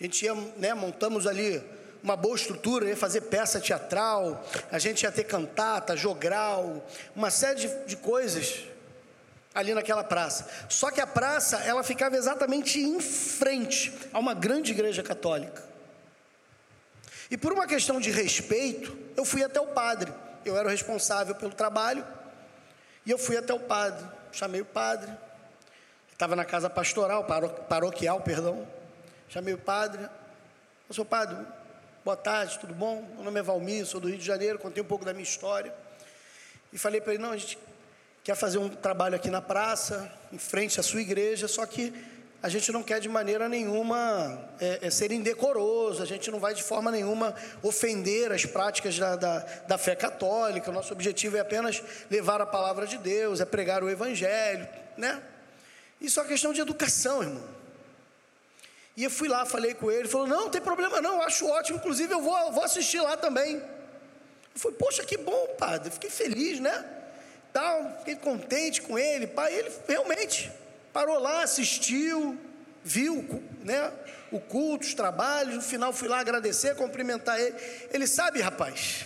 A 0.00 0.02
gente 0.02 0.24
ia, 0.24 0.34
né, 0.56 0.74
montamos 0.74 1.26
ali 1.26 1.62
uma 2.02 2.16
boa 2.16 2.34
estrutura, 2.34 2.88
ia 2.88 2.96
fazer 2.96 3.22
peça 3.22 3.60
teatral, 3.60 4.44
a 4.70 4.78
gente 4.78 5.02
ia 5.02 5.12
ter 5.12 5.24
cantata, 5.24 5.96
jogral, 5.96 6.84
uma 7.14 7.30
série 7.30 7.60
de, 7.60 7.86
de 7.86 7.96
coisas 7.96 8.64
ali 9.54 9.72
naquela 9.72 10.02
praça. 10.02 10.48
Só 10.68 10.90
que 10.90 11.00
a 11.00 11.06
praça, 11.06 11.58
ela 11.58 11.82
ficava 11.82 12.16
exatamente 12.16 12.80
em 12.80 13.00
frente 13.00 13.92
a 14.12 14.18
uma 14.18 14.34
grande 14.34 14.72
igreja 14.72 15.02
católica. 15.02 15.62
E 17.30 17.36
por 17.36 17.52
uma 17.52 17.66
questão 17.66 18.00
de 18.00 18.10
respeito, 18.10 18.96
eu 19.16 19.24
fui 19.24 19.42
até 19.44 19.60
o 19.60 19.68
padre. 19.68 20.12
Eu 20.44 20.56
era 20.56 20.66
o 20.66 20.70
responsável 20.70 21.34
pelo 21.34 21.52
trabalho. 21.52 22.04
E 23.06 23.10
eu 23.10 23.18
fui 23.18 23.36
até 23.36 23.54
o 23.54 23.60
padre. 23.60 24.06
Chamei 24.32 24.60
o 24.60 24.64
padre. 24.64 25.10
Estava 26.12 26.36
na 26.36 26.44
casa 26.44 26.68
pastoral, 26.68 27.24
paro, 27.24 27.48
paroquial, 27.48 28.20
perdão. 28.20 28.66
Chamei 29.28 29.54
o 29.54 29.58
padre. 29.58 30.08
Eu 30.88 30.94
sou 30.94 31.04
padre, 31.04 31.36
boa 32.04 32.16
tarde, 32.16 32.58
tudo 32.58 32.74
bom? 32.74 33.02
Meu 33.14 33.24
nome 33.24 33.40
é 33.40 33.42
Valmir, 33.42 33.86
sou 33.86 33.98
do 33.98 34.08
Rio 34.08 34.18
de 34.18 34.24
Janeiro, 34.24 34.58
contei 34.58 34.82
um 34.82 34.86
pouco 34.86 35.04
da 35.04 35.12
minha 35.12 35.22
história. 35.22 35.74
E 36.72 36.78
falei 36.78 37.00
para 37.00 37.14
ele, 37.14 37.22
não, 37.22 37.30
a 37.30 37.36
gente 37.36 37.58
quer 38.24 38.34
fazer 38.34 38.56
um 38.56 38.70
trabalho 38.70 39.14
aqui 39.14 39.28
na 39.28 39.42
praça, 39.42 40.10
em 40.32 40.38
frente 40.38 40.80
à 40.80 40.82
sua 40.82 41.02
igreja, 41.02 41.46
só 41.46 41.66
que 41.66 41.92
a 42.42 42.48
gente 42.48 42.72
não 42.72 42.82
quer 42.82 42.98
de 42.98 43.08
maneira 43.08 43.50
nenhuma 43.50 44.48
é, 44.58 44.78
é 44.80 44.90
ser 44.90 45.12
indecoroso, 45.12 46.02
a 46.02 46.06
gente 46.06 46.30
não 46.30 46.40
vai 46.40 46.54
de 46.54 46.62
forma 46.62 46.90
nenhuma 46.90 47.34
ofender 47.62 48.32
as 48.32 48.46
práticas 48.46 48.98
da, 48.98 49.14
da, 49.14 49.38
da 49.68 49.78
fé 49.78 49.94
católica, 49.94 50.70
o 50.70 50.72
nosso 50.72 50.94
objetivo 50.94 51.36
é 51.36 51.40
apenas 51.40 51.82
levar 52.10 52.40
a 52.40 52.46
palavra 52.46 52.86
de 52.86 52.96
Deus, 52.96 53.42
é 53.42 53.44
pregar 53.44 53.84
o 53.84 53.90
evangelho, 53.90 54.66
né? 54.96 55.22
Isso 56.00 56.18
é 56.18 56.22
uma 56.22 56.28
questão 56.28 56.52
de 56.52 56.62
educação, 56.62 57.22
irmão. 57.22 57.44
E 58.96 59.04
eu 59.04 59.10
fui 59.10 59.28
lá, 59.28 59.44
falei 59.44 59.74
com 59.74 59.90
ele, 59.90 60.00
ele 60.00 60.08
falou: 60.08 60.26
não, 60.26 60.44
não 60.44 60.50
tem 60.50 60.62
problema 60.62 61.00
não, 61.00 61.20
acho 61.20 61.46
ótimo, 61.46 61.76
inclusive 61.76 62.12
eu 62.12 62.22
vou, 62.22 62.52
vou 62.52 62.64
assistir 62.64 63.00
lá 63.00 63.18
também. 63.18 63.56
Eu 63.56 64.60
falei, 64.60 64.78
poxa, 64.78 65.04
que 65.04 65.18
bom, 65.18 65.48
padre, 65.58 65.90
fiquei 65.90 66.08
feliz, 66.08 66.58
né? 66.58 67.03
Tal, 67.54 67.98
fiquei 68.00 68.16
contente 68.16 68.82
com 68.82 68.98
ele, 68.98 69.28
pai, 69.28 69.54
ele 69.54 69.70
realmente 69.86 70.50
parou 70.92 71.20
lá, 71.20 71.44
assistiu, 71.44 72.36
viu, 72.82 73.42
né, 73.62 73.92
o 74.32 74.40
culto, 74.40 74.84
os 74.84 74.92
trabalhos, 74.92 75.54
no 75.54 75.62
final 75.62 75.92
fui 75.92 76.08
lá 76.08 76.18
agradecer, 76.18 76.74
cumprimentar 76.74 77.40
ele, 77.40 77.54
ele 77.92 78.06
sabe, 78.08 78.40
rapaz, 78.40 79.04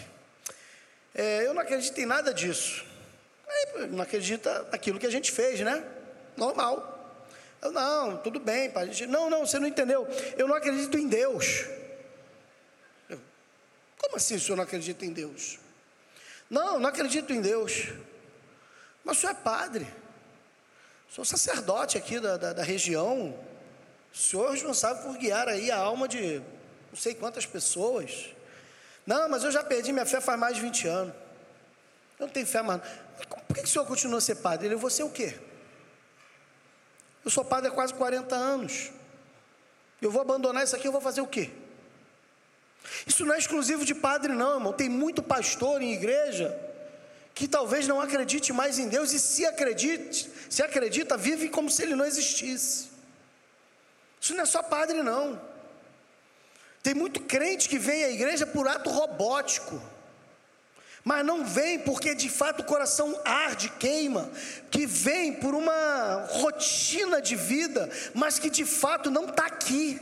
é, 1.14 1.46
eu 1.46 1.52
não 1.52 1.60
acredito 1.60 2.00
em 2.00 2.06
nada 2.06 2.32
disso, 2.32 2.86
Aí, 3.46 3.86
não 3.88 4.02
acredita 4.02 4.66
naquilo 4.72 4.98
que 4.98 5.06
a 5.06 5.10
gente 5.10 5.30
fez, 5.30 5.60
né, 5.60 5.84
normal, 6.34 6.94
eu, 7.60 7.70
não, 7.70 8.16
tudo 8.16 8.40
bem, 8.40 8.70
pai, 8.70 8.90
não, 9.08 9.28
não, 9.28 9.46
você 9.46 9.58
não 9.58 9.68
entendeu, 9.68 10.08
eu 10.38 10.48
não 10.48 10.54
acredito 10.54 10.96
em 10.96 11.06
Deus, 11.06 11.66
eu, 13.10 13.20
como 13.98 14.16
assim 14.16 14.36
o 14.36 14.40
senhor 14.40 14.56
não 14.56 14.64
acredita 14.64 15.04
em 15.04 15.12
Deus? 15.12 15.58
Não, 16.48 16.80
não 16.80 16.88
acredito 16.88 17.30
em 17.30 17.42
Deus. 17.42 17.88
Mas 19.04 19.16
o 19.16 19.20
senhor 19.20 19.32
é 19.32 19.34
padre, 19.34 19.86
sou 21.08 21.24
sacerdote 21.24 21.96
aqui 21.96 22.20
da, 22.20 22.36
da, 22.36 22.52
da 22.52 22.62
região, 22.62 23.34
o 24.12 24.16
senhor 24.16 24.48
é 24.48 24.52
responsável 24.52 25.02
por 25.02 25.16
guiar 25.16 25.48
aí 25.48 25.70
a 25.70 25.76
alma 25.76 26.08
de 26.08 26.42
não 26.90 26.96
sei 26.96 27.14
quantas 27.14 27.46
pessoas. 27.46 28.30
Não, 29.06 29.28
mas 29.28 29.44
eu 29.44 29.50
já 29.50 29.62
perdi 29.62 29.92
minha 29.92 30.06
fé 30.06 30.20
faz 30.20 30.38
mais 30.38 30.56
de 30.56 30.62
20 30.62 30.88
anos. 30.88 31.14
Eu 32.18 32.26
não 32.26 32.32
tenho 32.32 32.46
fé 32.46 32.62
mais. 32.62 32.82
Por 33.46 33.56
que, 33.56 33.62
o 33.62 33.66
senhor 33.66 33.86
continua 33.86 34.18
a 34.18 34.20
ser 34.20 34.36
padre? 34.36 34.66
Ele, 34.66 34.74
você 34.74 35.02
o 35.02 35.10
quê? 35.10 35.38
Eu 37.24 37.30
sou 37.30 37.44
padre 37.44 37.68
há 37.68 37.72
quase 37.72 37.94
40 37.94 38.34
anos. 38.34 38.90
Eu 40.00 40.10
vou 40.10 40.20
abandonar 40.20 40.64
isso 40.64 40.76
aqui, 40.76 40.86
eu 40.86 40.92
vou 40.92 41.00
fazer 41.00 41.20
o 41.20 41.26
quê? 41.26 41.50
Isso 43.06 43.24
não 43.24 43.34
é 43.34 43.38
exclusivo 43.38 43.84
de 43.84 43.94
padre, 43.94 44.32
não, 44.32 44.54
irmão. 44.54 44.72
Tem 44.72 44.88
muito 44.88 45.22
pastor 45.22 45.82
em 45.82 45.92
igreja 45.92 46.58
que 47.38 47.46
talvez 47.46 47.86
não 47.86 48.00
acredite 48.00 48.52
mais 48.52 48.80
em 48.80 48.88
Deus 48.88 49.12
e 49.12 49.20
se 49.20 49.46
acredite, 49.46 50.28
se 50.50 50.60
acredita, 50.60 51.16
vive 51.16 51.48
como 51.48 51.70
se 51.70 51.84
ele 51.84 51.94
não 51.94 52.04
existisse. 52.04 52.88
Isso 54.20 54.34
não 54.34 54.42
é 54.42 54.44
só 54.44 54.60
padre 54.60 55.04
não. 55.04 55.40
Tem 56.82 56.94
muito 56.94 57.20
crente 57.20 57.68
que 57.68 57.78
vem 57.78 58.02
à 58.02 58.10
igreja 58.10 58.44
por 58.44 58.66
ato 58.66 58.90
robótico. 58.90 59.80
mas 61.04 61.24
não 61.24 61.44
vem 61.44 61.78
porque 61.78 62.12
de 62.12 62.28
fato 62.28 62.62
o 62.62 62.64
coração 62.64 63.16
arde, 63.24 63.68
queima, 63.78 64.28
que 64.68 64.84
vem 64.84 65.32
por 65.32 65.54
uma 65.54 66.26
rotina 66.30 67.22
de 67.22 67.36
vida, 67.36 67.88
mas 68.14 68.40
que 68.40 68.50
de 68.50 68.64
fato 68.64 69.12
não 69.12 69.26
está 69.26 69.46
aqui. 69.46 70.00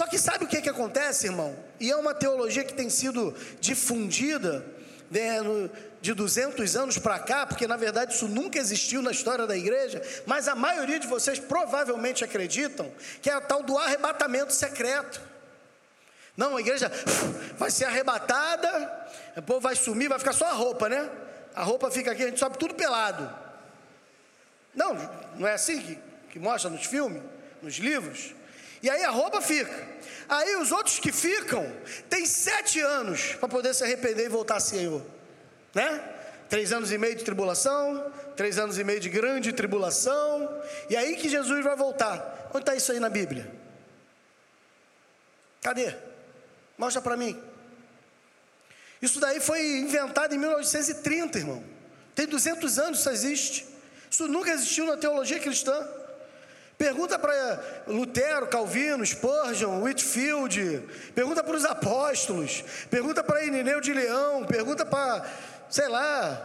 Só 0.00 0.06
que 0.06 0.16
sabe 0.16 0.46
o 0.46 0.48
que, 0.48 0.62
que 0.62 0.68
acontece, 0.70 1.26
irmão? 1.26 1.54
E 1.78 1.90
é 1.90 1.94
uma 1.94 2.14
teologia 2.14 2.64
que 2.64 2.72
tem 2.72 2.88
sido 2.88 3.36
difundida 3.60 4.64
né, 5.10 5.42
no, 5.42 5.70
de 6.00 6.14
200 6.14 6.74
anos 6.74 6.96
para 6.96 7.18
cá, 7.18 7.44
porque 7.44 7.66
na 7.66 7.76
verdade 7.76 8.14
isso 8.14 8.26
nunca 8.26 8.58
existiu 8.58 9.02
na 9.02 9.10
história 9.10 9.46
da 9.46 9.54
igreja, 9.54 10.00
mas 10.24 10.48
a 10.48 10.54
maioria 10.54 10.98
de 10.98 11.06
vocês 11.06 11.38
provavelmente 11.38 12.24
acreditam 12.24 12.90
que 13.20 13.28
é 13.28 13.34
a 13.34 13.42
tal 13.42 13.62
do 13.62 13.76
arrebatamento 13.76 14.54
secreto. 14.54 15.20
Não, 16.34 16.56
a 16.56 16.60
igreja 16.62 16.90
vai 17.58 17.70
ser 17.70 17.84
arrebatada, 17.84 19.06
o 19.36 19.42
povo 19.42 19.60
vai 19.60 19.76
sumir, 19.76 20.08
vai 20.08 20.18
ficar 20.18 20.32
só 20.32 20.46
a 20.46 20.54
roupa, 20.54 20.88
né? 20.88 21.10
A 21.54 21.62
roupa 21.62 21.90
fica 21.90 22.12
aqui, 22.12 22.22
a 22.22 22.28
gente 22.28 22.40
sobe 22.40 22.56
tudo 22.56 22.74
pelado. 22.74 23.30
Não, 24.74 24.94
não 25.36 25.46
é 25.46 25.52
assim 25.52 25.78
que, 25.78 25.98
que 26.30 26.38
mostra 26.38 26.70
nos 26.70 26.86
filmes, 26.86 27.22
nos 27.60 27.74
livros? 27.74 28.39
E 28.82 28.88
aí 28.88 29.04
a 29.04 29.10
roupa 29.10 29.40
fica. 29.40 29.88
Aí 30.28 30.56
os 30.56 30.70
outros 30.70 30.98
que 30.98 31.12
ficam 31.12 31.70
têm 32.08 32.24
sete 32.24 32.80
anos 32.80 33.34
para 33.34 33.48
poder 33.48 33.74
se 33.74 33.84
arrepender 33.84 34.26
e 34.26 34.28
voltar 34.28 34.56
a 34.56 34.60
Senhor. 34.60 35.04
Né? 35.74 36.02
Três 36.48 36.72
anos 36.72 36.90
e 36.90 36.98
meio 36.98 37.14
de 37.14 37.24
tribulação, 37.24 38.12
três 38.36 38.58
anos 38.58 38.78
e 38.78 38.84
meio 38.84 39.00
de 39.00 39.08
grande 39.08 39.52
tribulação. 39.52 40.62
E 40.88 40.96
aí 40.96 41.16
que 41.16 41.28
Jesus 41.28 41.62
vai 41.64 41.76
voltar. 41.76 42.48
Onde 42.50 42.62
está 42.62 42.74
isso 42.74 42.90
aí 42.92 43.00
na 43.00 43.08
Bíblia? 43.08 43.50
Cadê? 45.60 45.94
Mostra 46.78 47.02
para 47.02 47.16
mim. 47.16 47.40
Isso 49.02 49.20
daí 49.20 49.40
foi 49.40 49.78
inventado 49.78 50.34
em 50.34 50.38
1930, 50.38 51.38
irmão. 51.38 51.64
Tem 52.14 52.26
200 52.26 52.78
anos 52.78 53.00
isso 53.00 53.10
existe. 53.10 53.66
Isso 54.10 54.26
nunca 54.28 54.50
existiu 54.50 54.86
na 54.86 54.96
teologia 54.96 55.38
cristã. 55.38 55.86
Pergunta 56.80 57.18
para 57.18 57.62
Lutero, 57.86 58.46
Calvino, 58.46 59.04
Spurgeon, 59.04 59.82
Whitfield, 59.82 60.82
pergunta 61.14 61.44
para 61.44 61.54
os 61.54 61.66
apóstolos, 61.66 62.64
pergunta 62.90 63.22
para 63.22 63.44
Irineu 63.44 63.82
de 63.82 63.92
Leão, 63.92 64.46
pergunta 64.46 64.86
para, 64.86 65.26
sei 65.68 65.86
lá, 65.88 66.40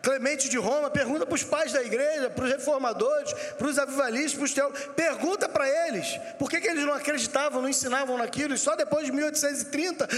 Clemente 0.00 0.48
de 0.48 0.56
Roma, 0.56 0.90
pergunta 0.90 1.26
para 1.26 1.34
os 1.34 1.42
pais 1.42 1.72
da 1.72 1.82
igreja, 1.82 2.30
para 2.30 2.44
os 2.44 2.50
reformadores, 2.52 3.32
para 3.58 3.66
os 3.66 3.80
avivalistas, 3.80 4.34
para 4.34 4.44
os 4.44 4.54
teólogos, 4.54 4.80
pergunta 4.94 5.48
para 5.48 5.68
eles, 5.88 6.20
por 6.38 6.48
que, 6.48 6.60
que 6.60 6.68
eles 6.68 6.84
não 6.84 6.94
acreditavam, 6.94 7.60
não 7.60 7.68
ensinavam 7.68 8.16
naquilo, 8.16 8.54
e 8.54 8.58
só 8.58 8.76
depois 8.76 9.06
de 9.06 9.10
1830 9.10 10.08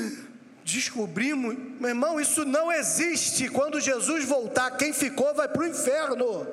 descobrimos, 0.64 1.58
meu 1.78 1.90
irmão, 1.90 2.18
isso 2.18 2.46
não 2.46 2.72
existe. 2.72 3.50
Quando 3.50 3.80
Jesus 3.80 4.24
voltar, 4.24 4.70
quem 4.78 4.94
ficou 4.94 5.34
vai 5.34 5.46
para 5.46 5.60
o 5.60 5.66
inferno. 5.66 6.46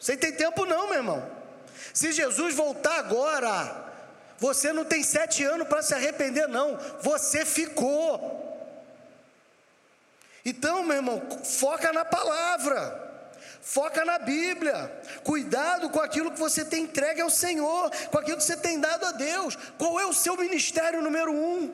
Você 0.00 0.16
tem 0.16 0.32
tempo 0.32 0.64
não, 0.64 0.88
meu 0.88 0.96
irmão. 0.96 1.41
Se 1.92 2.12
Jesus 2.12 2.54
voltar 2.54 2.98
agora, 2.98 3.92
você 4.38 4.72
não 4.72 4.84
tem 4.84 5.02
sete 5.02 5.44
anos 5.44 5.68
para 5.68 5.82
se 5.82 5.94
arrepender, 5.94 6.48
não. 6.48 6.78
Você 7.00 7.44
ficou. 7.44 8.40
Então, 10.44 10.82
meu 10.82 10.96
irmão, 10.96 11.22
foca 11.44 11.92
na 11.92 12.04
palavra. 12.04 13.10
Foca 13.60 14.04
na 14.04 14.18
Bíblia. 14.18 14.90
Cuidado 15.22 15.88
com 15.90 16.00
aquilo 16.00 16.32
que 16.32 16.40
você 16.40 16.64
tem 16.64 16.82
entregue 16.84 17.20
ao 17.20 17.30
Senhor, 17.30 17.90
com 18.10 18.18
aquilo 18.18 18.38
que 18.38 18.42
você 18.42 18.56
tem 18.56 18.80
dado 18.80 19.06
a 19.06 19.12
Deus. 19.12 19.56
Qual 19.78 20.00
é 20.00 20.04
o 20.04 20.12
seu 20.12 20.36
ministério 20.36 21.00
número 21.00 21.32
um? 21.32 21.72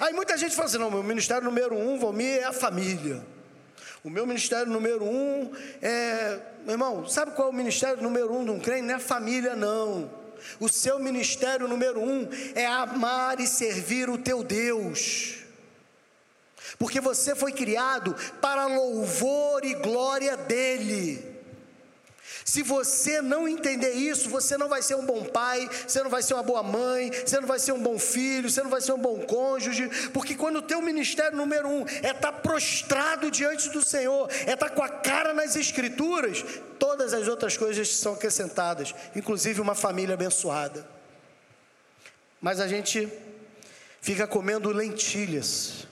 Aí 0.00 0.12
muita 0.12 0.36
gente 0.36 0.56
fala 0.56 0.66
assim: 0.66 0.78
não, 0.78 0.90
meu 0.90 1.02
ministério 1.02 1.44
número 1.44 1.76
um, 1.76 1.98
Valmir, 1.98 2.40
é 2.40 2.44
a 2.44 2.52
família. 2.52 3.24
O 4.02 4.08
meu 4.10 4.26
ministério 4.26 4.72
número 4.72 5.04
um 5.04 5.52
é. 5.82 6.38
Meu 6.64 6.72
irmão, 6.72 7.06
sabe 7.08 7.32
qual 7.32 7.48
é 7.48 7.50
o 7.50 7.54
ministério 7.54 8.02
número 8.02 8.32
um 8.32 8.44
de 8.44 8.50
um 8.50 8.58
crente? 8.58 8.82
Não 8.82 8.94
é 8.94 8.98
família, 8.98 9.54
não. 9.54 10.10
O 10.58 10.68
seu 10.68 10.98
ministério 10.98 11.68
número 11.68 12.00
um 12.00 12.28
é 12.54 12.66
amar 12.66 13.40
e 13.40 13.46
servir 13.46 14.08
o 14.08 14.16
teu 14.16 14.42
Deus. 14.42 15.36
Porque 16.78 17.00
você 17.00 17.34
foi 17.34 17.52
criado 17.52 18.14
para 18.40 18.66
louvor 18.66 19.64
e 19.64 19.74
glória 19.74 20.36
dEle. 20.36 21.29
Se 22.44 22.62
você 22.62 23.20
não 23.20 23.46
entender 23.46 23.92
isso, 23.92 24.28
você 24.28 24.56
não 24.56 24.68
vai 24.68 24.82
ser 24.82 24.94
um 24.94 25.04
bom 25.04 25.24
pai, 25.24 25.68
você 25.86 26.02
não 26.02 26.10
vai 26.10 26.22
ser 26.22 26.34
uma 26.34 26.42
boa 26.42 26.62
mãe, 26.62 27.10
você 27.10 27.38
não 27.38 27.46
vai 27.46 27.58
ser 27.58 27.72
um 27.72 27.82
bom 27.82 27.98
filho, 27.98 28.50
você 28.50 28.62
não 28.62 28.70
vai 28.70 28.80
ser 28.80 28.92
um 28.92 28.98
bom 28.98 29.20
cônjuge, 29.20 29.88
porque 30.12 30.34
quando 30.34 30.56
o 30.56 30.62
teu 30.62 30.80
ministério 30.80 31.36
número 31.36 31.68
um 31.68 31.86
é 31.86 32.10
estar 32.10 32.14
tá 32.14 32.32
prostrado 32.32 33.30
diante 33.30 33.68
do 33.70 33.84
Senhor, 33.84 34.28
é 34.46 34.52
estar 34.52 34.68
tá 34.68 34.70
com 34.70 34.82
a 34.82 34.88
cara 34.88 35.34
nas 35.34 35.56
escrituras, 35.56 36.44
todas 36.78 37.12
as 37.12 37.28
outras 37.28 37.56
coisas 37.56 37.94
são 37.96 38.14
acrescentadas, 38.14 38.94
inclusive 39.14 39.60
uma 39.60 39.74
família 39.74 40.14
abençoada. 40.14 40.86
Mas 42.40 42.58
a 42.58 42.66
gente 42.66 43.06
fica 44.00 44.26
comendo 44.26 44.70
lentilhas, 44.70 45.86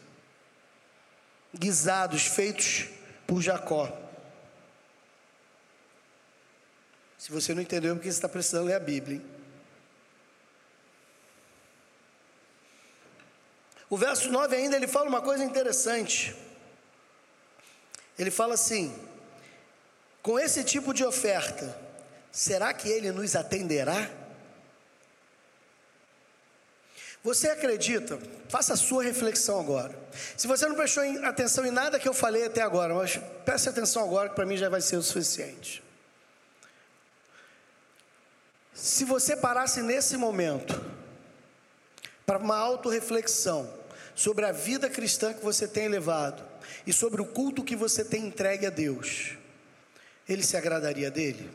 guisados 1.55 2.27
feitos 2.27 2.87
por 3.27 3.43
Jacó. 3.43 4.08
Se 7.19 7.33
você 7.33 7.53
não 7.53 7.61
entendeu, 7.61 7.93
é 7.93 7.95
porque 7.95 8.11
você 8.11 8.17
está 8.17 8.29
precisando 8.29 8.67
ler 8.67 8.75
a 8.75 8.81
Bíblia. 8.81 9.17
Hein? 9.17 9.39
O 13.91 13.97
verso 13.97 14.31
9 14.31 14.55
ainda 14.55 14.77
ele 14.77 14.87
fala 14.87 15.09
uma 15.09 15.21
coisa 15.21 15.43
interessante. 15.43 16.37
Ele 18.17 18.31
fala 18.31 18.55
assim: 18.55 18.97
com 20.23 20.39
esse 20.39 20.63
tipo 20.63 20.95
de 20.95 21.05
oferta, 21.05 21.77
será 22.31 22.73
que 22.73 22.89
ele 22.89 23.11
nos 23.11 23.35
atenderá? 23.35 24.11
Você 27.25 27.49
acredita? 27.49 28.19
Faça 28.49 28.75
a 28.75 28.77
sua 28.77 29.03
reflexão 29.03 29.59
agora. 29.59 29.99
Se 30.37 30.47
você 30.47 30.67
não 30.67 30.77
prestou 30.77 31.03
atenção 31.25 31.67
em 31.67 31.71
nada 31.71 31.99
que 31.99 32.09
eu 32.09 32.15
falei 32.15 32.45
até 32.45 32.63
agora, 32.63 32.95
mas 32.95 33.19
preste 33.45 33.69
atenção 33.69 34.05
agora 34.05 34.29
que 34.29 34.37
para 34.37 34.47
mim 34.47 34.57
já 34.57 34.69
vai 34.69 34.81
ser 34.81 34.97
o 34.97 35.03
suficiente. 35.03 35.83
Se 38.81 39.05
você 39.05 39.37
parasse 39.37 39.83
nesse 39.83 40.17
momento 40.17 40.81
para 42.25 42.39
uma 42.39 42.57
autorreflexão 42.57 43.69
sobre 44.15 44.47
a 44.47 44.53
vida 44.53 44.89
cristã 44.89 45.35
que 45.35 45.45
você 45.45 45.67
tem 45.67 45.89
levado 45.89 46.45
e 46.87 46.93
sobre 46.93 47.21
o 47.21 47.27
culto 47.27 47.65
que 47.65 47.75
você 47.75 48.05
tem 48.05 48.27
entregue 48.27 48.67
a 48.67 48.71
Deus, 48.71 49.33
ele 50.29 50.45
se 50.45 50.57
agradaria 50.57 51.11
dele? 51.11 51.51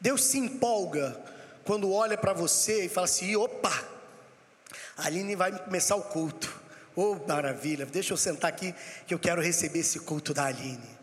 Deus 0.00 0.24
se 0.24 0.38
empolga 0.38 1.20
quando 1.64 1.92
olha 1.92 2.16
para 2.16 2.32
você 2.32 2.86
e 2.86 2.88
fala 2.88 3.04
assim: 3.04 3.36
opa, 3.36 3.86
a 4.96 5.06
Aline 5.06 5.36
vai 5.36 5.52
começar 5.64 5.96
o 5.96 6.02
culto. 6.02 6.62
Oh, 6.96 7.16
maravilha, 7.28 7.84
deixa 7.84 8.14
eu 8.14 8.16
sentar 8.16 8.48
aqui 8.48 8.74
que 9.06 9.12
eu 9.12 9.18
quero 9.18 9.42
receber 9.42 9.80
esse 9.80 10.00
culto 10.00 10.32
da 10.32 10.46
Aline. 10.46 10.98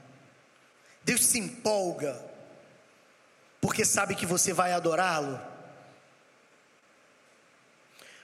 Deus 1.03 1.23
se 1.23 1.37
empolga 1.37 2.28
porque 3.61 3.83
sabe 3.83 4.15
que 4.15 4.25
você 4.25 4.53
vai 4.53 4.71
adorá-lo? 4.71 5.39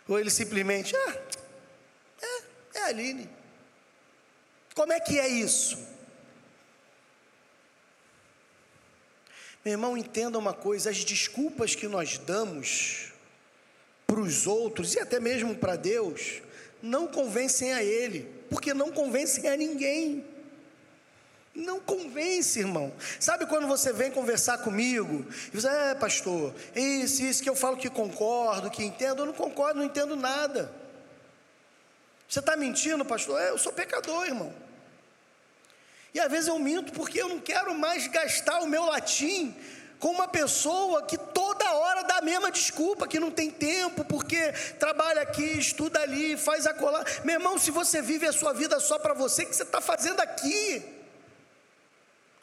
Ou 0.08 0.20
ele 0.20 0.30
simplesmente, 0.30 0.96
ah, 0.96 1.18
é, 2.22 2.44
é 2.76 2.82
a 2.82 2.86
Aline. 2.88 3.30
Como 4.74 4.94
é 4.94 5.00
que 5.00 5.20
é 5.20 5.28
isso? 5.28 5.78
Meu 9.64 9.72
irmão, 9.72 9.98
entenda 9.98 10.38
uma 10.38 10.54
coisa: 10.54 10.92
as 10.92 11.04
desculpas 11.04 11.74
que 11.74 11.88
nós 11.88 12.20
damos 12.20 13.14
para 14.06 14.20
os 14.20 14.46
outros 14.46 14.94
e 14.94 15.00
até 15.00 15.20
mesmo 15.20 15.56
para 15.56 15.76
Deus, 15.76 16.42
não 16.82 17.08
convencem 17.08 17.74
a 17.74 17.84
Ele, 17.84 18.30
porque 18.50 18.74
não 18.74 18.92
convencem 18.92 19.50
a 19.50 19.58
ninguém. 19.58 20.24
Não 21.56 21.80
convence, 21.80 22.60
irmão. 22.60 22.92
Sabe 23.18 23.46
quando 23.46 23.66
você 23.66 23.94
vem 23.94 24.12
conversar 24.12 24.58
comigo 24.58 25.26
e 25.54 25.62
você, 25.62 25.68
é, 25.68 25.96
pastor, 25.96 26.54
isso, 26.76 27.24
isso 27.24 27.42
que 27.42 27.50
eu 27.50 27.56
falo 27.56 27.78
que 27.78 27.90
concordo, 27.90 28.70
que 28.70 28.84
entendo, 28.84 29.22
eu 29.22 29.28
não 29.28 29.34
concordo, 29.34 29.80
não 29.80 29.86
entendo 29.86 30.18
nada. 30.18 30.70
Você 32.28 32.40
está 32.40 32.58
mentindo, 32.58 33.06
pastor? 33.06 33.40
É, 33.40 33.52
eu 33.52 33.58
sou 33.58 33.72
pecador, 33.72 34.26
irmão. 34.26 34.54
E 36.14 36.20
às 36.20 36.30
vezes 36.30 36.50
eu 36.50 36.60
minto 36.60 36.92
porque 36.92 37.22
eu 37.22 37.30
não 37.30 37.40
quero 37.40 37.74
mais 37.74 38.08
gastar 38.08 38.60
o 38.60 38.68
meu 38.68 38.84
latim 38.86 39.56
com 39.98 40.10
uma 40.10 40.28
pessoa 40.28 41.04
que 41.04 41.18
toda 41.18 41.74
hora 41.74 42.04
dá 42.04 42.18
a 42.18 42.22
mesma 42.22 42.52
desculpa, 42.52 43.08
que 43.08 43.20
não 43.20 43.32
tem 43.32 43.50
tempo, 43.50 44.04
porque 44.04 44.52
trabalha 44.78 45.22
aqui, 45.22 45.58
estuda 45.58 46.02
ali, 46.02 46.36
faz 46.36 46.68
acolá. 46.68 47.04
Meu 47.24 47.36
irmão, 47.36 47.58
se 47.58 47.72
você 47.72 48.02
vive 48.02 48.28
a 48.28 48.34
sua 48.34 48.52
vida 48.52 48.78
só 48.82 49.00
para 49.00 49.14
você, 49.14 49.44
o 49.44 49.48
que 49.48 49.56
você 49.56 49.64
está 49.64 49.80
fazendo 49.80 50.20
aqui? 50.20 51.05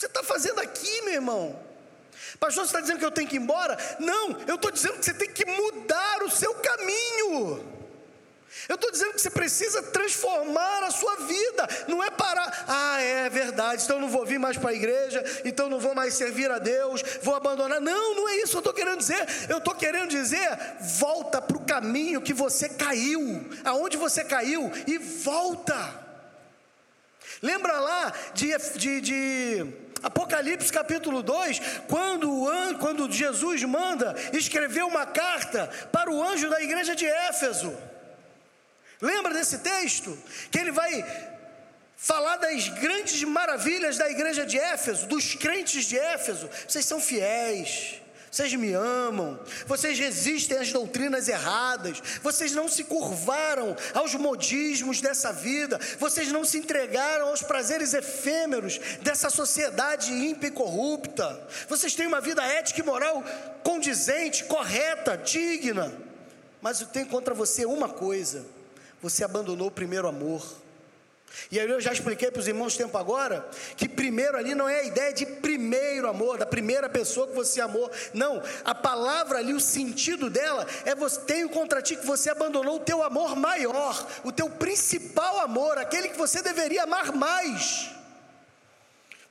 Você 0.02 0.06
está 0.06 0.22
fazendo 0.24 0.60
aqui, 0.60 1.02
meu 1.02 1.14
irmão? 1.14 1.58
Pastor, 2.40 2.64
você 2.64 2.70
está 2.70 2.80
dizendo 2.80 2.98
que 2.98 3.04
eu 3.04 3.10
tenho 3.10 3.28
que 3.28 3.36
ir 3.36 3.40
embora? 3.40 3.78
Não, 4.00 4.36
eu 4.48 4.56
estou 4.56 4.72
dizendo 4.72 4.98
que 4.98 5.04
você 5.04 5.14
tem 5.14 5.30
que 5.30 5.44
mudar 5.44 6.24
o 6.24 6.30
seu 6.30 6.54
caminho. 6.54 7.72
Eu 8.68 8.74
estou 8.74 8.90
dizendo 8.90 9.12
que 9.12 9.20
você 9.20 9.30
precisa 9.30 9.82
transformar 9.82 10.82
a 10.82 10.90
sua 10.90 11.16
vida, 11.16 11.68
não 11.86 12.02
é 12.02 12.10
parar. 12.10 12.64
Ah, 12.66 13.00
é 13.00 13.30
verdade, 13.30 13.84
então 13.84 14.00
não 14.00 14.08
vou 14.08 14.26
vir 14.26 14.38
mais 14.38 14.56
para 14.56 14.70
a 14.70 14.74
igreja, 14.74 15.22
então 15.44 15.70
não 15.70 15.78
vou 15.78 15.94
mais 15.94 16.14
servir 16.14 16.50
a 16.50 16.58
Deus, 16.58 17.02
vou 17.22 17.36
abandonar. 17.36 17.80
Não, 17.80 18.16
não 18.16 18.28
é 18.28 18.36
isso 18.38 18.50
que 18.50 18.56
eu 18.56 18.58
estou 18.58 18.74
querendo 18.74 18.98
dizer. 18.98 19.24
Eu 19.48 19.58
estou 19.58 19.74
querendo 19.74 20.08
dizer, 20.08 20.58
volta 20.98 21.40
para 21.40 21.56
o 21.56 21.64
caminho 21.64 22.20
que 22.20 22.34
você 22.34 22.68
caiu, 22.68 23.48
aonde 23.64 23.96
você 23.96 24.24
caiu, 24.24 24.70
e 24.86 24.98
volta. 24.98 26.02
Lembra 27.40 27.78
lá 27.80 28.12
de, 28.34 28.56
de, 28.78 29.00
de 29.00 29.81
Apocalipse 30.02 30.72
capítulo 30.72 31.22
2, 31.22 31.60
quando, 31.88 32.46
quando 32.80 33.10
Jesus 33.10 33.62
manda 33.62 34.14
escrever 34.32 34.84
uma 34.84 35.06
carta 35.06 35.68
para 35.92 36.10
o 36.10 36.22
anjo 36.22 36.50
da 36.50 36.60
igreja 36.60 36.94
de 36.96 37.06
Éfeso. 37.06 37.72
Lembra 39.00 39.32
desse 39.32 39.58
texto? 39.58 40.16
Que 40.50 40.58
ele 40.58 40.72
vai 40.72 41.04
falar 41.96 42.36
das 42.36 42.68
grandes 42.68 43.22
maravilhas 43.22 43.96
da 43.96 44.10
igreja 44.10 44.44
de 44.44 44.58
Éfeso, 44.58 45.06
dos 45.06 45.34
crentes 45.34 45.84
de 45.84 45.96
Éfeso. 45.96 46.50
Vocês 46.66 46.84
são 46.84 47.00
fiéis, 47.00 48.01
vocês 48.32 48.54
me 48.54 48.72
amam, 48.72 49.38
vocês 49.66 49.98
resistem 49.98 50.56
às 50.56 50.72
doutrinas 50.72 51.28
erradas, 51.28 52.02
vocês 52.22 52.52
não 52.52 52.66
se 52.66 52.82
curvaram 52.82 53.76
aos 53.92 54.14
modismos 54.14 55.02
dessa 55.02 55.30
vida, 55.34 55.78
vocês 55.98 56.32
não 56.32 56.42
se 56.42 56.56
entregaram 56.56 57.28
aos 57.28 57.42
prazeres 57.42 57.92
efêmeros 57.92 58.80
dessa 59.02 59.28
sociedade 59.28 60.10
ímpia 60.14 60.46
e 60.46 60.50
corrupta, 60.50 61.46
vocês 61.68 61.94
têm 61.94 62.06
uma 62.06 62.22
vida 62.22 62.42
ética 62.42 62.80
e 62.80 62.82
moral 62.82 63.22
condizente, 63.62 64.44
correta, 64.44 65.14
digna. 65.14 65.92
Mas 66.62 66.80
eu 66.80 66.86
tenho 66.86 67.06
contra 67.08 67.34
você 67.34 67.66
uma 67.66 67.90
coisa. 67.90 68.46
Você 69.02 69.24
abandonou 69.24 69.68
o 69.68 69.70
primeiro 69.70 70.08
amor. 70.08 70.42
E 71.50 71.60
aí 71.60 71.68
eu 71.68 71.80
já 71.80 71.92
expliquei 71.92 72.30
para 72.30 72.40
os 72.40 72.48
irmãos 72.48 72.76
tempo 72.76 72.96
agora 72.96 73.48
que 73.76 73.88
primeiro 73.88 74.36
ali 74.36 74.54
não 74.54 74.68
é 74.68 74.80
a 74.80 74.84
ideia 74.84 75.12
de 75.12 75.26
primeiro 75.26 76.08
amor, 76.08 76.38
da 76.38 76.46
primeira 76.46 76.88
pessoa 76.88 77.28
que 77.28 77.34
você 77.34 77.60
amou. 77.60 77.90
Não, 78.14 78.42
a 78.64 78.74
palavra 78.74 79.38
ali, 79.38 79.52
o 79.52 79.60
sentido 79.60 80.30
dela 80.30 80.66
é 80.84 80.94
você 80.94 81.20
tem 81.20 81.46
contra 81.48 81.82
ti 81.82 81.96
que 81.96 82.06
você 82.06 82.30
abandonou 82.30 82.76
o 82.76 82.80
teu 82.80 83.02
amor 83.02 83.36
maior, 83.36 84.06
o 84.24 84.32
teu 84.32 84.48
principal 84.48 85.40
amor, 85.40 85.78
aquele 85.78 86.08
que 86.08 86.18
você 86.18 86.42
deveria 86.42 86.84
amar 86.84 87.12
mais. 87.12 87.90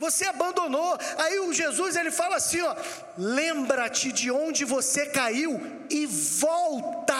Você 0.01 0.25
abandonou. 0.25 0.97
Aí 1.17 1.39
o 1.39 1.53
Jesus 1.53 1.95
ele 1.95 2.09
fala 2.09 2.37
assim, 2.37 2.59
ó: 2.61 2.75
"Lembra-te 3.17 4.11
de 4.11 4.31
onde 4.31 4.65
você 4.65 5.05
caiu 5.05 5.61
e 5.91 6.07
volta". 6.07 7.15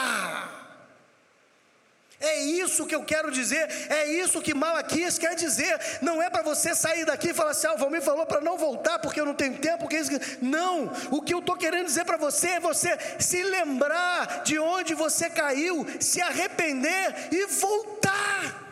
É 2.22 2.38
isso 2.40 2.86
que 2.86 2.94
eu 2.94 3.02
quero 3.02 3.32
dizer, 3.32 3.68
é 3.90 4.06
isso 4.06 4.40
que 4.40 4.54
Malaquias 4.54 5.18
quer 5.18 5.34
dizer. 5.34 5.76
Não 6.00 6.22
é 6.22 6.30
para 6.30 6.40
você 6.40 6.72
sair 6.72 7.04
daqui 7.04 7.30
e 7.30 7.34
falar 7.34 7.50
assim: 7.50 7.66
ah, 7.66 7.74
o 7.74 7.78
Valmir 7.78 8.00
falou 8.00 8.24
para 8.24 8.40
não 8.40 8.56
voltar 8.56 9.00
porque 9.00 9.20
eu 9.20 9.26
não 9.26 9.34
tenho 9.34 9.58
tempo. 9.58 9.78
Porque. 9.78 10.00
Não, 10.40 10.92
o 11.10 11.20
que 11.20 11.34
eu 11.34 11.40
estou 11.40 11.56
querendo 11.56 11.86
dizer 11.86 12.04
para 12.04 12.16
você 12.16 12.50
é 12.50 12.60
você 12.60 12.96
se 13.18 13.42
lembrar 13.42 14.44
de 14.44 14.56
onde 14.56 14.94
você 14.94 15.28
caiu, 15.28 15.84
se 15.98 16.22
arrepender 16.22 17.28
e 17.32 17.46
voltar. 17.46 18.70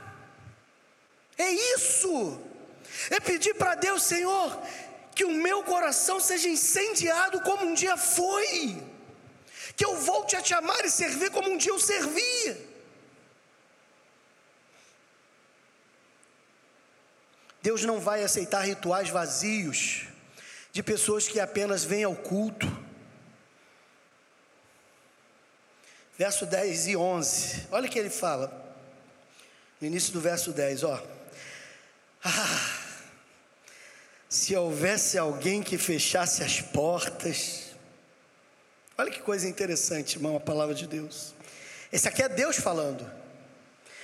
É 1.36 1.50
isso, 1.74 2.40
é 3.10 3.18
pedir 3.18 3.54
para 3.54 3.74
Deus, 3.74 4.04
Senhor, 4.04 4.62
que 5.12 5.24
o 5.24 5.32
meu 5.32 5.64
coração 5.64 6.20
seja 6.20 6.48
incendiado 6.48 7.40
como 7.40 7.66
um 7.66 7.74
dia 7.74 7.96
foi, 7.96 8.80
que 9.74 9.84
eu 9.84 9.96
volte 9.96 10.36
a 10.36 10.40
te 10.40 10.54
amar 10.54 10.84
e 10.84 10.90
servir 10.90 11.30
como 11.30 11.50
um 11.50 11.56
dia 11.56 11.72
eu 11.72 11.80
servia. 11.80 12.69
Deus 17.62 17.84
não 17.84 18.00
vai 18.00 18.22
aceitar 18.22 18.62
rituais 18.62 19.10
vazios 19.10 20.06
de 20.72 20.82
pessoas 20.82 21.28
que 21.28 21.38
apenas 21.38 21.84
vêm 21.84 22.04
ao 22.04 22.16
culto. 22.16 22.66
Verso 26.16 26.46
10 26.46 26.88
e 26.88 26.96
11, 26.96 27.68
olha 27.70 27.88
o 27.88 27.90
que 27.90 27.98
ele 27.98 28.10
fala, 28.10 28.76
no 29.80 29.86
início 29.86 30.12
do 30.12 30.20
verso 30.20 30.52
10, 30.52 30.84
ó. 30.84 31.02
Ah, 32.22 32.78
se 34.28 34.54
houvesse 34.54 35.16
alguém 35.16 35.62
que 35.62 35.78
fechasse 35.78 36.42
as 36.42 36.60
portas, 36.60 37.70
olha 38.98 39.10
que 39.10 39.20
coisa 39.20 39.48
interessante, 39.48 40.16
irmão, 40.16 40.36
a 40.36 40.40
palavra 40.40 40.74
de 40.74 40.86
Deus. 40.86 41.34
Esse 41.90 42.06
aqui 42.06 42.22
é 42.22 42.28
Deus 42.28 42.56
falando, 42.56 43.10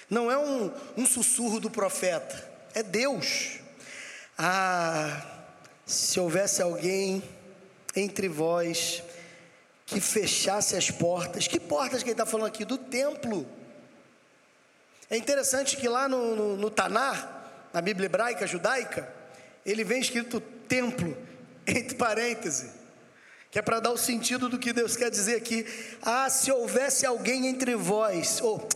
não 0.09 0.31
é 0.31 0.39
um, 0.39 0.73
um 0.97 1.07
sussurro 1.07 1.61
do 1.61 1.71
profeta 1.71 2.56
é 2.77 2.83
Deus. 2.83 3.59
Ah, 4.37 5.25
se 5.87 6.21
houvesse 6.21 6.61
alguém 6.61 7.23
entre 7.97 8.29
vós 8.29 9.03
que 9.87 9.99
fechasse 9.99 10.77
as 10.77 10.91
portas, 10.91 11.49
que 11.49 11.59
portas 11.59 12.03
que 12.03 12.11
ele 12.11 12.13
está 12.13 12.27
falando 12.27 12.49
aqui? 12.49 12.67
Do 12.67 12.77
templo. 12.77 13.47
É 15.09 15.17
interessante 15.17 15.75
que 15.75 15.89
lá 15.89 16.07
no, 16.07 16.37
no, 16.37 16.57
no 16.57 16.71
Tanar, 16.71 17.71
na 17.73 17.81
Bíblia 17.81 18.07
hebraica, 18.07 18.47
judaica, 18.47 19.11
ele 19.65 19.83
vem 19.83 20.01
escrito 20.01 20.39
templo, 20.69 21.17
entre 21.67 21.97
parênteses, 21.97 22.73
que 23.51 23.59
é 23.59 23.63
para 23.63 23.81
dar 23.81 23.93
o 23.93 23.97
sentido 23.97 24.51
do 24.51 24.59
que 24.59 24.75
Deus 24.75 24.97
quer 24.97 25.11
dizer 25.11 25.37
aqui. 25.37 25.65
Ah, 26.03 26.29
se 26.29 26.53
houvesse 26.53 27.07
alguém 27.07 27.47
entre 27.47 27.75
vós, 27.75 28.39
ou 28.43 28.69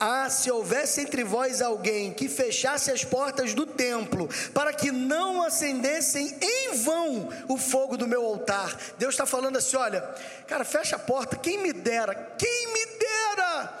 ah, 0.00 0.28
se 0.30 0.50
houvesse 0.50 1.00
entre 1.00 1.24
vós 1.24 1.60
alguém 1.60 2.12
que 2.12 2.28
fechasse 2.28 2.90
as 2.90 3.04
portas 3.04 3.54
do 3.54 3.66
templo, 3.66 4.28
para 4.54 4.72
que 4.72 4.92
não 4.92 5.42
acendessem 5.42 6.36
em 6.40 6.74
vão 6.76 7.28
o 7.48 7.56
fogo 7.56 7.96
do 7.96 8.06
meu 8.06 8.24
altar. 8.24 8.76
Deus 8.98 9.14
está 9.14 9.26
falando 9.26 9.58
assim: 9.58 9.76
olha, 9.76 10.02
cara, 10.46 10.64
fecha 10.64 10.96
a 10.96 10.98
porta, 10.98 11.36
quem 11.36 11.58
me 11.58 11.72
dera, 11.72 12.14
quem 12.38 12.72
me 12.72 12.86
dera. 12.98 13.78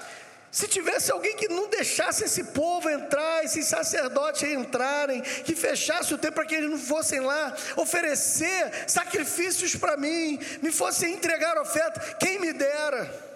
Se 0.50 0.66
tivesse 0.66 1.12
alguém 1.12 1.36
que 1.36 1.46
não 1.46 1.68
deixasse 1.68 2.24
esse 2.24 2.42
povo 2.42 2.88
entrar, 2.88 3.44
esses 3.44 3.66
sacerdotes 3.66 4.42
entrarem, 4.42 5.20
que 5.20 5.54
fechasse 5.54 6.14
o 6.14 6.18
templo 6.18 6.36
para 6.36 6.46
que 6.46 6.54
eles 6.54 6.70
não 6.70 6.78
fossem 6.78 7.20
lá 7.20 7.54
oferecer 7.76 8.72
sacrifícios 8.86 9.76
para 9.76 9.96
mim, 9.96 10.40
me 10.62 10.72
fossem 10.72 11.12
entregar 11.12 11.58
oferta, 11.58 12.00
quem 12.18 12.40
me 12.40 12.52
dera. 12.52 13.27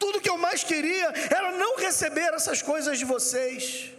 Tudo 0.00 0.20
que 0.20 0.30
eu 0.30 0.38
mais 0.38 0.64
queria 0.64 1.12
era 1.30 1.52
não 1.52 1.76
receber 1.76 2.32
essas 2.32 2.62
coisas 2.62 2.98
de 2.98 3.04
vocês. 3.04 3.90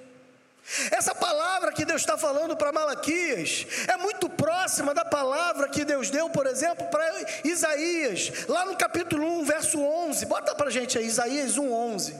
Essa 0.90 1.14
palavra 1.14 1.72
que 1.72 1.86
Deus 1.86 2.02
está 2.02 2.18
falando 2.18 2.58
para 2.58 2.72
Malaquias 2.72 3.68
é 3.88 3.98
muito 3.98 4.28
próxima 4.28 4.96
da 4.96 5.06
palavra 5.06 5.70
que 5.70 5.86
Deus 5.86 6.10
deu, 6.10 6.28
por 6.30 6.48
exemplo, 6.48 6.88
para 6.88 7.06
Isaías, 7.44 8.48
lá 8.48 8.66
no 8.66 8.76
capítulo 8.76 9.28
1, 9.42 9.46
verso 9.46 9.80
11. 9.80 10.26
Bota 10.26 10.56
para 10.56 10.68
a 10.70 10.72
gente 10.72 10.98
aí, 10.98 11.06
Isaías 11.06 11.58
1, 11.60 11.72
11. 11.72 12.16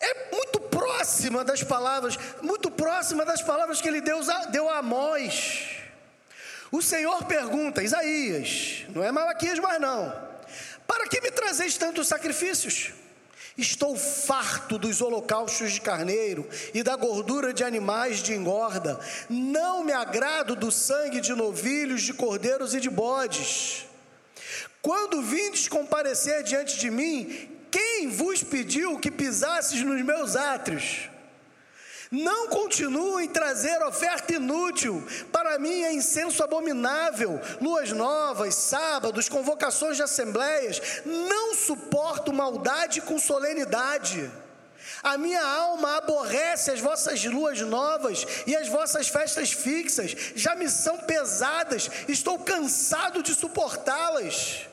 É 0.00 0.30
muito 0.32 0.58
próxima 0.60 1.44
das 1.44 1.62
palavras, 1.62 2.18
muito 2.42 2.68
próxima 2.68 3.24
das 3.24 3.42
palavras 3.42 3.80
que 3.80 3.86
ele 3.86 4.00
deu, 4.00 4.18
deu 4.50 4.68
a 4.68 4.78
Amós. 4.78 5.68
O 6.72 6.82
Senhor 6.82 7.24
pergunta, 7.26 7.80
Isaías, 7.80 8.86
não 8.88 9.04
é 9.04 9.12
Malaquias 9.12 9.60
mais 9.60 9.80
não. 9.80 10.33
Para 10.86 11.08
que 11.08 11.20
me 11.20 11.30
trazeis 11.30 11.76
tantos 11.76 12.08
sacrifícios? 12.08 12.92
Estou 13.56 13.96
farto 13.96 14.78
dos 14.78 15.00
holocaustos 15.00 15.72
de 15.72 15.80
carneiro 15.80 16.48
e 16.72 16.82
da 16.82 16.96
gordura 16.96 17.52
de 17.54 17.62
animais 17.62 18.20
de 18.20 18.34
engorda. 18.34 18.98
Não 19.28 19.84
me 19.84 19.92
agrado 19.92 20.56
do 20.56 20.72
sangue 20.72 21.20
de 21.20 21.32
novilhos, 21.34 22.02
de 22.02 22.12
cordeiros 22.12 22.74
e 22.74 22.80
de 22.80 22.90
bodes. 22.90 23.86
Quando 24.82 25.22
vindes 25.22 25.68
comparecer 25.68 26.42
diante 26.42 26.78
de 26.78 26.90
mim, 26.90 27.48
quem 27.70 28.08
vos 28.08 28.42
pediu 28.42 28.98
que 28.98 29.10
pisasses 29.10 29.82
nos 29.82 30.02
meus 30.02 30.34
átrios? 30.34 31.08
Não 32.14 32.46
continuem 32.46 33.28
trazer 33.28 33.82
oferta 33.82 34.34
inútil. 34.34 35.04
Para 35.32 35.58
mim 35.58 35.82
é 35.82 35.92
incenso 35.92 36.44
abominável. 36.44 37.40
Luas 37.60 37.90
novas, 37.90 38.54
sábados, 38.54 39.28
convocações 39.28 39.96
de 39.96 40.04
assembleias. 40.04 41.02
Não 41.04 41.56
suporto 41.56 42.32
maldade 42.32 43.00
com 43.00 43.18
solenidade. 43.18 44.30
A 45.02 45.18
minha 45.18 45.44
alma 45.44 45.96
aborrece 45.96 46.70
as 46.70 46.78
vossas 46.78 47.24
luas 47.24 47.60
novas 47.60 48.24
e 48.46 48.54
as 48.54 48.68
vossas 48.68 49.08
festas 49.08 49.50
fixas. 49.50 50.14
Já 50.36 50.54
me 50.54 50.68
são 50.70 50.98
pesadas, 50.98 51.90
estou 52.06 52.38
cansado 52.38 53.24
de 53.24 53.34
suportá-las. 53.34 54.68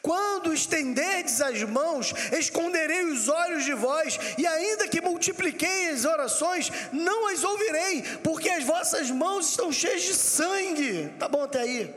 Quando 0.00 0.52
estenderdes 0.52 1.40
as 1.40 1.62
mãos, 1.62 2.12
esconderei 2.32 3.04
os 3.04 3.28
olhos 3.28 3.64
de 3.64 3.74
vós, 3.74 4.18
e 4.36 4.46
ainda 4.46 4.88
que 4.88 5.00
multipliquei 5.00 5.90
as 5.90 6.04
orações, 6.04 6.70
não 6.92 7.28
as 7.28 7.44
ouvirei, 7.44 8.02
porque 8.22 8.48
as 8.48 8.64
vossas 8.64 9.10
mãos 9.10 9.50
estão 9.50 9.72
cheias 9.72 10.02
de 10.02 10.14
sangue. 10.14 11.12
Tá 11.18 11.28
bom 11.28 11.42
até 11.42 11.60
aí? 11.60 11.94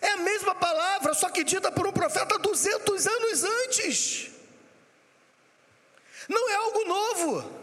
É 0.00 0.10
a 0.10 0.16
mesma 0.16 0.54
palavra, 0.54 1.14
só 1.14 1.30
que 1.30 1.44
dita 1.44 1.70
por 1.70 1.86
um 1.86 1.92
profeta 1.92 2.38
200 2.38 3.06
anos 3.06 3.44
antes. 3.44 4.30
Não 6.28 6.50
é 6.50 6.54
algo 6.54 6.84
novo. 6.84 7.61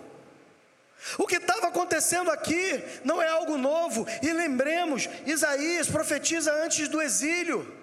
O 1.17 1.25
que 1.25 1.35
estava 1.35 1.67
acontecendo 1.67 2.29
aqui 2.29 2.83
não 3.03 3.21
é 3.21 3.27
algo 3.29 3.57
novo. 3.57 4.05
E 4.21 4.31
lembremos, 4.33 5.07
Isaías 5.25 5.87
profetiza 5.87 6.53
antes 6.63 6.87
do 6.87 7.01
exílio. 7.01 7.79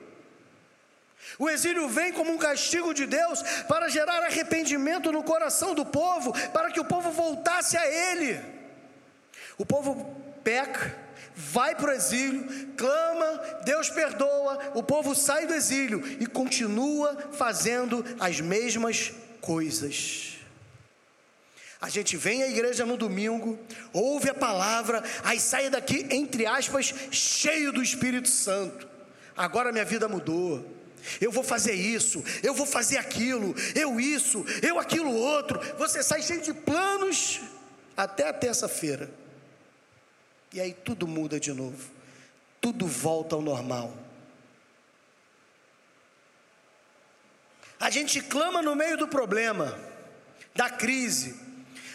O 1.39 1.51
exílio 1.51 1.89
vem 1.89 2.13
como 2.13 2.33
um 2.33 2.39
castigo 2.39 2.95
de 2.95 3.07
Deus 3.07 3.43
para 3.69 3.89
gerar 3.89 4.23
arrependimento 4.23 5.11
no 5.11 5.23
coração 5.23 5.75
do 5.75 5.85
povo, 5.85 6.33
para 6.51 6.71
que 6.71 6.81
o 6.81 6.85
povo 6.85 7.11
voltasse 7.11 7.77
a 7.77 7.87
Ele. 7.87 8.41
O 9.59 9.67
povo 9.67 10.23
peca, 10.45 10.95
vai 11.35 11.75
para 11.75 11.91
o 11.91 11.95
exílio, 11.95 12.73
clama, 12.77 13.61
Deus 13.65 13.91
perdoa, 13.91 14.73
o 14.75 14.83
povo 14.83 15.15
sai 15.15 15.47
do 15.47 15.55
exílio 15.55 16.03
e 16.21 16.27
continua 16.27 17.31
fazendo 17.33 18.05
as 18.21 18.41
mesmas 18.41 19.13
coisas. 19.41 20.36
A 21.81 21.89
gente 21.89 22.17
vem 22.17 22.43
à 22.43 22.49
igreja 22.49 22.87
no 22.87 22.97
domingo, 22.97 23.59
ouve 23.93 24.31
a 24.31 24.35
palavra, 24.35 25.05
aí 25.23 25.39
sai 25.39 25.69
daqui, 25.69 26.07
entre 26.11 26.47
aspas, 26.47 26.95
cheio 27.11 27.73
do 27.73 27.83
Espírito 27.83 28.29
Santo. 28.29 28.89
Agora 29.37 29.73
minha 29.73 29.85
vida 29.85 30.09
mudou. 30.09 30.75
Eu 31.21 31.31
vou 31.31 31.45
fazer 31.45 31.75
isso, 31.75 32.25
eu 32.43 32.53
vou 32.53 32.67
fazer 32.67 32.97
aquilo, 32.97 33.55
eu 33.75 34.01
isso, 34.01 34.45
eu 34.63 34.79
aquilo 34.79 35.13
outro. 35.13 35.61
Você 35.79 36.03
sai 36.03 36.23
cheio 36.23 36.41
de 36.41 36.53
planos 36.53 37.41
até 37.97 38.29
a 38.29 38.33
terça-feira. 38.33 39.09
E 40.53 40.61
aí 40.61 40.73
tudo 40.73 41.07
muda 41.07 41.39
de 41.39 41.53
novo. 41.53 41.91
Tudo 42.61 42.87
volta 42.87 43.37
ao 43.37 43.43
normal. 43.43 43.97
A 47.79 47.91
gente 47.91 48.21
clama 48.23 48.63
no 48.63 48.75
meio 48.75 48.97
do 48.97 49.07
problema, 49.07 49.79
da 50.55 50.71
crise. 50.71 51.46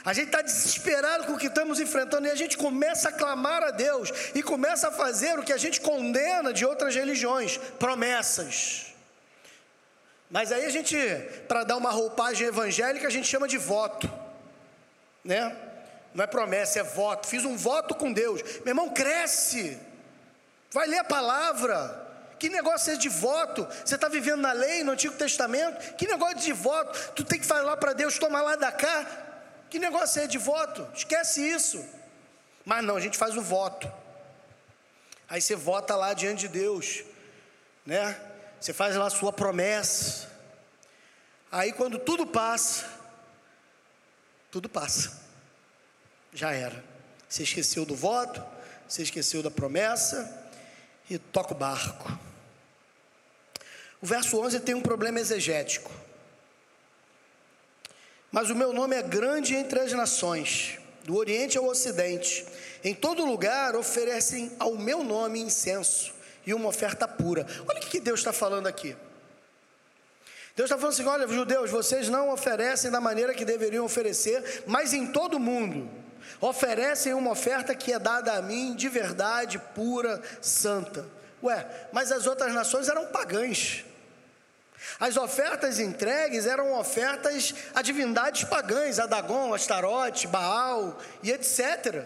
A 0.03 0.13
gente 0.13 0.27
está 0.27 0.41
desesperado 0.41 1.25
com 1.25 1.33
o 1.33 1.37
que 1.37 1.47
estamos 1.47 1.79
enfrentando 1.79 2.27
e 2.27 2.31
a 2.31 2.35
gente 2.35 2.57
começa 2.57 3.09
a 3.09 3.11
clamar 3.11 3.61
a 3.61 3.71
Deus 3.71 4.11
e 4.33 4.41
começa 4.41 4.87
a 4.87 4.91
fazer 4.91 5.37
o 5.37 5.43
que 5.43 5.53
a 5.53 5.57
gente 5.57 5.79
condena 5.79 6.51
de 6.51 6.65
outras 6.65 6.95
religiões: 6.95 7.57
promessas. 7.77 8.87
Mas 10.29 10.51
aí 10.51 10.65
a 10.65 10.69
gente, 10.69 10.97
para 11.47 11.63
dar 11.63 11.77
uma 11.77 11.91
roupagem 11.91 12.47
evangélica, 12.47 13.07
a 13.07 13.11
gente 13.11 13.27
chama 13.27 13.47
de 13.47 13.57
voto, 13.57 14.11
né? 15.23 15.55
Não 16.13 16.23
é 16.23 16.27
promessa, 16.27 16.79
é 16.79 16.83
voto. 16.83 17.27
Fiz 17.27 17.45
um 17.45 17.55
voto 17.55 17.93
com 17.93 18.11
Deus. 18.11 18.41
Meu 18.59 18.69
irmão, 18.69 18.89
cresce. 18.89 19.77
Vai 20.71 20.87
ler 20.87 20.99
a 20.99 21.03
palavra. 21.03 22.09
Que 22.39 22.49
negócio 22.49 22.91
é 22.91 22.95
de 22.95 23.07
voto? 23.07 23.67
Você 23.85 23.95
está 23.95 24.07
vivendo 24.07 24.41
na 24.41 24.51
lei, 24.51 24.83
no 24.83 24.93
Antigo 24.93 25.13
Testamento? 25.13 25.95
Que 25.95 26.07
negócio 26.07 26.37
de 26.37 26.53
voto? 26.53 27.13
Tu 27.13 27.23
tem 27.23 27.39
que 27.39 27.45
falar 27.45 27.77
para 27.77 27.93
Deus, 27.93 28.17
toma 28.17 28.41
lá 28.41 28.55
da 28.55 28.71
cá. 28.71 29.30
Que 29.71 29.79
negócio 29.79 30.21
é 30.21 30.27
de 30.27 30.37
voto? 30.37 30.85
Esquece 30.93 31.41
isso. 31.41 31.83
Mas 32.65 32.83
não, 32.83 32.97
a 32.97 32.99
gente 32.99 33.17
faz 33.17 33.37
o 33.37 33.41
voto. 33.41 33.89
Aí 35.29 35.41
você 35.41 35.55
vota 35.55 35.95
lá 35.95 36.13
diante 36.13 36.41
de 36.41 36.49
Deus, 36.49 37.05
né? 37.85 38.19
Você 38.59 38.73
faz 38.73 38.97
lá 38.97 39.07
a 39.07 39.09
sua 39.09 39.31
promessa. 39.31 40.29
Aí 41.49 41.71
quando 41.71 41.97
tudo 41.97 42.27
passa, 42.27 42.85
tudo 44.51 44.67
passa. 44.67 45.21
Já 46.33 46.51
era. 46.51 46.83
Você 47.29 47.43
esqueceu 47.43 47.85
do 47.85 47.95
voto, 47.95 48.43
você 48.85 49.03
esqueceu 49.03 49.41
da 49.41 49.49
promessa 49.49 50.49
e 51.09 51.17
toca 51.17 51.53
o 51.53 51.57
barco. 51.57 52.19
O 54.01 54.05
verso 54.05 54.37
11 54.37 54.59
tem 54.59 54.75
um 54.75 54.81
problema 54.81 55.21
exegético. 55.21 55.89
Mas 58.31 58.49
o 58.49 58.55
meu 58.55 58.71
nome 58.71 58.95
é 58.95 59.01
grande 59.01 59.55
entre 59.55 59.81
as 59.81 59.91
nações, 59.91 60.79
do 61.03 61.17
Oriente 61.17 61.57
ao 61.57 61.65
Ocidente. 61.65 62.45
Em 62.83 62.95
todo 62.95 63.25
lugar 63.25 63.75
oferecem 63.75 64.51
ao 64.57 64.75
meu 64.75 65.03
nome 65.03 65.39
incenso 65.39 66.13
e 66.45 66.53
uma 66.53 66.69
oferta 66.69 67.07
pura. 67.07 67.45
Olha 67.67 67.79
o 67.79 67.81
que 67.81 67.99
Deus 67.99 68.21
está 68.21 68.31
falando 68.31 68.67
aqui. 68.67 68.95
Deus 70.55 70.69
está 70.69 70.77
falando 70.77 70.93
assim: 70.93 71.05
olha, 71.05 71.27
judeus, 71.27 71.69
vocês 71.69 72.07
não 72.07 72.29
oferecem 72.29 72.89
da 72.89 73.01
maneira 73.01 73.33
que 73.33 73.43
deveriam 73.43 73.83
oferecer, 73.83 74.63
mas 74.65 74.93
em 74.93 75.07
todo 75.07 75.39
mundo 75.39 75.89
oferecem 76.39 77.13
uma 77.13 77.31
oferta 77.31 77.75
que 77.75 77.91
é 77.91 77.99
dada 77.99 78.33
a 78.33 78.41
mim 78.41 78.75
de 78.75 78.87
verdade, 78.87 79.59
pura, 79.75 80.21
santa. 80.41 81.05
Ué, 81.43 81.67
mas 81.91 82.11
as 82.11 82.27
outras 82.27 82.53
nações 82.53 82.87
eram 82.87 83.07
pagãs. 83.07 83.83
As 84.99 85.17
ofertas 85.17 85.79
entregues 85.79 86.45
eram 86.45 86.77
ofertas 86.79 87.53
a 87.73 87.81
divindades 87.81 88.43
pagãs, 88.43 88.99
a 88.99 89.05
Dagon, 89.05 89.53
Astarote, 89.53 90.27
Baal 90.27 90.97
e 91.23 91.31
etc. 91.31 92.03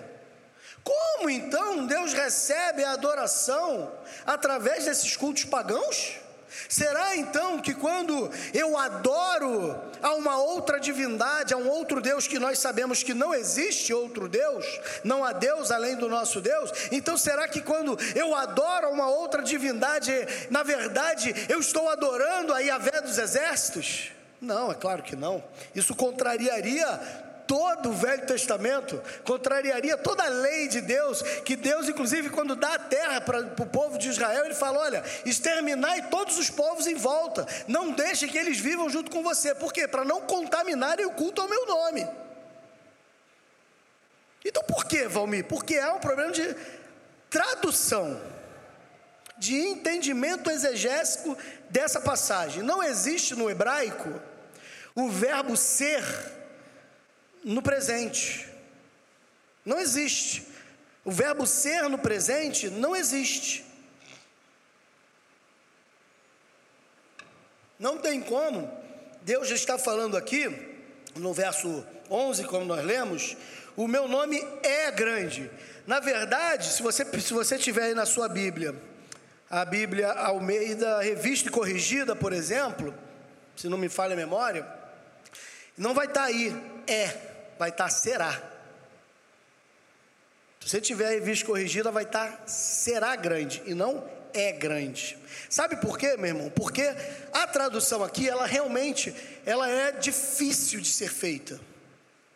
Como 0.84 1.30
então 1.30 1.88
Deus 1.88 2.14
recebe 2.14 2.84
a 2.84 2.92
adoração 2.92 3.92
através 4.26 4.86
desses 4.86 5.16
cultos 5.16 5.46
pagãos? 5.46 6.25
Será 6.68 7.16
então 7.16 7.60
que 7.60 7.74
quando 7.74 8.30
eu 8.54 8.78
adoro 8.78 9.76
a 10.02 10.14
uma 10.14 10.38
outra 10.38 10.80
divindade, 10.80 11.54
a 11.54 11.58
um 11.58 11.68
outro 11.68 12.02
Deus 12.02 12.28
que 12.28 12.40
nós 12.40 12.60
sabemos 12.60 13.04
que 13.04 13.14
não 13.14 13.34
existe 13.34 13.94
outro 13.94 14.28
Deus, 14.28 14.66
não 15.04 15.24
há 15.24 15.32
Deus 15.32 15.72
além 15.72 15.96
do 15.96 16.10
nosso 16.10 16.42
Deus, 16.42 16.72
então 16.92 17.18
será 17.18 17.48
que 17.48 17.62
quando 17.62 17.98
eu 18.16 18.36
adoro 18.36 18.88
a 18.88 18.90
uma 18.90 19.08
outra 19.08 19.42
divindade, 19.42 20.12
na 20.50 20.64
verdade 20.64 21.34
eu 21.50 21.60
estou 21.60 21.90
adorando 21.90 22.54
a 22.54 22.60
Yahvé 22.60 23.02
dos 23.02 23.18
exércitos? 23.18 24.12
Não, 24.42 24.72
é 24.72 24.76
claro 24.76 25.02
que 25.02 25.16
não. 25.16 25.44
Isso 25.74 25.96
contrariaria 25.96 27.25
todo 27.48 27.90
o 27.90 27.94
Velho 27.94 28.26
Testamento, 28.26 29.02
contrariaria 29.24 29.98
toda 29.98 30.24
a 30.24 30.30
lei 30.30 30.68
de 30.68 30.82
Deus, 30.82 31.22
que 31.44 31.56
Deus, 31.56 31.88
inclusive, 31.88 32.30
quando 32.30 32.56
dá 32.56 32.74
a 32.74 32.80
terra 32.80 33.22
para 33.22 33.40
o 33.40 33.66
povo 33.66 33.98
de 33.98 34.10
Israel, 34.10 34.46
ele 34.46 34.56
fala: 34.56 34.80
olha, 34.80 35.04
exterminai 35.26 36.10
todos 36.10 36.38
os 36.38 36.50
povos 36.50 36.88
em 36.88 36.96
volta, 36.96 37.46
não 37.68 37.92
deixe 37.92 38.28
que 38.28 38.38
eles 38.38 38.60
vivam 38.60 38.90
junto 38.90 39.12
com 39.12 39.24
você, 39.24 39.54
por 39.56 39.72
quê? 39.72 39.88
Para 39.88 40.06
não 40.06 40.22
contaminarem 40.22 41.06
o 41.06 41.12
culto 41.12 41.42
ao 41.42 41.48
meu 41.48 41.66
nome. 41.66 42.08
Então 44.44 44.64
por 44.64 44.86
que, 44.86 45.08
Valmir? 45.08 45.46
Porque 45.46 45.78
há 45.78 45.94
um 45.94 46.00
problema 46.00 46.32
de 46.32 46.56
tradução, 47.30 48.22
de 49.38 49.56
entendimento 49.56 50.52
exegésico 50.52 51.36
dessa 51.70 52.00
passagem. 52.00 52.62
Não 52.62 52.84
existe 52.84 53.36
no 53.36 53.50
hebraico 53.50 54.10
o 54.94 55.10
verbo 55.10 55.58
ser 55.58 56.04
no 57.46 57.62
presente. 57.62 58.50
Não 59.64 59.80
existe. 59.80 60.48
O 61.04 61.12
verbo 61.12 61.46
ser 61.46 61.88
no 61.88 62.00
presente 62.00 62.68
não 62.70 62.96
existe. 62.96 63.64
Não 67.78 68.00
tem 68.00 68.20
como. 68.20 68.72
Deus 69.22 69.48
já 69.48 69.56
está 69.56 69.78
falando 69.78 70.18
aqui, 70.18 70.50
no 71.16 71.34
verso 71.34 71.86
11, 72.10 72.46
como 72.46 72.66
nós 72.66 72.84
lemos, 72.84 73.38
o 73.76 73.88
meu 73.88 74.08
nome 74.08 74.44
é 74.64 74.90
grande. 74.90 75.50
Na 75.86 76.00
verdade, 76.00 76.70
se 76.70 76.82
você, 76.82 77.06
se 77.22 77.34
você 77.34 77.58
tiver 77.60 77.84
aí 77.84 77.94
na 77.94 78.06
sua 78.06 78.28
Bíblia, 78.28 78.76
a 79.50 79.64
Bíblia 79.64 80.12
Almeida 80.12 81.02
Revista 81.02 81.50
e 81.50 81.52
Corrigida, 81.52 82.16
por 82.16 82.34
exemplo, 82.34 82.94
se 83.56 83.68
não 83.68 83.78
me 83.78 83.90
falha 83.90 84.14
a 84.14 84.18
memória, 84.18 84.66
não 85.78 85.94
vai 85.94 86.08
estar 86.08 86.24
aí, 86.24 86.56
é 86.88 87.35
vai 87.58 87.70
estar 87.70 87.90
será. 87.90 88.34
Se 90.60 90.70
você 90.70 90.82
tiver 90.82 91.08
a 91.08 91.12
revista 91.12 91.46
corrigida, 91.46 91.92
vai 91.92 92.04
estar 92.04 92.44
será 92.48 93.16
grande 93.16 93.62
e 93.66 93.74
não 93.74 94.04
é 94.34 94.52
grande. 94.52 95.18
Sabe 95.50 95.76
por 95.78 95.98
quê, 95.98 96.18
meu 96.18 96.28
irmão? 96.28 96.50
Porque 96.50 96.84
a 97.32 97.48
tradução 97.48 98.04
aqui, 98.04 98.28
ela 98.28 98.46
realmente, 98.46 99.16
ela 99.46 99.70
é 99.70 99.92
difícil 99.92 100.82
de 100.82 100.90
ser 100.90 101.10
feita. 101.10 101.60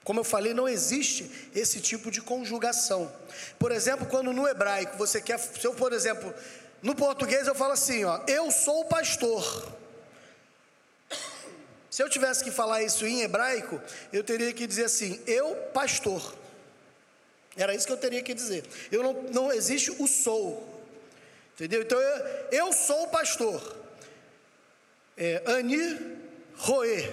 Como 0.03 0.19
eu 0.19 0.23
falei, 0.23 0.53
não 0.53 0.67
existe 0.67 1.49
esse 1.53 1.79
tipo 1.79 2.09
de 2.09 2.21
conjugação. 2.21 3.11
Por 3.57 3.71
exemplo, 3.71 4.07
quando 4.07 4.31
no 4.33 4.47
hebraico 4.47 4.97
você 4.97 5.21
quer, 5.21 5.37
se 5.37 5.65
eu, 5.65 5.73
por 5.73 5.91
exemplo, 5.93 6.33
no 6.81 6.95
português 6.95 7.47
eu 7.47 7.55
falo 7.55 7.73
assim, 7.73 8.05
ó, 8.05 8.21
eu 8.27 8.49
sou 8.49 8.81
o 8.81 8.85
pastor. 8.85 9.78
Se 11.89 12.03
eu 12.03 12.09
tivesse 12.09 12.43
que 12.43 12.51
falar 12.51 12.83
isso 12.83 13.05
em 13.05 13.21
hebraico, 13.21 13.81
eu 14.13 14.23
teria 14.23 14.53
que 14.53 14.67
dizer 14.67 14.85
assim: 14.85 15.19
eu, 15.25 15.55
pastor. 15.73 16.35
Era 17.57 17.73
isso 17.73 17.87
que 17.87 17.93
eu 17.93 17.97
teria 17.97 18.21
que 18.21 18.33
dizer. 18.33 18.63
Eu 18.91 19.03
não, 19.03 19.13
não 19.23 19.51
existe 19.51 19.91
o 19.91 20.07
sou. 20.07 20.81
Entendeu? 21.55 21.81
Então 21.81 21.99
eu, 21.99 22.25
eu 22.51 22.73
sou 22.73 23.07
pastor. 23.07 23.75
É, 25.17 25.43
Ani 25.45 26.17
Roê. 26.55 27.09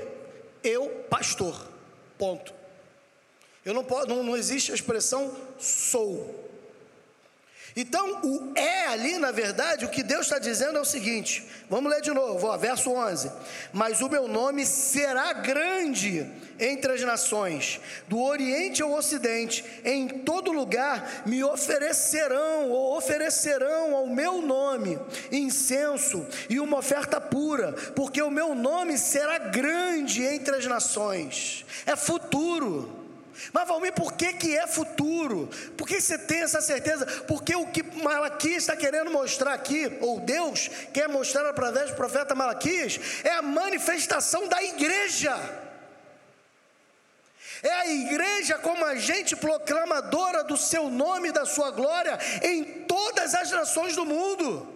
Eu, 0.62 0.88
pastor. 1.10 1.68
Ponto. 2.18 2.54
Eu 3.64 3.74
não 3.74 3.82
posso, 3.82 4.06
não, 4.06 4.22
não 4.22 4.36
existe 4.36 4.70
a 4.70 4.74
expressão 4.74 5.36
sou. 5.58 6.45
Então, 7.76 8.20
o 8.22 8.52
é 8.56 8.86
ali, 8.86 9.18
na 9.18 9.30
verdade, 9.30 9.84
o 9.84 9.90
que 9.90 10.02
Deus 10.02 10.22
está 10.22 10.38
dizendo 10.38 10.78
é 10.78 10.80
o 10.80 10.84
seguinte: 10.84 11.46
vamos 11.68 11.92
ler 11.92 12.00
de 12.00 12.10
novo, 12.10 12.46
ó, 12.46 12.56
verso 12.56 12.90
11. 12.90 13.30
Mas 13.70 14.00
o 14.00 14.08
meu 14.08 14.26
nome 14.26 14.64
será 14.64 15.34
grande 15.34 16.26
entre 16.58 16.92
as 16.92 17.02
nações, 17.02 17.78
do 18.08 18.18
Oriente 18.18 18.82
ao 18.82 18.92
Ocidente, 18.92 19.62
em 19.84 20.08
todo 20.08 20.52
lugar 20.52 21.24
me 21.26 21.44
oferecerão 21.44 22.70
ou 22.70 22.96
oferecerão 22.96 23.94
ao 23.94 24.06
meu 24.06 24.40
nome 24.40 24.98
incenso 25.30 26.26
e 26.48 26.58
uma 26.58 26.78
oferta 26.78 27.20
pura, 27.20 27.74
porque 27.94 28.22
o 28.22 28.30
meu 28.30 28.54
nome 28.54 28.96
será 28.96 29.38
grande 29.38 30.24
entre 30.24 30.56
as 30.56 30.66
nações. 30.66 31.66
É 31.84 31.94
futuro. 31.94 33.05
Mas 33.53 33.68
Valmir, 33.68 33.93
por 33.93 34.12
que, 34.12 34.32
que 34.34 34.57
é 34.57 34.66
futuro? 34.66 35.49
Por 35.76 35.87
que 35.87 36.01
você 36.01 36.18
tem 36.18 36.43
essa 36.43 36.61
certeza? 36.61 37.07
Porque 37.22 37.55
o 37.55 37.66
que 37.66 37.82
Malaquias 37.82 38.62
está 38.62 38.76
querendo 38.76 39.11
mostrar 39.11 39.55
aqui, 39.55 39.97
ou 40.01 40.20
Deus 40.20 40.68
quer 40.93 41.09
mostrar 41.09 41.49
através 41.49 41.91
do 41.91 41.97
profeta 41.97 42.34
Malaquias, 42.34 42.99
é 43.24 43.30
a 43.30 43.43
manifestação 43.43 44.49
da 44.49 44.62
igreja. 44.62 45.37
É 47.62 47.72
a 47.72 47.89
igreja 47.89 48.59
como 48.59 48.84
agente 48.84 49.34
proclamadora 49.34 50.45
do 50.45 50.57
seu 50.57 50.91
nome 50.91 51.28
e 51.28 51.32
da 51.32 51.47
sua 51.47 51.70
glória 51.70 52.18
em 52.43 52.64
todas 52.64 53.34
as 53.34 53.51
nações 53.51 53.97
do 53.97 54.05
mundo. 54.05 54.75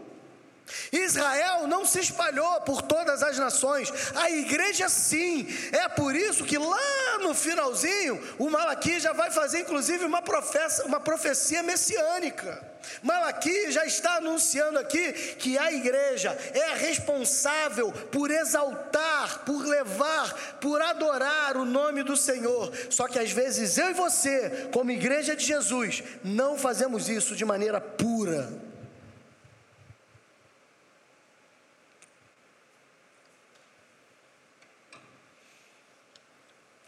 Israel 0.93 1.67
não 1.67 1.85
se 1.85 2.01
espalhou 2.01 2.61
por 2.63 2.83
todas 2.83 3.23
as 3.23 3.39
nações, 3.39 3.93
a 4.15 4.31
igreja 4.31 4.89
sim. 4.89 5.47
É 5.73 5.89
por 5.89 6.15
isso 6.15 6.45
que 6.45 6.59
lá 6.59 7.19
no 7.21 7.35
finalzinho, 7.35 8.21
o 8.39 8.51
Malaquias 8.51 9.03
já 9.03 9.13
vai 9.13 9.31
fazer 9.31 9.61
inclusive 9.61 10.05
uma, 10.05 10.23
profecia, 10.23 10.85
uma 10.85 11.01
profecia 11.01 11.63
messiânica. 11.63 12.71
Malaquias 13.03 13.75
já 13.75 13.85
está 13.85 14.17
anunciando 14.17 14.79
aqui 14.79 15.13
que 15.39 15.59
a 15.59 15.73
igreja 15.73 16.37
é 16.55 16.75
responsável 16.75 17.93
por 17.93 18.31
exaltar, 18.31 19.41
por 19.45 19.65
levar, 19.65 20.59
por 20.61 20.81
adorar 20.81 21.57
o 21.57 21.65
nome 21.65 22.03
do 22.03 22.17
Senhor. 22.17 22.73
Só 22.89 23.07
que 23.07 23.19
às 23.19 23.31
vezes 23.31 23.79
eu 23.79 23.91
e 23.91 23.95
você, 23.95 24.69
como 24.73 24.91
igreja 24.91 25.37
de 25.37 25.45
Jesus, 25.45 26.03
não 26.25 26.59
fazemos 26.59 27.09
isso 27.09 27.37
de 27.37 27.45
maneira 27.45 27.81
pura. 27.81 28.70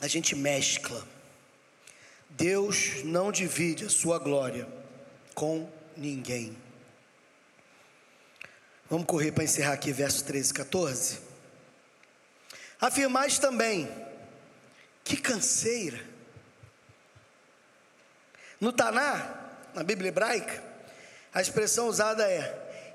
A 0.03 0.09
gente 0.09 0.35
mescla. 0.35 1.07
Deus 2.29 3.05
não 3.05 3.31
divide 3.31 3.85
a 3.85 3.89
sua 3.89 4.19
glória 4.19 4.67
com 5.33 5.71
ninguém. 5.97 6.57
Vamos 8.91 9.07
correr 9.07 9.31
para 9.31 9.45
encerrar 9.45 9.75
aqui, 9.75 9.93
verso 9.93 10.25
13 10.25 10.51
e 10.51 10.55
14. 10.55 11.19
Afirmais 12.81 13.39
também, 13.39 13.89
que 15.05 15.17
canseira. 15.17 16.05
No 18.61 18.73
Taná, 18.73 19.53
na 19.73 19.85
Bíblia 19.85 20.09
hebraica, 20.09 20.63
a 21.33 21.41
expressão 21.41 21.87
usada 21.87 22.29
é: 22.29 22.91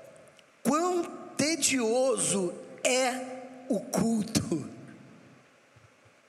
quão 0.62 1.04
tedioso 1.38 2.54
é 2.84 3.64
o 3.66 3.80
culto. 3.80 4.67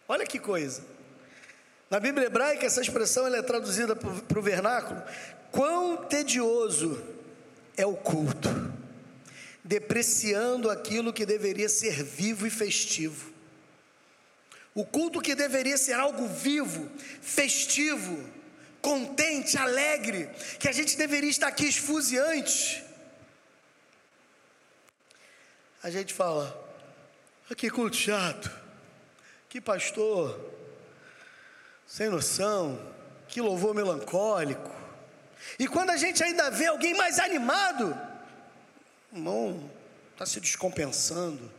Olha 0.10 0.26
que 0.26 0.40
coisa. 0.40 0.84
Na 1.88 2.00
Bíblia 2.00 2.26
hebraica, 2.26 2.66
essa 2.66 2.82
expressão 2.82 3.28
é 3.28 3.42
traduzida 3.44 3.96
para 3.96 4.40
o 4.40 4.42
vernáculo. 4.42 5.00
Quão 5.52 5.98
tedioso 5.98 7.00
é 7.78 7.86
o 7.86 7.96
culto, 7.96 8.50
depreciando 9.64 10.72
aquilo 10.72 11.14
que 11.14 11.28
deveria 11.28 11.70
ser 11.70 12.04
vivo 12.04 12.48
e 12.48 12.50
festivo. 12.50 13.32
O 14.74 14.84
culto 14.84 15.22
que 15.22 15.36
deveria 15.36 15.78
ser 15.78 15.94
algo 15.94 16.28
vivo, 16.28 16.90
festivo, 17.22 18.28
contente, 18.82 19.58
alegre, 19.58 20.28
que 20.60 20.68
a 20.68 20.72
gente 20.72 20.98
deveria 20.98 21.30
estar 21.30 21.48
aqui 21.48 21.66
esfuziante. 21.66 22.84
A 25.84 25.92
gente 25.92 26.16
fala, 26.16 26.68
ah, 27.50 27.54
que 27.54 27.70
culto 27.70 27.96
chato. 27.96 28.59
Que 29.50 29.60
pastor 29.60 30.40
sem 31.90 32.08
noção, 32.08 32.80
que 33.28 33.42
louvor 33.42 33.74
melancólico. 33.74 34.72
E 35.58 35.68
quando 35.68 35.90
a 35.90 35.98
gente 35.98 36.24
ainda 36.24 36.52
vê 36.52 36.68
alguém 36.68 36.94
mais 36.94 37.18
animado, 37.18 38.00
irmão, 39.12 39.72
está 40.12 40.24
se 40.24 40.40
descompensando. 40.40 41.52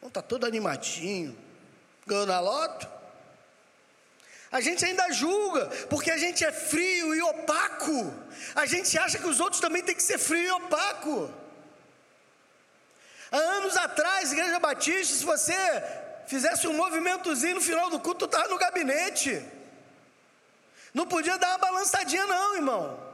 Não 0.00 0.08
está 0.08 0.22
todo 0.22 0.46
animadinho, 0.46 1.36
ganhou 2.06 2.24
na 2.24 2.40
loto. 2.40 2.88
A 4.50 4.60
gente 4.62 4.86
ainda 4.86 5.12
julga, 5.12 5.66
porque 5.90 6.10
a 6.10 6.16
gente 6.16 6.42
é 6.42 6.50
frio 6.50 7.14
e 7.14 7.20
opaco. 7.20 8.12
A 8.54 8.64
gente 8.64 8.96
acha 8.96 9.18
que 9.18 9.28
os 9.28 9.38
outros 9.38 9.60
também 9.60 9.82
têm 9.82 9.94
que 9.94 10.02
ser 10.02 10.16
frio 10.16 10.42
e 10.42 10.50
opaco. 10.52 11.30
Há 13.30 13.36
anos 13.36 13.76
atrás, 13.76 14.32
Igreja 14.32 14.58
Batista, 14.58 15.14
se 15.14 15.24
você 15.24 15.54
fizesse 16.26 16.66
um 16.66 16.74
movimentozinho 16.74 17.56
no 17.56 17.60
final 17.60 17.88
do 17.90 18.00
culto, 18.00 18.20
tu 18.20 18.24
estava 18.26 18.48
no 18.48 18.58
gabinete. 18.58 19.44
Não 20.92 21.06
podia 21.06 21.38
dar 21.38 21.50
uma 21.50 21.58
balançadinha, 21.58 22.26
não, 22.26 22.56
irmão. 22.56 23.10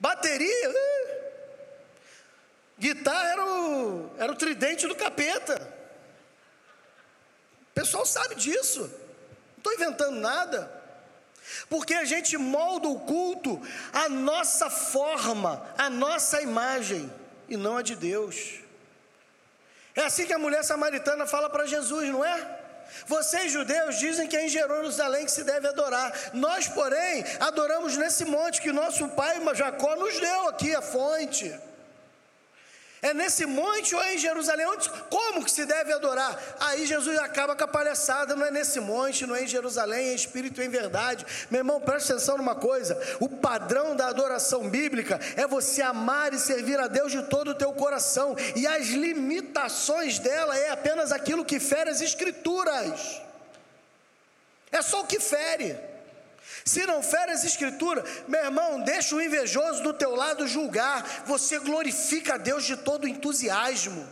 Bateria, 0.00 0.70
uh. 0.70 1.22
guitarra 2.78 3.28
era 3.28 3.44
o, 3.44 4.10
era 4.18 4.32
o 4.32 4.36
tridente 4.36 4.86
do 4.86 4.96
capeta. 4.96 5.72
O 7.70 7.74
pessoal 7.74 8.04
sabe 8.04 8.34
disso. 8.34 8.80
Não 8.80 9.58
estou 9.58 9.72
inventando 9.72 10.18
nada. 10.18 10.82
Porque 11.68 11.94
a 11.94 12.04
gente 12.04 12.36
molda 12.36 12.88
o 12.88 13.00
culto 13.00 13.60
a 13.92 14.08
nossa 14.08 14.68
forma, 14.68 15.64
a 15.78 15.88
nossa 15.88 16.42
imagem, 16.42 17.12
e 17.48 17.56
não 17.56 17.76
a 17.76 17.82
de 17.82 17.94
Deus. 17.94 18.60
É 19.94 20.04
assim 20.04 20.26
que 20.26 20.32
a 20.32 20.38
mulher 20.38 20.64
samaritana 20.64 21.26
fala 21.26 21.50
para 21.50 21.66
Jesus, 21.66 22.08
não 22.08 22.24
é? 22.24 22.58
Vocês 23.06 23.52
judeus 23.52 23.98
dizem 23.98 24.26
que 24.28 24.36
é 24.36 24.46
em 24.46 24.48
Jerusalém 24.48 25.24
que 25.24 25.30
se 25.30 25.44
deve 25.44 25.66
adorar. 25.68 26.12
Nós, 26.32 26.68
porém, 26.68 27.24
adoramos 27.40 27.96
nesse 27.96 28.24
monte 28.24 28.60
que 28.60 28.72
nosso 28.72 29.08
pai 29.08 29.40
Jacó 29.54 29.96
nos 29.96 30.18
deu 30.18 30.48
aqui 30.48 30.74
a 30.74 30.82
fonte. 30.82 31.54
É 33.04 33.12
nesse 33.12 33.44
monte 33.44 33.96
ou 33.96 34.00
é 34.00 34.14
em 34.14 34.18
Jerusalém? 34.18 34.64
Como 35.10 35.44
que 35.44 35.50
se 35.50 35.66
deve 35.66 35.92
adorar? 35.92 36.40
Aí 36.60 36.86
Jesus 36.86 37.18
acaba 37.18 37.56
com 37.56 37.64
a 37.64 37.66
palhaçada, 37.66 38.36
não 38.36 38.46
é 38.46 38.50
nesse 38.52 38.78
monte, 38.78 39.26
não 39.26 39.34
é 39.34 39.42
em 39.42 39.48
Jerusalém, 39.48 40.10
é 40.10 40.12
em 40.12 40.14
espírito 40.14 40.62
e 40.62 40.64
em 40.64 40.68
verdade. 40.68 41.26
Meu 41.50 41.58
irmão, 41.58 41.80
preste 41.80 42.12
atenção 42.12 42.38
numa 42.38 42.54
coisa: 42.54 42.96
o 43.18 43.28
padrão 43.28 43.96
da 43.96 44.06
adoração 44.06 44.70
bíblica 44.70 45.18
é 45.36 45.48
você 45.48 45.82
amar 45.82 46.32
e 46.32 46.38
servir 46.38 46.78
a 46.78 46.86
Deus 46.86 47.10
de 47.10 47.24
todo 47.24 47.50
o 47.50 47.54
teu 47.56 47.72
coração, 47.72 48.36
e 48.54 48.68
as 48.68 48.86
limitações 48.90 50.20
dela 50.20 50.56
é 50.56 50.70
apenas 50.70 51.10
aquilo 51.10 51.44
que 51.44 51.58
fere 51.58 51.90
as 51.90 52.00
escrituras. 52.00 53.20
É 54.70 54.80
só 54.80 55.00
o 55.00 55.06
que 55.06 55.18
fere. 55.18 55.76
Se 56.64 56.86
não 56.86 57.02
fere 57.02 57.32
as 57.32 57.44
escrituras, 57.44 58.04
meu 58.28 58.44
irmão, 58.44 58.80
deixa 58.82 59.14
o 59.14 59.22
invejoso 59.22 59.82
do 59.82 59.92
teu 59.92 60.14
lado 60.14 60.46
julgar. 60.46 61.24
Você 61.26 61.58
glorifica 61.58 62.34
a 62.34 62.38
Deus 62.38 62.64
de 62.64 62.76
todo 62.76 63.08
entusiasmo. 63.08 64.06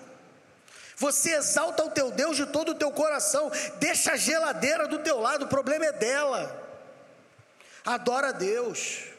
Você 0.97 1.31
exalta 1.33 1.85
o 1.85 1.91
teu 1.91 2.11
Deus 2.11 2.37
de 2.37 2.47
todo 2.47 2.71
o 2.73 2.75
teu 2.75 2.91
coração. 2.91 3.51
Deixa 3.79 4.13
a 4.13 4.17
geladeira 4.17 4.87
do 4.87 4.99
teu 4.99 5.19
lado, 5.19 5.45
o 5.45 5.49
problema 5.49 5.87
é 5.87 5.93
dela. 5.93 6.57
Adora 7.85 8.29
a 8.29 8.33
Deus 8.33 9.10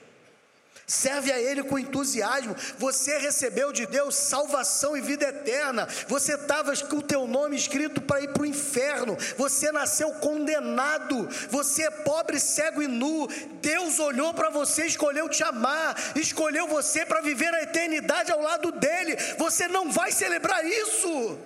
serve 0.92 1.32
a 1.32 1.40
Ele 1.40 1.64
com 1.64 1.80
entusiasmo. 1.80 2.56
Você 2.78 3.18
recebeu 3.18 3.72
de 3.72 3.86
Deus 3.86 4.16
salvação 4.16 4.96
e 4.98 5.02
vida 5.02 5.26
eterna. 5.26 5.88
Você 6.08 6.34
estava 6.34 6.76
com 6.76 6.98
o 6.98 7.02
teu 7.02 7.26
nome 7.26 7.56
escrito 7.56 8.02
para 8.02 8.22
ir 8.22 8.34
para 8.34 8.44
o 8.44 8.46
inferno. 8.46 9.18
Você 9.38 9.72
nasceu 9.72 10.12
condenado. 10.16 11.30
Você 11.50 11.84
é 11.84 11.92
pobre, 11.92 12.40
cego 12.40 12.82
e 12.82 12.88
nu. 12.88 13.28
Deus 13.62 14.00
olhou 14.00 14.34
para 14.34 14.50
você, 14.50 14.86
escolheu 14.86 15.30
te 15.30 15.44
amar, 15.44 15.96
escolheu 16.16 16.68
você 16.68 17.06
para 17.06 17.22
viver 17.22 17.54
a 17.54 17.64
eternidade 17.64 18.32
ao 18.32 18.42
lado 18.42 18.72
dele. 18.74 19.16
Você 19.38 19.68
não 19.68 19.90
vai 19.92 20.12
celebrar 20.12 20.66
isso. 20.66 21.40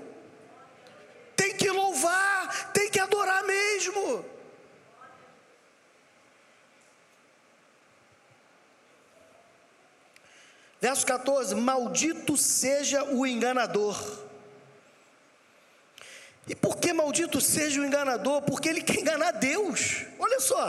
Tem 1.35 1.53
que 1.55 1.69
louvar, 1.69 2.71
tem 2.71 2.89
que 2.89 2.99
adorar 2.99 3.43
mesmo. 3.43 4.34
Verso 10.85 11.03
14: 11.03 11.55
Maldito 11.55 12.37
seja 12.37 13.03
o 13.05 13.25
enganador. 13.25 13.97
E 16.47 16.53
por 16.53 16.77
que 16.77 16.93
maldito 16.93 17.41
seja 17.41 17.81
o 17.81 17.85
enganador? 17.85 18.43
Porque 18.43 18.69
ele 18.69 18.83
quer 18.83 18.99
enganar 18.99 19.31
Deus. 19.31 20.05
Olha 20.19 20.39
só. 20.39 20.65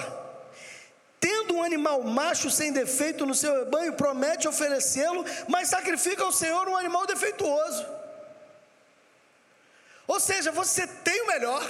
tendo 1.21 1.57
um 1.57 1.63
animal 1.63 2.03
macho 2.03 2.51
sem 2.51 2.73
defeito 2.73 3.27
no 3.27 3.35
seu 3.35 3.53
rebanho, 3.59 3.93
promete 3.93 4.49
oferecê-lo, 4.49 5.23
mas 5.49 5.69
sacrifica 5.69 6.23
ao 6.23 6.33
Senhor 6.33 6.67
um 6.67 6.77
animal 6.77 7.05
defeituoso. 7.07 7.85
Ou 10.07 10.19
seja, 10.19 10.51
você 10.51 10.87
tem 10.87 11.21
o 11.23 11.27
melhor 11.27 11.63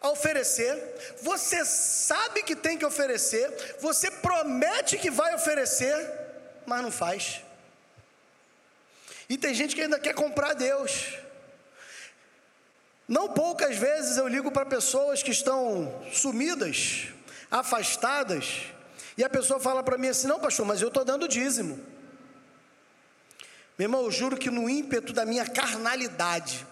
a 0.00 0.10
oferecer, 0.10 0.74
você 1.22 1.64
sabe 1.64 2.44
que 2.44 2.54
tem 2.54 2.78
que 2.78 2.86
oferecer, 2.86 3.76
você 3.80 4.08
promete 4.10 4.98
que 4.98 5.10
vai 5.10 5.34
oferecer, 5.34 5.96
mas 6.66 6.82
não 6.82 6.92
faz. 6.92 7.45
E 9.28 9.36
tem 9.36 9.54
gente 9.54 9.74
que 9.74 9.82
ainda 9.82 9.98
quer 9.98 10.14
comprar 10.14 10.54
Deus. 10.54 11.18
Não 13.08 13.28
poucas 13.28 13.76
vezes 13.76 14.16
eu 14.16 14.26
ligo 14.26 14.50
para 14.50 14.66
pessoas 14.66 15.22
que 15.22 15.30
estão 15.30 16.02
sumidas, 16.12 17.08
afastadas, 17.50 18.64
e 19.16 19.24
a 19.24 19.30
pessoa 19.30 19.60
fala 19.60 19.82
para 19.82 19.96
mim 19.96 20.08
assim: 20.08 20.26
não, 20.26 20.40
pastor, 20.40 20.66
mas 20.66 20.82
eu 20.82 20.88
estou 20.88 21.04
dando 21.04 21.28
dízimo. 21.28 21.78
Meu 23.78 23.86
irmão, 23.86 24.02
eu 24.02 24.10
juro 24.10 24.36
que 24.36 24.50
no 24.50 24.68
ímpeto 24.68 25.12
da 25.12 25.24
minha 25.24 25.46
carnalidade, 25.46 26.66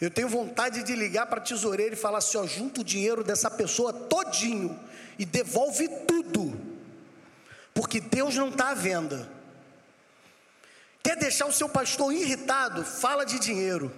eu 0.00 0.10
tenho 0.10 0.28
vontade 0.28 0.82
de 0.82 0.94
ligar 0.96 1.26
para 1.26 1.38
a 1.38 1.42
tesoureira 1.42 1.94
e 1.94 1.98
falar 1.98 2.18
assim: 2.18 2.38
ó, 2.38 2.46
junta 2.46 2.80
o 2.80 2.84
dinheiro 2.84 3.22
dessa 3.22 3.50
pessoa 3.50 3.92
todinho 3.92 4.78
e 5.18 5.24
devolve 5.24 5.88
tudo, 6.06 6.58
porque 7.72 8.00
Deus 8.00 8.34
não 8.34 8.48
está 8.48 8.70
à 8.70 8.74
venda. 8.74 9.39
Quer 11.02 11.16
deixar 11.16 11.46
o 11.46 11.52
seu 11.52 11.68
pastor 11.68 12.12
irritado? 12.12 12.84
Fala 12.84 13.24
de 13.24 13.38
dinheiro, 13.38 13.92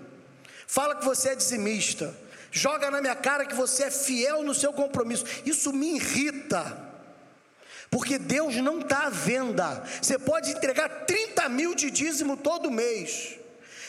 fala 0.67 0.97
que 0.97 1.05
você 1.05 1.31
é 1.31 1.35
dizimista, 1.35 2.15
joga 2.51 2.91
na 2.91 3.01
minha 3.01 3.17
cara 3.17 3.45
que 3.47 3.55
você 3.55 3.85
é 3.85 3.91
fiel 3.91 4.43
no 4.43 4.55
seu 4.55 4.73
compromisso. 4.73 5.25
Isso 5.45 5.73
me 5.73 5.97
irrita. 5.97 6.91
Porque 7.91 8.19
Deus 8.19 8.57
não 8.57 8.81
está 8.81 9.07
à 9.07 9.11
venda. 9.11 9.85
Você 10.01 10.19
pode 10.19 10.51
entregar 10.51 10.89
30 11.05 11.47
mil 11.51 11.75
de 11.75 11.91
dízimo 11.91 12.39
todo 12.39 12.71
mês, 12.71 13.39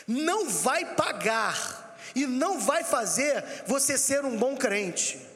não 0.05 0.49
vai 0.49 0.83
pagar 0.93 1.95
e 2.13 2.25
não 2.25 2.59
vai 2.59 2.83
fazer 2.83 3.43
você 3.65 3.97
ser 3.97 4.25
um 4.25 4.35
bom 4.35 4.57
crente. 4.57 5.32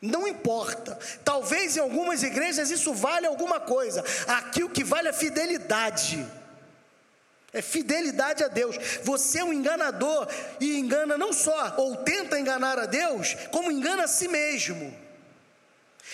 Não 0.00 0.28
importa. 0.28 0.98
Talvez 1.24 1.76
em 1.76 1.80
algumas 1.80 2.22
igrejas 2.22 2.70
isso 2.70 2.94
vale 2.94 3.26
alguma 3.26 3.58
coisa. 3.58 4.04
Aqui 4.26 4.62
o 4.62 4.70
que 4.70 4.84
vale 4.84 5.08
é 5.08 5.12
fidelidade. 5.12 6.26
É 7.52 7.62
fidelidade 7.62 8.44
a 8.44 8.48
Deus. 8.48 8.76
Você 9.02 9.38
é 9.38 9.44
um 9.44 9.52
enganador 9.52 10.28
e 10.60 10.78
engana 10.78 11.18
não 11.18 11.32
só, 11.32 11.74
ou 11.78 11.96
tenta 11.96 12.38
enganar 12.38 12.78
a 12.78 12.86
Deus, 12.86 13.34
como 13.50 13.72
engana 13.72 14.04
a 14.04 14.08
si 14.08 14.28
mesmo. 14.28 14.94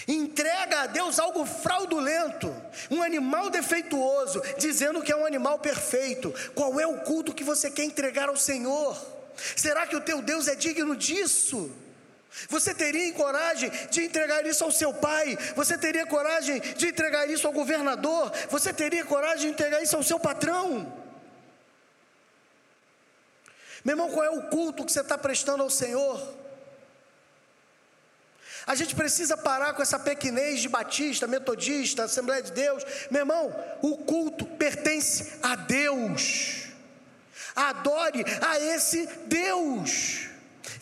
Entrega 0.08 0.82
a 0.82 0.86
Deus 0.86 1.18
algo 1.18 1.44
fraudulento, 1.44 2.54
um 2.90 3.02
animal 3.02 3.48
defeituoso, 3.50 4.42
dizendo 4.58 5.02
que 5.02 5.12
é 5.12 5.16
um 5.16 5.26
animal 5.26 5.58
perfeito. 5.58 6.32
Qual 6.54 6.80
é 6.80 6.86
o 6.86 7.00
culto 7.00 7.34
que 7.34 7.44
você 7.44 7.70
quer 7.70 7.84
entregar 7.84 8.28
ao 8.28 8.36
Senhor? 8.36 8.96
Será 9.56 9.86
que 9.86 9.96
o 9.96 10.00
teu 10.00 10.22
Deus 10.22 10.48
é 10.48 10.54
digno 10.54 10.96
disso? 10.96 11.70
Você 12.48 12.74
teria 12.74 13.12
coragem 13.12 13.70
de 13.90 14.04
entregar 14.04 14.44
isso 14.44 14.64
ao 14.64 14.70
seu 14.70 14.92
pai? 14.92 15.36
Você 15.54 15.78
teria 15.78 16.06
coragem 16.06 16.60
de 16.60 16.88
entregar 16.88 17.28
isso 17.30 17.46
ao 17.46 17.52
governador? 17.52 18.32
Você 18.50 18.72
teria 18.72 19.04
coragem 19.04 19.46
de 19.46 19.52
entregar 19.52 19.82
isso 19.82 19.96
ao 19.96 20.02
seu 20.02 20.18
patrão? 20.18 20.92
Meu 23.84 23.92
irmão, 23.92 24.10
qual 24.10 24.24
é 24.24 24.30
o 24.30 24.48
culto 24.48 24.84
que 24.84 24.92
você 24.92 25.00
está 25.00 25.16
prestando 25.16 25.62
ao 25.62 25.70
Senhor? 25.70 26.34
A 28.66 28.74
gente 28.74 28.94
precisa 28.94 29.36
parar 29.36 29.74
com 29.74 29.82
essa 29.82 29.98
pequenez 29.98 30.60
de 30.60 30.68
batista, 30.68 31.26
metodista, 31.26 32.04
Assembleia 32.04 32.42
de 32.42 32.52
Deus. 32.52 32.82
Meu 33.10 33.20
irmão, 33.20 33.54
o 33.82 33.98
culto 33.98 34.46
pertence 34.46 35.38
a 35.42 35.54
Deus. 35.54 36.68
Adore 37.54 38.24
a 38.40 38.58
esse 38.58 39.06
Deus, 39.26 40.28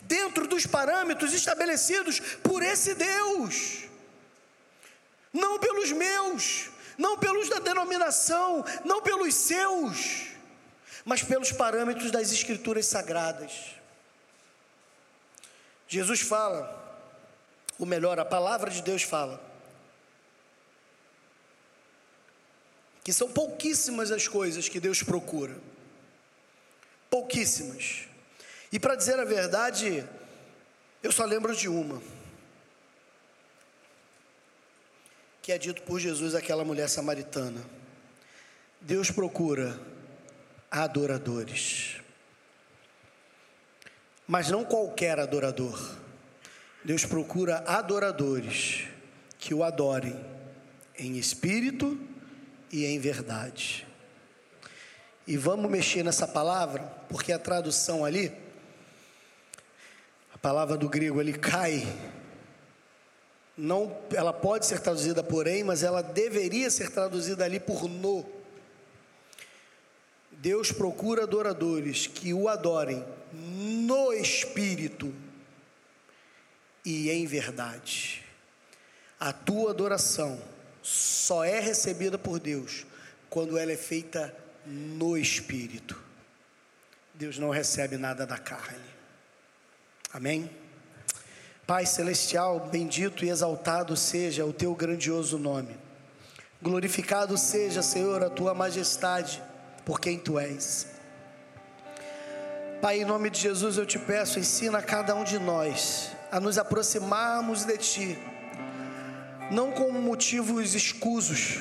dentro 0.03 0.47
dos 0.47 0.65
parâmetros 0.65 1.33
estabelecidos 1.33 2.19
por 2.19 2.61
esse 2.61 2.95
Deus, 2.95 3.83
não 5.31 5.59
pelos 5.59 5.91
meus, 5.91 6.69
não 6.97 7.17
pelos 7.17 7.49
da 7.49 7.59
denominação, 7.59 8.63
não 8.85 9.01
pelos 9.01 9.33
seus, 9.33 10.27
mas 11.05 11.23
pelos 11.23 11.51
parâmetros 11.51 12.11
das 12.11 12.31
Escrituras 12.31 12.85
sagradas. 12.85 13.75
Jesus 15.87 16.21
fala, 16.21 16.81
ou 17.77 17.85
melhor, 17.85 18.19
a 18.19 18.25
palavra 18.25 18.69
de 18.69 18.81
Deus 18.81 19.03
fala, 19.03 19.41
que 23.03 23.11
são 23.11 23.29
pouquíssimas 23.31 24.11
as 24.11 24.27
coisas 24.27 24.69
que 24.69 24.79
Deus 24.79 25.03
procura 25.03 25.55
pouquíssimas. 27.13 28.07
E 28.73 28.79
para 28.79 28.95
dizer 28.95 29.19
a 29.19 29.23
verdade, 29.23 30.03
eu 31.03 31.11
só 31.11 31.25
lembro 31.25 31.55
de 31.55 31.69
uma. 31.69 32.01
Que 35.43 35.51
é 35.51 35.59
dito 35.59 35.83
por 35.83 35.99
Jesus 35.99 36.33
àquela 36.33 36.65
mulher 36.65 36.89
samaritana. 36.89 37.63
Deus 38.81 39.11
procura 39.11 39.79
adoradores. 40.71 41.97
Mas 44.27 44.49
não 44.49 44.65
qualquer 44.65 45.19
adorador. 45.19 45.95
Deus 46.83 47.05
procura 47.05 47.57
adoradores 47.67 48.87
que 49.37 49.53
o 49.53 49.63
adorem 49.63 50.19
em 50.97 51.19
espírito 51.19 51.95
e 52.71 52.85
em 52.85 52.97
verdade. 52.97 53.85
E 55.27 55.37
vamos 55.37 55.69
mexer 55.69 56.01
nessa 56.01 56.27
palavra, 56.27 56.81
porque 57.07 57.31
a 57.31 57.37
tradução 57.37 58.03
ali, 58.03 58.42
palavra 60.43 60.75
do 60.75 60.89
grego 60.89 61.21
ali 61.21 61.31
cai, 61.31 61.87
não, 63.57 63.97
ela 64.13 64.33
pode 64.33 64.65
ser 64.65 64.81
traduzida 64.81 65.23
porém, 65.23 65.63
mas 65.63 65.83
ela 65.83 66.01
deveria 66.03 66.69
ser 66.69 66.91
traduzida 66.91 67.45
ali 67.45 67.61
por 67.61 67.87
no. 67.87 68.25
Deus 70.31 70.69
procura 70.69 71.23
adoradores 71.23 72.07
que 72.07 72.33
o 72.33 72.49
adorem 72.49 73.05
no 73.31 74.11
espírito 74.11 75.13
e 76.83 77.09
em 77.09 77.25
verdade. 77.25 78.21
A 79.17 79.31
tua 79.31 79.71
adoração 79.71 80.37
só 80.81 81.45
é 81.45 81.61
recebida 81.61 82.17
por 82.17 82.37
Deus 82.37 82.85
quando 83.29 83.57
ela 83.57 83.71
é 83.71 83.77
feita 83.77 84.35
no 84.65 85.17
espírito. 85.17 85.97
Deus 87.13 87.39
não 87.39 87.49
recebe 87.49 87.95
nada 87.95 88.25
da 88.25 88.37
carne. 88.37 88.92
Amém? 90.13 90.49
Pai 91.65 91.87
celestial, 91.87 92.69
bendito 92.71 93.25
e 93.25 93.29
exaltado 93.29 93.97
seja 93.97 94.45
o 94.45 94.53
teu 94.53 94.75
grandioso 94.75 95.39
nome. 95.39 95.75
Glorificado 96.61 97.35
seja, 97.37 97.81
Senhor, 97.81 98.23
a 98.23 98.29
tua 98.29 98.53
majestade, 98.53 99.41
por 99.83 99.99
quem 99.99 100.19
tu 100.19 100.37
és. 100.37 100.87
Pai, 102.79 103.01
em 103.01 103.05
nome 103.05 103.29
de 103.31 103.39
Jesus 103.39 103.77
eu 103.77 103.85
te 103.87 103.97
peço, 103.97 104.37
ensina 104.37 104.77
a 104.77 104.83
cada 104.83 105.15
um 105.15 105.23
de 105.23 105.39
nós 105.39 106.11
a 106.31 106.39
nos 106.39 106.57
aproximarmos 106.57 107.63
de 107.63 107.77
ti, 107.77 108.19
não 109.51 109.71
com 109.71 109.91
motivos 109.91 110.73
escusos, 110.73 111.59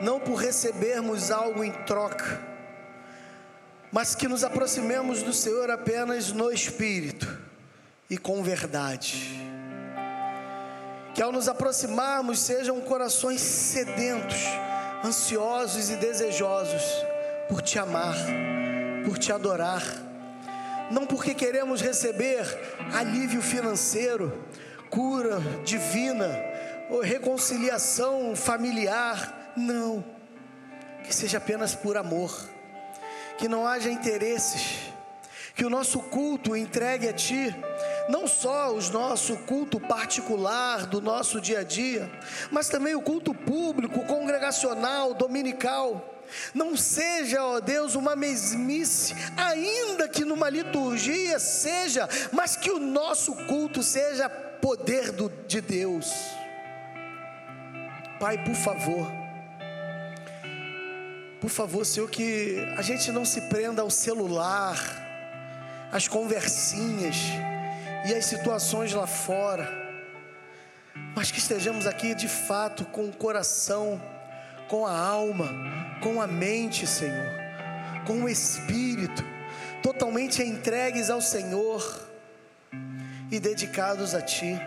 não 0.00 0.18
por 0.18 0.34
recebermos 0.34 1.30
algo 1.30 1.62
em 1.62 1.72
troca, 1.84 2.40
mas 3.94 4.12
que 4.16 4.26
nos 4.26 4.42
aproximemos 4.42 5.22
do 5.22 5.32
Senhor 5.32 5.70
apenas 5.70 6.32
no 6.32 6.50
Espírito 6.50 7.28
e 8.10 8.18
com 8.18 8.42
verdade. 8.42 9.40
Que 11.14 11.22
ao 11.22 11.30
nos 11.30 11.46
aproximarmos 11.46 12.40
sejam 12.40 12.80
corações 12.80 13.40
sedentos, 13.40 14.42
ansiosos 15.04 15.90
e 15.90 15.94
desejosos 15.94 16.82
por 17.48 17.62
te 17.62 17.78
amar, 17.78 18.16
por 19.04 19.16
te 19.16 19.30
adorar, 19.30 19.84
não 20.90 21.06
porque 21.06 21.32
queremos 21.32 21.80
receber 21.80 22.44
alívio 22.92 23.40
financeiro, 23.40 24.44
cura 24.90 25.38
divina 25.64 26.36
ou 26.90 27.00
reconciliação 27.00 28.34
familiar, 28.34 29.52
não. 29.56 30.04
Que 31.04 31.14
seja 31.14 31.38
apenas 31.38 31.76
por 31.76 31.96
amor. 31.96 32.53
Que 33.38 33.48
não 33.48 33.66
haja 33.66 33.90
interesses. 33.90 34.92
Que 35.54 35.64
o 35.64 35.70
nosso 35.70 36.00
culto 36.00 36.56
entregue 36.56 37.08
a 37.08 37.12
Ti 37.12 37.54
não 38.08 38.26
só 38.26 38.74
o 38.74 38.90
nosso 38.90 39.36
culto 39.38 39.80
particular 39.80 40.84
do 40.84 41.00
nosso 41.00 41.40
dia 41.40 41.60
a 41.60 41.64
dia, 41.64 42.10
mas 42.50 42.68
também 42.68 42.94
o 42.94 43.00
culto 43.00 43.32
público, 43.32 44.04
congregacional, 44.04 45.14
dominical. 45.14 46.10
Não 46.52 46.76
seja, 46.76 47.42
ó 47.42 47.60
Deus, 47.60 47.94
uma 47.94 48.14
mesmice, 48.16 49.14
ainda 49.36 50.08
que 50.08 50.24
numa 50.24 50.50
liturgia 50.50 51.38
seja, 51.38 52.08
mas 52.32 52.56
que 52.56 52.70
o 52.70 52.78
nosso 52.78 53.34
culto 53.46 53.82
seja 53.82 54.28
poder 54.28 55.12
do, 55.12 55.30
de 55.46 55.60
Deus 55.60 56.12
Pai, 58.24 58.42
por 58.42 58.54
favor, 58.54 59.06
por 61.44 61.50
favor, 61.50 61.84
Senhor, 61.84 62.08
que 62.08 62.56
a 62.74 62.80
gente 62.80 63.12
não 63.12 63.22
se 63.22 63.38
prenda 63.42 63.82
ao 63.82 63.90
celular, 63.90 64.78
às 65.92 66.08
conversinhas 66.08 67.16
e 68.08 68.14
às 68.14 68.24
situações 68.24 68.94
lá 68.94 69.06
fora, 69.06 69.68
mas 71.14 71.30
que 71.30 71.38
estejamos 71.38 71.86
aqui 71.86 72.14
de 72.14 72.28
fato 72.28 72.86
com 72.86 73.04
o 73.04 73.12
coração, 73.12 74.00
com 74.70 74.86
a 74.86 74.98
alma, 74.98 75.50
com 76.02 76.22
a 76.22 76.26
mente, 76.26 76.86
Senhor, 76.86 77.30
com 78.06 78.22
o 78.22 78.28
espírito, 78.28 79.22
totalmente 79.82 80.42
entregues 80.42 81.10
ao 81.10 81.20
Senhor 81.20 82.08
e 83.30 83.38
dedicados 83.38 84.14
a 84.14 84.22
Ti. 84.22 84.58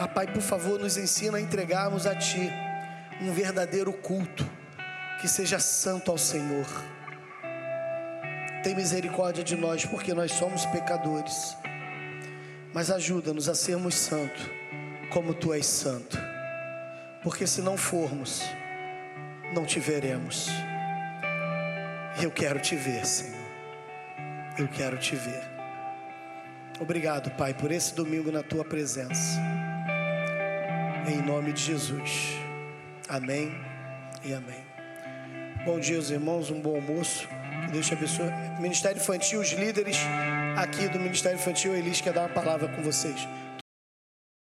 Ah, 0.00 0.08
Pai, 0.08 0.26
por 0.26 0.40
favor, 0.40 0.80
nos 0.80 0.96
ensina 0.96 1.36
a 1.36 1.40
entregarmos 1.42 2.06
a 2.06 2.16
Ti 2.16 2.50
um 3.20 3.30
verdadeiro 3.30 3.92
culto, 3.92 4.61
que 5.22 5.28
seja 5.28 5.60
santo 5.60 6.10
ao 6.10 6.18
Senhor. 6.18 6.66
Tem 8.64 8.74
misericórdia 8.74 9.44
de 9.44 9.54
nós, 9.54 9.86
porque 9.86 10.12
nós 10.12 10.32
somos 10.32 10.66
pecadores, 10.66 11.56
mas 12.74 12.90
ajuda-nos 12.90 13.48
a 13.48 13.54
sermos 13.54 13.94
santos, 13.94 14.42
como 15.12 15.32
Tu 15.32 15.54
és 15.54 15.64
santo, 15.64 16.18
porque 17.22 17.46
se 17.46 17.62
não 17.62 17.76
formos, 17.76 18.42
não 19.54 19.64
te 19.64 19.78
veremos. 19.78 20.48
Eu 22.20 22.32
quero 22.32 22.58
te 22.58 22.74
ver, 22.74 23.06
Senhor. 23.06 23.46
Eu 24.58 24.66
quero 24.66 24.98
te 24.98 25.14
ver. 25.14 25.44
Obrigado, 26.80 27.30
Pai, 27.36 27.54
por 27.54 27.70
esse 27.70 27.94
domingo 27.94 28.32
na 28.32 28.42
tua 28.42 28.64
presença. 28.64 29.40
Em 31.06 31.22
nome 31.22 31.52
de 31.52 31.62
Jesus. 31.62 32.32
Amém 33.08 33.54
e 34.24 34.34
amém. 34.34 34.61
Bom 35.64 35.78
dia, 35.78 35.96
os 35.96 36.10
irmãos, 36.10 36.50
um 36.50 36.60
bom 36.60 36.74
almoço. 36.74 37.28
Que 37.66 37.70
Deus 37.70 37.86
te 37.86 37.94
abençoe. 37.94 38.32
Ministério 38.58 39.00
Infantil, 39.00 39.40
os 39.40 39.52
líderes 39.52 39.96
aqui 40.56 40.88
do 40.88 40.98
Ministério 40.98 41.38
Infantil, 41.38 41.76
Elis 41.76 42.00
quer 42.00 42.12
dar 42.12 42.22
uma 42.22 42.28
palavra 42.28 42.66
com 42.66 42.82
vocês. 42.82 43.28